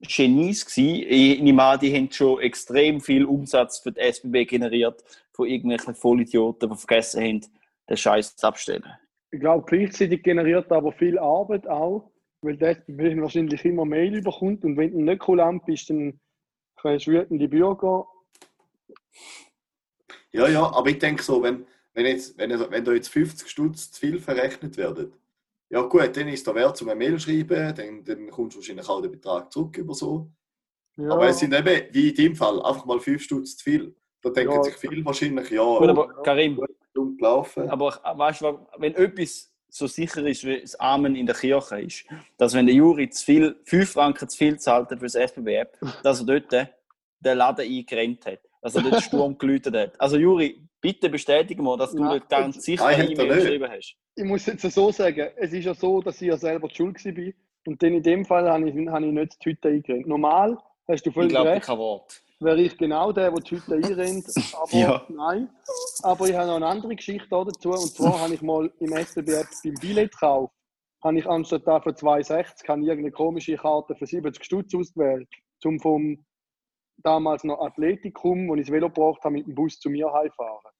Genies 0.00 0.64
gewesen. 0.64 1.04
Ich 1.08 1.40
nehme 1.40 1.62
an, 1.62 1.78
die 1.78 1.94
haben 1.94 2.10
schon 2.10 2.40
extrem 2.40 3.00
viel 3.00 3.24
Umsatz 3.24 3.78
für 3.78 3.92
die 3.92 4.00
SBB 4.00 4.48
generiert 4.48 5.04
von 5.32 5.46
irgendwelchen 5.46 5.94
Vollidioten, 5.94 6.70
die 6.70 6.76
vergessen 6.76 7.22
haben, 7.22 7.40
den 7.88 7.96
Scheiß 7.96 8.36
zu 8.36 8.46
abstellen. 8.46 8.84
Ich 9.30 9.40
glaube, 9.40 9.64
gleichzeitig 9.66 10.22
generiert 10.22 10.70
er 10.70 10.78
aber 10.78 10.92
viel 10.92 11.18
Arbeit 11.18 11.66
auch, 11.68 12.10
weil 12.42 12.56
der 12.56 12.70
SBB 12.70 13.20
wahrscheinlich 13.20 13.64
immer 13.64 13.84
Mail 13.84 14.14
überkommt 14.16 14.64
und 14.64 14.76
wenn 14.76 14.92
du 14.92 15.00
nicht 15.02 15.20
kulant 15.20 15.64
bist, 15.64 15.88
dann 15.90 16.20
kannst 16.76 17.06
du 17.06 17.12
wütende 17.12 17.48
Bürger. 17.48 18.06
Ja, 20.32 20.48
ja, 20.48 20.62
aber 20.62 20.90
ich 20.90 20.98
denke 20.98 21.22
so, 21.22 21.42
wenn, 21.42 21.66
wenn, 21.94 22.06
jetzt, 22.06 22.36
wenn, 22.38 22.50
wenn 22.70 22.84
da 22.84 22.92
jetzt 22.92 23.08
50 23.08 23.48
Stutz 23.48 23.90
zu 23.92 24.00
viel 24.00 24.18
verrechnet 24.18 24.76
werden, 24.76 25.12
ja 25.70 25.80
gut, 25.82 26.16
dann 26.16 26.28
ist 26.28 26.46
der 26.46 26.54
Wert 26.54 26.76
zum 26.76 26.88
eine 26.90 26.98
Mail 26.98 27.18
schreiben, 27.18 27.74
dann, 27.74 28.04
dann 28.04 28.30
kommst 28.30 28.54
du 28.56 28.60
wahrscheinlich 28.60 28.88
auch 28.88 29.00
den 29.00 29.10
Betrag 29.10 29.50
zurück 29.52 29.76
über 29.78 29.94
so. 29.94 30.30
Ja, 30.96 31.10
Aber 31.12 31.28
es 31.28 31.38
sind 31.38 31.54
eben, 31.54 31.86
wie 31.92 32.10
in 32.10 32.14
deinem 32.14 32.36
Fall, 32.36 32.60
einfach 32.62 32.84
mal 32.84 33.00
5 33.00 33.22
Stutz 33.22 33.56
zu 33.56 33.64
viel. 33.64 33.94
Da 34.20 34.30
denken 34.30 34.52
Ja. 34.54 34.62
sich 34.62 34.74
viele 34.76 35.04
wahrscheinlich, 35.04 35.50
ja, 35.50 35.62
Gut, 35.62 35.88
aber 35.88 36.08
Karim, 36.22 36.60
dumm 36.94 37.16
gelaufen. 37.16 37.68
aber 37.70 37.98
weißt 38.04 38.42
du, 38.42 38.66
wenn 38.76 38.94
etwas 38.94 39.50
so 39.68 39.86
sicher 39.86 40.24
ist, 40.26 40.44
wie 40.44 40.60
das 40.60 40.74
Amen 40.78 41.16
in 41.16 41.24
der 41.24 41.34
Kirche 41.34 41.80
ist, 41.80 42.04
dass 42.36 42.52
wenn 42.52 42.66
der 42.66 42.74
Juri 42.74 43.08
zu 43.08 43.24
viel, 43.24 43.56
5 43.64 43.90
Franken 43.90 44.28
zu 44.28 44.36
viel 44.36 44.58
zahlt 44.58 44.90
für 44.90 44.96
das 44.96 45.14
SBB-App, 45.14 45.78
dass 46.02 46.20
er 46.20 46.26
dort 46.26 46.52
den 46.52 47.38
Laden 47.38 47.64
eingerennt 47.66 48.26
hat, 48.26 48.40
dass 48.60 48.74
er 48.74 48.82
dort 48.82 49.02
Sturm 49.02 49.36
geläutet 49.38 49.74
hat. 49.74 49.98
Also 49.98 50.18
Juri, 50.18 50.62
bitte 50.82 51.08
bestätige 51.08 51.62
mir, 51.62 51.76
dass 51.78 51.92
du 51.92 52.02
Nein, 52.02 52.18
dort 52.18 52.28
ganz 52.28 52.56
das- 52.56 52.64
sicher 52.64 52.84
eine 52.84 53.04
E-Mail 53.10 53.28
geschrieben 53.28 53.70
hast. 53.70 53.96
ich 54.16 54.24
muss 54.24 54.44
jetzt 54.44 54.62
so 54.70 54.90
sagen, 54.92 55.28
es 55.36 55.52
ist 55.54 55.64
ja 55.64 55.72
so, 55.74 56.02
dass 56.02 56.20
ich 56.20 56.28
ja 56.28 56.36
selber 56.36 56.68
die 56.68 56.74
Schuld 56.74 57.02
war. 57.04 57.32
Und 57.64 57.82
dann 57.82 57.94
in 57.94 58.02
dem 58.02 58.24
Fall 58.26 58.50
habe 58.50 58.68
ich, 58.68 58.88
habe 58.88 59.06
ich 59.06 59.12
nicht 59.12 59.36
die 59.44 59.50
Hütte 59.50 59.68
eingerennt. 59.68 60.06
Normal, 60.08 60.58
hast 60.88 61.06
du 61.06 61.10
Ich 61.10 61.14
völlig 61.14 61.30
glaube 61.30 61.50
recht, 61.50 61.66
kein 61.66 61.78
Wort. 61.78 62.20
wäre 62.40 62.60
ich 62.60 62.76
genau 62.76 63.12
der, 63.12 63.30
der 63.30 63.40
die 63.40 63.50
Hütte 63.56 63.74
einrennt. 63.76 64.26
Aber 64.60 64.76
Ja. 64.76 65.06
nein. 65.08 65.48
Aber 66.02 66.28
ich 66.28 66.34
habe 66.34 66.48
noch 66.48 66.56
eine 66.56 66.66
andere 66.66 66.96
Geschichte 66.96 67.28
dazu. 67.30 67.70
Und 67.70 67.94
zwar 67.94 68.20
habe 68.20 68.34
ich 68.34 68.42
mal 68.42 68.70
im 68.80 68.92
SBB 68.92 69.44
beim 69.64 69.74
Billetkauf, 69.80 70.50
habe 71.04 71.18
ich 71.18 71.26
anstatt 71.26 71.62
da 71.66 71.80
für 71.80 71.90
2,60 71.90 72.66
habe 72.68 72.80
ich 72.82 72.88
irgendeine 72.88 73.12
komische 73.12 73.56
Karte 73.56 73.94
für 73.94 74.06
70 74.06 74.44
Stutz 74.44 74.74
ausgewählt. 74.74 75.28
Zum 75.60 75.78
vom 75.78 76.24
damals 77.04 77.44
noch 77.44 77.60
Athletikum, 77.60 78.48
wo 78.48 78.54
ich 78.56 78.62
das 78.62 78.70
Velo 78.72 78.88
gebraucht 78.88 79.22
habe, 79.24 79.34
mit 79.34 79.46
dem 79.46 79.54
Bus 79.54 79.78
zu 79.78 79.88
mir 79.90 80.12
heimfahren. 80.12 80.71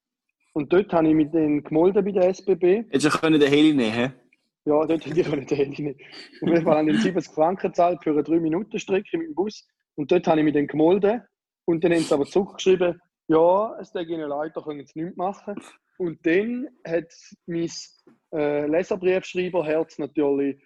Und 0.55 0.73
dort 0.73 0.93
habe 0.93 1.09
ich 1.09 1.15
mit 1.15 1.33
den 1.33 1.63
gemolden 1.63 2.05
bei 2.05 2.13
der 2.13 2.29
SBB. 2.29 2.85
Hättest 2.91 3.07
du 3.07 3.19
können 3.19 3.41
den 3.41 3.49
Heli 3.49 3.75
nehmen? 3.75 4.13
Ja, 4.65 4.87
dort 4.87 5.05
hätte 5.05 5.21
ich 5.21 5.29
auch 5.29 5.35
nicht 5.35 5.51
hin. 5.51 5.97
Auf 6.43 6.49
jeden 6.49 6.63
Fall 6.63 6.79
habe 6.79 6.91
ich 6.91 7.03
70 7.03 7.33
Franken 7.35 7.69
gezahlt 7.69 7.99
für 8.03 8.11
eine 8.11 8.23
3-Minuten-Strecke 8.23 9.19
mit 9.19 9.29
dem 9.29 9.35
Bus. 9.35 9.67
Und 9.97 10.13
dort 10.13 10.27
habe 10.27 10.41
ich 10.41 10.45
mit 10.45 10.55
den 10.55 10.67
gemolden. 10.67 11.23
Und 11.65 11.83
dann 11.83 11.93
haben 11.93 12.03
sie 12.03 12.15
aber 12.15 12.27
zurückgeschrieben, 12.27 13.01
ja, 13.29 13.77
es 13.81 13.93
tut 13.93 14.09
ihnen 14.09 14.29
leid, 14.29 14.53
da 14.55 14.61
können 14.61 14.85
sie 14.85 15.01
nichts 15.01 15.17
machen. 15.17 15.55
Und 15.99 16.25
dann 16.27 16.69
hat 16.87 17.13
mein 17.47 17.71
äh, 18.35 18.67
Leserbriefschreiberherz 18.67 19.99
natürlich 19.99 20.63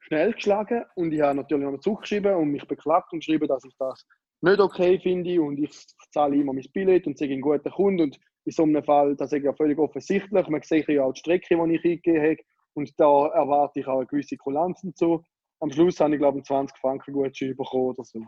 schnell 0.00 0.32
geschlagen. 0.32 0.84
Und 0.94 1.12
ich 1.12 1.20
habe 1.20 1.36
natürlich 1.36 1.64
nochmal 1.64 1.80
zurückgeschrieben 1.80 2.34
und 2.34 2.50
mich 2.50 2.66
beklagt 2.66 3.12
und 3.12 3.20
geschrieben, 3.20 3.48
dass 3.48 3.64
ich 3.64 3.74
das 3.78 4.06
nicht 4.42 4.60
okay 4.60 5.00
finde 5.00 5.40
und 5.40 5.58
ich 5.58 5.70
zahle 6.12 6.36
immer 6.36 6.52
mein 6.52 6.66
Billett 6.72 7.06
und 7.06 7.18
sage 7.18 7.32
ein 7.32 7.40
guter 7.40 7.70
Kunde. 7.70 8.04
Und 8.04 8.18
in 8.44 8.52
so 8.52 8.62
einem 8.64 8.82
Fall, 8.84 9.16
das 9.16 9.32
ist 9.32 9.42
ja 9.42 9.52
völlig 9.52 9.78
offensichtlich. 9.78 10.48
Man 10.48 10.62
sieht 10.62 10.88
ja 10.88 11.04
auch 11.04 11.12
die 11.12 11.20
Strecke, 11.20 11.46
die 11.56 11.74
ich 11.74 11.84
eingegeben 11.84 12.22
habe. 12.22 12.36
Und 12.74 12.92
da 12.98 13.28
erwarte 13.28 13.80
ich 13.80 13.86
auch 13.86 13.98
eine 13.98 14.06
gewisse 14.06 14.36
Kulanz 14.36 14.80
dazu. 14.82 15.22
Am 15.60 15.70
Schluss 15.70 16.00
habe 16.00 16.14
ich, 16.14 16.18
glaube 16.18 16.38
ich, 16.38 16.44
20 16.44 16.76
Franken 16.78 17.12
Gutschein 17.12 17.56
bekommen 17.56 17.90
oder 17.90 18.04
so. 18.04 18.20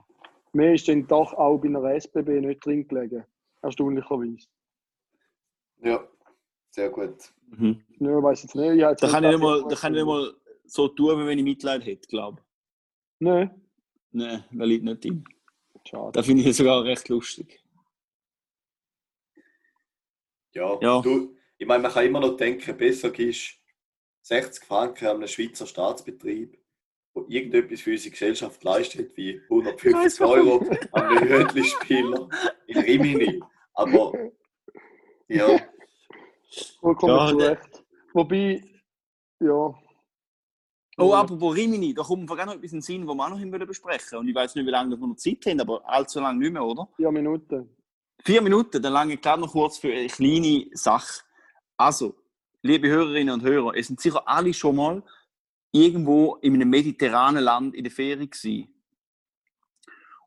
Mehr 0.53 0.75
ist 0.75 0.89
dann 0.89 1.07
doch 1.07 1.35
auch 1.35 1.59
bei 1.59 1.69
einer 1.69 1.85
SBB 1.95 2.41
nicht 2.41 2.65
drin 2.65 2.87
gelegen. 2.87 3.25
Erstaunlicherweise. 3.63 4.47
Ja, 5.83 6.07
sehr 6.71 6.89
gut. 6.91 7.33
Mhm. 7.49 7.83
Ja, 7.99 8.19
ich 8.19 8.25
weiß 8.25 8.43
jetzt 8.45 8.55
nicht. 8.55 8.73
Ich 8.77 8.83
habe 8.83 8.93
jetzt 8.93 9.03
Da 9.03 9.09
kann 9.09 9.25
ich 9.25 9.31
nicht 9.31 9.43
mal, 9.43 9.65
da 9.69 9.75
kann 9.75 9.93
ich 9.95 9.99
nicht 10.01 10.07
mal 10.07 10.33
so 10.65 10.89
tun, 10.89 11.21
wie 11.21 11.27
wenn 11.27 11.39
ich 11.39 11.45
Mitleid 11.45 11.85
hätte, 11.85 12.09
glaube 12.09 12.41
Nein, 13.19 13.51
ich. 13.55 13.63
Nein, 14.13 14.45
da 14.51 14.65
liegt 14.65 14.85
nicht 14.85 15.05
drin. 15.05 15.25
schade. 15.87 16.13
Da 16.13 16.23
finde 16.23 16.43
ich 16.43 16.57
sogar 16.57 16.85
recht 16.85 17.09
lustig. 17.09 17.61
Ja, 20.57 20.79
Ja. 20.81 21.01
Du, 21.03 21.37
ich 21.59 21.67
meine, 21.67 21.83
man 21.83 21.93
kann 21.93 22.07
immer 22.07 22.21
noch 22.21 22.37
denken, 22.37 22.77
besser 22.77 23.11
gibst 23.11 23.59
60 24.23 24.65
Franken 24.65 25.07
an 25.07 25.17
einem 25.17 25.29
Schweizer 25.29 25.67
Staatsbetrieb, 25.67 26.59
der 27.15 27.23
irgendetwas 27.29 27.81
für 27.83 27.93
unsere 27.93 28.11
Gesellschaft 28.11 28.65
leistet, 28.65 29.15
wie 29.17 29.41
150 29.51 29.95
Weiss 29.95 30.21
Euro 30.21 30.65
an 30.93 31.03
einen 31.05 31.29
Hütli-Spieler 31.29 32.29
in 32.67 32.79
Rimini. 32.79 33.43
Aber 33.75 34.13
ja, 35.29 35.59
Vollkommen 36.81 37.15
Ja, 37.17 37.29
zu 37.29 37.37
der- 37.37 37.51
Recht. 37.51 37.85
Wobei, 38.15 38.63
ja. 39.41 39.75
Oh, 40.99 41.11
Ja. 41.11 41.21
apropos 41.21 41.55
Rimini, 41.55 41.93
da 41.93 42.03
kommt 42.03 42.23
mir 42.23 42.35
gerade 42.35 42.49
noch 42.49 42.57
etwas 42.57 42.73
in 42.73 42.79
den 42.79 42.83
Sinn, 42.83 43.07
wo 43.07 43.15
wir 43.15 43.25
auch 43.27 43.39
noch 43.39 43.67
besprechen. 43.67 44.19
Und 44.19 44.29
ich 44.29 44.35
weiß 44.35 44.55
nicht, 44.55 44.65
wie 44.67 44.71
lange 44.71 44.97
wir 44.97 45.07
noch 45.07 45.17
Zeit 45.17 45.45
haben, 45.45 45.61
aber 45.61 45.87
allzu 45.87 46.21
lange 46.21 46.39
nicht 46.39 46.53
mehr, 46.53 46.65
oder? 46.65 46.89
Vier 46.97 47.13
Minuten. 47.13 47.76
Vier 48.27 48.43
Minuten, 48.43 48.83
dann 48.83 48.93
lange 48.93 49.19
gerade 49.19 49.41
noch 49.41 49.53
kurz 49.53 49.79
für 49.79 49.93
eine 49.93 50.09
kleine 50.09 50.67
Sache. 50.73 51.23
Also, 51.77 52.17
liebe 52.61 52.89
Hörerinnen 52.89 53.33
und 53.33 53.45
Hörer, 53.45 53.77
es 53.77 53.87
sind 53.87 54.01
sicher 54.01 54.27
alle 54.27 54.53
schon 54.53 54.75
mal 54.75 55.05
irgendwo 55.71 56.35
in 56.43 56.55
einem 56.55 56.69
mediterranen 56.69 57.45
Land 57.45 57.77
in 57.77 57.85
der 57.85 57.93
Ferie 57.93 58.27
gewesen. 58.27 58.83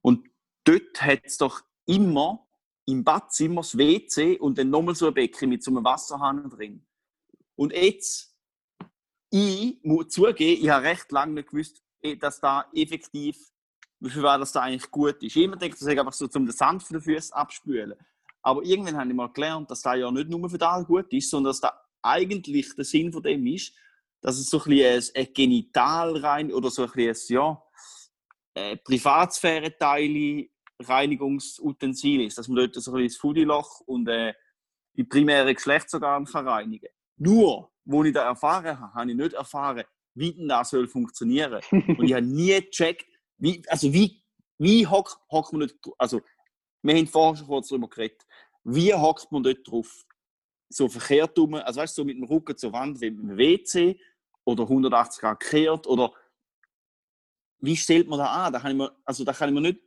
Und 0.01 0.29
dort 0.63 1.01
hat 1.01 1.25
es 1.25 1.39
doch 1.39 1.61
immer 1.87 2.47
im 2.85 3.03
Badzimmer 3.03 3.63
das 3.63 3.77
WC 3.77 4.37
und 4.39 4.57
dann 4.57 4.69
nochmal 4.69 4.95
so 4.95 5.07
ein 5.07 5.13
Becken 5.13 5.49
mit 5.49 5.61
so 5.61 5.71
einem 5.71 5.83
Wasserhahn 5.83 6.49
drin. 6.49 6.87
Und 7.57 7.73
jetzt, 7.73 8.33
ich 9.29 9.77
muss 9.83 10.07
zugeben, 10.07 10.63
ich 10.63 10.69
habe 10.69 10.85
recht 10.85 11.11
lange 11.11 11.33
nicht 11.33 11.49
gewusst, 11.49 11.83
eh, 12.01 12.15
dass 12.15 12.39
da 12.39 12.65
effektiv, 12.73 13.37
viel 14.07 14.23
war 14.23 14.37
das 14.37 14.51
da 14.51 14.61
eigentlich 14.61 14.89
gut 14.89 15.21
ist. 15.21 15.35
Ich 15.35 15.43
immer 15.43 15.57
denke, 15.57 15.75
das 15.75 15.81
ist 15.81 15.97
einfach 15.97 16.13
so 16.13 16.27
zum 16.27 16.45
den 16.45 16.55
Sand 16.55 16.83
von 16.83 16.95
den 16.95 17.01
Füßen 17.01 17.33
abspülen. 17.33 17.95
Aber 18.41 18.63
irgendwann 18.63 18.97
habe 18.97 19.09
ich 19.09 19.15
mal 19.15 19.27
gelernt, 19.27 19.69
dass 19.69 19.81
da 19.81 19.95
ja 19.95 20.09
nicht 20.11 20.29
nur 20.29 20.49
für 20.49 20.57
das 20.57 20.85
gut 20.85 21.11
ist, 21.11 21.29
sondern 21.29 21.51
dass 21.51 21.59
da 21.59 21.73
eigentlich 22.01 22.73
der 22.75 22.85
Sinn 22.85 23.11
von 23.11 23.21
dem 23.21 23.45
ist, 23.47 23.73
dass 24.21 24.37
es 24.37 24.49
so 24.49 24.59
ein 24.59 24.69
bisschen 24.69 25.15
ein, 25.15 25.33
Genital 25.33 26.17
rein 26.17 26.53
oder 26.53 26.69
so 26.69 26.83
ein 26.83 26.91
bisschen, 26.91 27.35
ja, 27.35 27.61
äh, 28.53 28.77
Privatsphäre-Teile 28.77 30.47
Reinigungsutensil 30.81 32.25
ist, 32.25 32.37
dass 32.37 32.47
man 32.47 32.57
dort 32.57 32.75
so 32.75 32.91
ein 32.91 32.95
bisschen 32.95 33.07
das 33.07 33.17
Foodie-Loch 33.17 33.81
und 33.81 34.07
äh, 34.07 34.33
die 34.95 35.03
primäre 35.03 35.53
Geschlechtsorgane 35.53 36.25
kann 36.25 36.47
reinigen 36.47 36.89
Nur, 37.17 37.71
wo 37.85 38.03
ich 38.03 38.13
da 38.13 38.23
erfahren 38.23 38.79
habe, 38.79 38.93
habe 38.93 39.11
ich 39.11 39.17
nicht 39.17 39.33
erfahren, 39.33 39.83
wie 40.13 40.33
denn 40.33 40.47
das 40.47 40.69
soll 40.69 40.87
funktionieren. 40.87 41.61
Und 41.71 42.03
ich 42.03 42.13
habe 42.13 42.25
nie 42.25 42.59
gecheckt, 42.59 43.05
wie, 43.39 43.63
also 43.67 43.91
wie, 43.91 44.21
wie 44.57 44.85
hockt, 44.85 45.17
hockt 45.31 45.53
man 45.53 45.67
dr- 45.67 45.95
also 45.97 46.21
wir 46.81 46.95
haben 46.95 47.07
vorher 47.07 47.35
schon 47.37 47.47
kurz 47.47 47.67
darüber 47.69 47.89
geredet, 47.89 48.25
wie 48.63 48.93
hockt 48.93 49.31
man 49.31 49.43
dort 49.43 49.67
drauf? 49.67 50.05
So 50.69 50.87
verkehrt 50.87 51.37
rum, 51.37 51.55
also 51.55 51.81
weißt 51.81 51.97
du, 51.97 52.01
so 52.01 52.05
mit 52.05 52.17
dem 52.17 52.23
Rücken 52.25 52.55
zur 52.57 52.71
Wand 52.73 53.01
wie 53.01 53.09
mit 53.09 53.19
dem 53.31 53.37
WC 53.37 53.99
oder 54.45 54.63
180 54.63 55.19
Grad 55.21 55.39
kehrt 55.39 55.87
oder 55.87 56.13
wie 57.61 57.75
stellt 57.75 58.07
man 58.07 58.19
da 58.19 58.45
an? 58.45 58.53
Da 58.53 58.59
kann 58.59 58.71
ich 58.71 58.77
mir, 58.77 58.95
also 59.03 59.23
da 59.23 59.33
kann 59.33 59.49
ich 59.49 59.55
mir 59.55 59.61
nicht. 59.61 59.81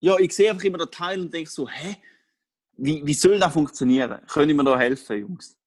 Ja, 0.00 0.18
ich 0.18 0.34
sehe 0.34 0.50
einfach 0.50 0.64
immer 0.64 0.78
den 0.78 0.90
Teil 0.90 1.20
und 1.20 1.32
denke 1.32 1.50
so, 1.50 1.68
hä? 1.68 1.96
Wie, 2.72 3.04
wie 3.06 3.14
soll 3.14 3.38
das 3.38 3.52
funktionieren? 3.52 4.20
Können 4.26 4.56
mir 4.56 4.64
da 4.64 4.78
helfen, 4.78 5.20
Jungs? 5.20 5.58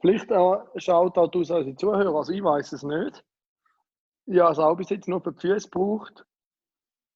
Vielleicht 0.00 0.28
schaut 0.28 1.18
auch 1.18 1.34
aus 1.34 1.34
unsere 1.34 1.74
Zuhörer, 1.76 2.14
also 2.14 2.32
ich 2.32 2.42
weiß 2.42 2.72
es 2.72 2.82
nicht. 2.82 3.24
Ich 4.26 4.38
habe 4.38 4.52
es 4.52 4.58
auch 4.58 4.76
bis 4.76 4.90
jetzt 4.90 5.08
nur 5.08 5.20
für 5.20 5.32
die 5.32 5.40
Füße 5.40 5.68
gebraucht. 5.68 6.24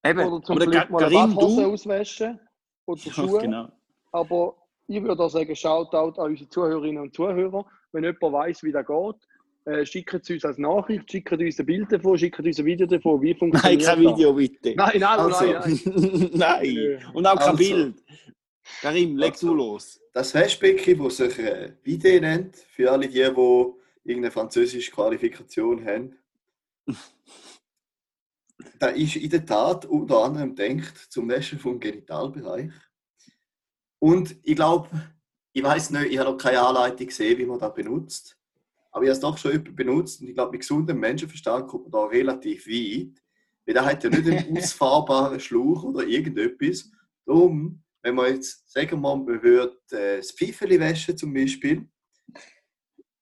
Eben, 0.04 0.20
Oder 0.20 0.42
zum 0.44 0.58
Beispiel 0.58 0.86
mal 0.90 1.04
eine 1.04 1.14
Badhose 1.34 1.62
du... 1.62 1.72
auswaschen 1.72 2.40
oder 2.86 3.00
Ja, 3.04 3.12
Schuhe. 3.12 3.40
genau. 3.40 3.68
Aber 4.12 4.56
ich 4.88 5.02
würde 5.02 5.22
auch 5.22 5.28
sagen, 5.28 5.54
Shoutout 5.54 6.20
an 6.20 6.30
unsere 6.30 6.48
Zuhörerinnen 6.48 7.02
und 7.02 7.14
Zuhörer. 7.14 7.64
Wenn 7.92 8.04
jemand 8.04 8.22
weiß, 8.22 8.62
wie 8.62 8.72
das 8.72 8.86
geht, 8.86 9.16
äh, 9.64 9.84
schickt 9.84 10.14
es 10.14 10.30
uns 10.30 10.44
als 10.44 10.58
Nachricht, 10.58 11.10
schickt 11.10 11.32
uns 11.32 11.58
ein 11.58 11.66
Bild 11.66 11.90
davon, 11.90 12.16
schickt 12.18 12.38
uns 12.38 12.58
ein 12.58 12.64
Video 12.64 12.86
davon, 12.86 13.20
wie 13.20 13.30
Nein, 13.30 13.38
funktioniert 13.38 13.84
kein 13.84 14.02
das. 14.04 14.14
Video, 14.16 14.32
bitte. 14.34 14.74
Nein, 14.76 15.00
nein, 15.00 15.18
Also. 15.18 15.44
nein, 15.44 15.80
nein. 15.94 16.30
Nein. 16.34 17.04
Und 17.14 17.26
auch 17.26 17.36
kein 17.36 17.48
Also. 17.48 17.56
Bild. 17.56 18.04
Karim, 18.80 19.16
leg 19.16 19.32
Also. 19.32 19.48
du 19.48 19.54
los. 19.54 20.00
Das 20.12 20.34
Waschbecken, 20.34 21.02
das 21.02 21.16
sich 21.16 21.38
äh, 21.38 21.72
Vide 21.82 22.20
nennt, 22.20 22.56
für 22.56 22.90
alle 22.92 23.08
die, 23.08 23.14
die 23.14 23.72
irgendeine 24.10 24.30
französische 24.30 24.90
Qualifikation 24.92 25.84
haben, 25.84 26.16
da 28.78 28.88
ist 28.88 29.16
in 29.16 29.30
der 29.30 29.44
Tat 29.44 29.86
unter 29.86 30.24
anderem 30.24 30.54
denkt 30.54 30.96
zum 31.10 31.28
Waschen 31.28 31.58
vom 31.58 31.80
Genitalbereich. 31.80 32.72
Und 33.98 34.36
ich 34.42 34.56
glaube, 34.56 34.88
ich 35.52 35.62
weiß 35.62 35.90
nicht, 35.90 36.12
ich 36.12 36.18
habe 36.18 36.30
noch 36.30 36.36
keine 36.36 36.60
Anleitung 36.60 37.06
gesehen, 37.06 37.38
wie 37.38 37.46
man 37.46 37.58
das 37.58 37.74
benutzt. 37.74 38.38
Aber 38.90 39.04
ich 39.04 39.08
habe 39.08 39.14
es 39.14 39.20
doch 39.20 39.38
schon 39.38 39.52
jemand 39.52 39.76
benutzt 39.76 40.20
und 40.20 40.28
ich 40.28 40.34
glaube, 40.34 40.52
mit 40.52 40.60
gesundem 40.60 41.00
Menschenverstand 41.00 41.66
kommt 41.66 41.84
man 41.84 41.92
da 41.92 42.04
relativ 42.04 42.66
weit. 42.66 43.22
Weil 43.66 43.74
da 43.74 43.84
hat 43.84 44.04
ja 44.04 44.10
nicht 44.10 44.26
einen 44.26 44.56
ausfahrbaren 44.58 45.40
Schlauch 45.40 45.82
oder 45.82 46.06
irgendetwas. 46.06 46.90
Darum, 47.24 47.82
wenn 48.02 48.14
man 48.14 48.32
jetzt, 48.34 48.70
sagen 48.70 48.90
wir 48.92 48.96
mal, 48.96 49.16
man 49.16 49.42
würde 49.42 49.76
äh, 49.90 50.18
das 50.18 50.30
Pfeifeli 50.30 50.78
waschen 50.78 51.16
zum 51.16 51.34
Beispiel, 51.34 51.88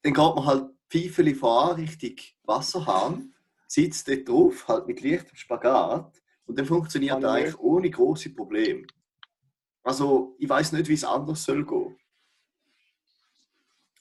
dann 0.02 0.12
geht 0.12 0.16
man 0.16 0.44
halt 0.44 0.70
Pfeifeli 0.90 1.34
voran 1.34 1.76
Richtung 1.76 2.14
Wasserhahn, 2.42 3.34
sitzt 3.74 4.08
dort 4.08 4.28
drauf, 4.28 4.68
halt 4.68 4.86
mit 4.86 5.02
leichtem 5.02 5.36
Spagat 5.36 6.22
und 6.46 6.58
dann 6.58 6.66
funktioniert 6.66 7.22
das 7.22 7.36
ich 7.36 7.44
eigentlich 7.44 7.58
ohne 7.58 7.90
große 7.90 8.30
Probleme. 8.30 8.86
Also, 9.82 10.34
ich 10.38 10.48
weiß 10.48 10.72
nicht, 10.72 10.88
wie 10.88 10.94
es 10.94 11.04
anders 11.04 11.42
soll 11.44 11.64
gehen. 11.66 11.96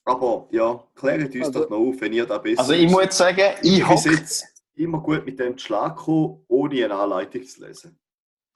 Aber 0.05 0.47
ja, 0.51 0.83
klärt 0.95 1.33
uns 1.35 1.47
Also- 1.47 1.61
doch 1.61 1.69
noch 1.69 1.77
auf, 1.77 2.01
wenn 2.01 2.13
ihr 2.13 2.25
da 2.25 2.37
besser 2.37 2.59
Also 2.61 2.73
ich 2.73 2.89
muss 2.91 3.03
jetzt 3.03 3.17
sagen, 3.17 3.55
ich 3.61 3.77
ich 3.79 3.87
hocke... 3.87 4.11
jetzt 4.11 4.45
immer 4.75 4.99
gut 4.99 5.25
mit 5.25 5.39
dem 5.39 5.57
Schlag 5.57 5.95
gekommen, 5.97 6.43
ohne 6.47 6.85
eine 6.85 6.95
Anleitung 6.95 7.43
zu 7.43 7.65
lesen. 7.65 7.99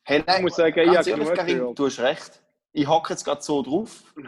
Hey, 0.04 0.24
Ich 0.28 0.42
muss 0.42 0.56
sagen, 0.56 0.78
ich 0.80 0.86
ganz 0.94 0.98
habe 0.98 1.10
ehrlich, 1.10 1.34
Karim, 1.34 1.58
gehört. 1.60 1.80
du 1.80 1.86
hast 1.86 2.00
recht. 2.00 2.44
Ich 2.74 2.88
hocke 2.88 3.14
jetzt 3.14 3.24
gerade 3.24 3.42
so 3.42 3.62
drauf. 3.62 4.14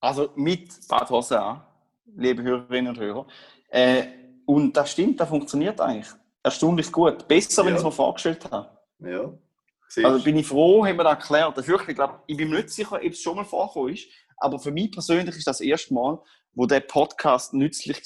Also 0.00 0.30
mit 0.36 0.86
Badhose 0.86 1.40
an, 1.42 1.66
liebe 2.14 2.40
Hörerinnen 2.44 2.90
und 2.94 3.00
Hörer. 3.00 3.26
Äh, 3.68 4.17
und 4.48 4.74
das 4.74 4.92
stimmt, 4.92 5.20
das 5.20 5.28
funktioniert 5.28 5.78
eigentlich 5.78 6.08
erstaunlich 6.42 6.90
gut. 6.90 7.28
Besser, 7.28 7.62
wenn 7.64 7.72
Ja. 7.72 7.74
ich 7.74 7.78
es 7.80 7.84
mir 7.84 7.92
vorgestellt 7.92 8.50
habe. 8.50 8.68
Ja. 9.00 9.30
Siehst 9.88 10.06
Also 10.06 10.24
bin 10.24 10.36
ich 10.38 10.46
froh, 10.46 10.86
haben 10.86 10.96
wir 10.96 11.04
das 11.04 11.12
erklärt. 11.18 11.56
Das 11.58 11.68
wirklich, 11.68 11.90
ich, 11.90 11.94
glaub, 11.96 12.22
ich 12.26 12.36
bin 12.36 12.48
mir 12.48 12.56
nicht 12.56 12.70
sicher, 12.70 12.96
ob 12.96 13.02
es 13.02 13.20
schon 13.20 13.36
mal 13.36 13.44
vorgekommen 13.44 13.92
ist, 13.92 14.08
aber 14.38 14.58
für 14.58 14.70
mich 14.70 14.90
persönlich 14.90 15.36
ist 15.36 15.46
das 15.46 15.60
erste 15.60 15.92
Mal, 15.92 16.18
wo 16.54 16.64
der 16.64 16.80
Podcast 16.80 17.52
nützlich 17.52 18.02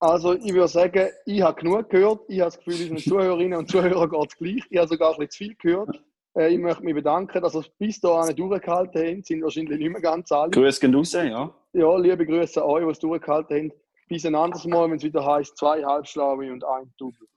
war. 0.00 0.12
Also 0.12 0.32
ich 0.32 0.54
würde 0.54 0.68
sagen, 0.68 1.10
ich 1.26 1.42
habe 1.42 1.60
genug 1.60 1.90
gehört. 1.90 2.22
Ich 2.28 2.40
habe 2.40 2.50
das 2.50 2.58
Gefühl, 2.58 2.90
unseren 2.90 3.10
Zuhörerinnen 3.10 3.58
und 3.58 3.70
Zuhörern 3.70 4.08
geht 4.08 4.30
es 4.30 4.36
gleich. 4.38 4.62
Ich 4.70 4.78
habe 4.78 4.88
sogar 4.88 5.12
ein 5.12 5.18
bisschen 5.18 5.30
zu 5.30 5.36
viel 5.38 5.54
gehört. 5.56 6.02
Äh, 6.38 6.54
ich 6.54 6.58
möchte 6.58 6.82
mich 6.82 6.94
bedanken, 6.94 7.42
dass 7.42 7.54
ihr 7.54 7.60
es 7.60 7.68
bis 7.78 8.00
dahin 8.00 8.34
durchgehalten 8.34 9.16
habt. 9.16 9.26
Sind 9.26 9.42
wahrscheinlich 9.42 9.78
nicht 9.78 9.90
mehr 9.90 10.00
ganz 10.00 10.32
alle. 10.32 10.50
Grüß 10.50 10.80
gehen 10.80 10.94
raus, 10.94 11.12
ja. 11.12 11.54
Ja, 11.74 11.96
liebe 11.98 12.24
Grüße 12.24 12.62
an 12.62 12.68
euch, 12.70 12.84
die 12.86 12.90
es 12.92 12.98
durchgehalten 12.98 13.56
haben. 13.58 13.72
Bis 14.10 14.26
ein 14.26 14.34
anderes 14.34 14.66
Mal, 14.66 14.90
wenn 14.90 14.96
es 14.96 15.04
wieder 15.04 15.24
heißt, 15.24 15.56
zwei 15.56 15.84
Halbschlaue 15.84 16.50
und 16.52 16.64
ein 16.64 16.92
Double. 16.98 17.28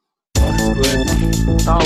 Ciao. 1.60 1.80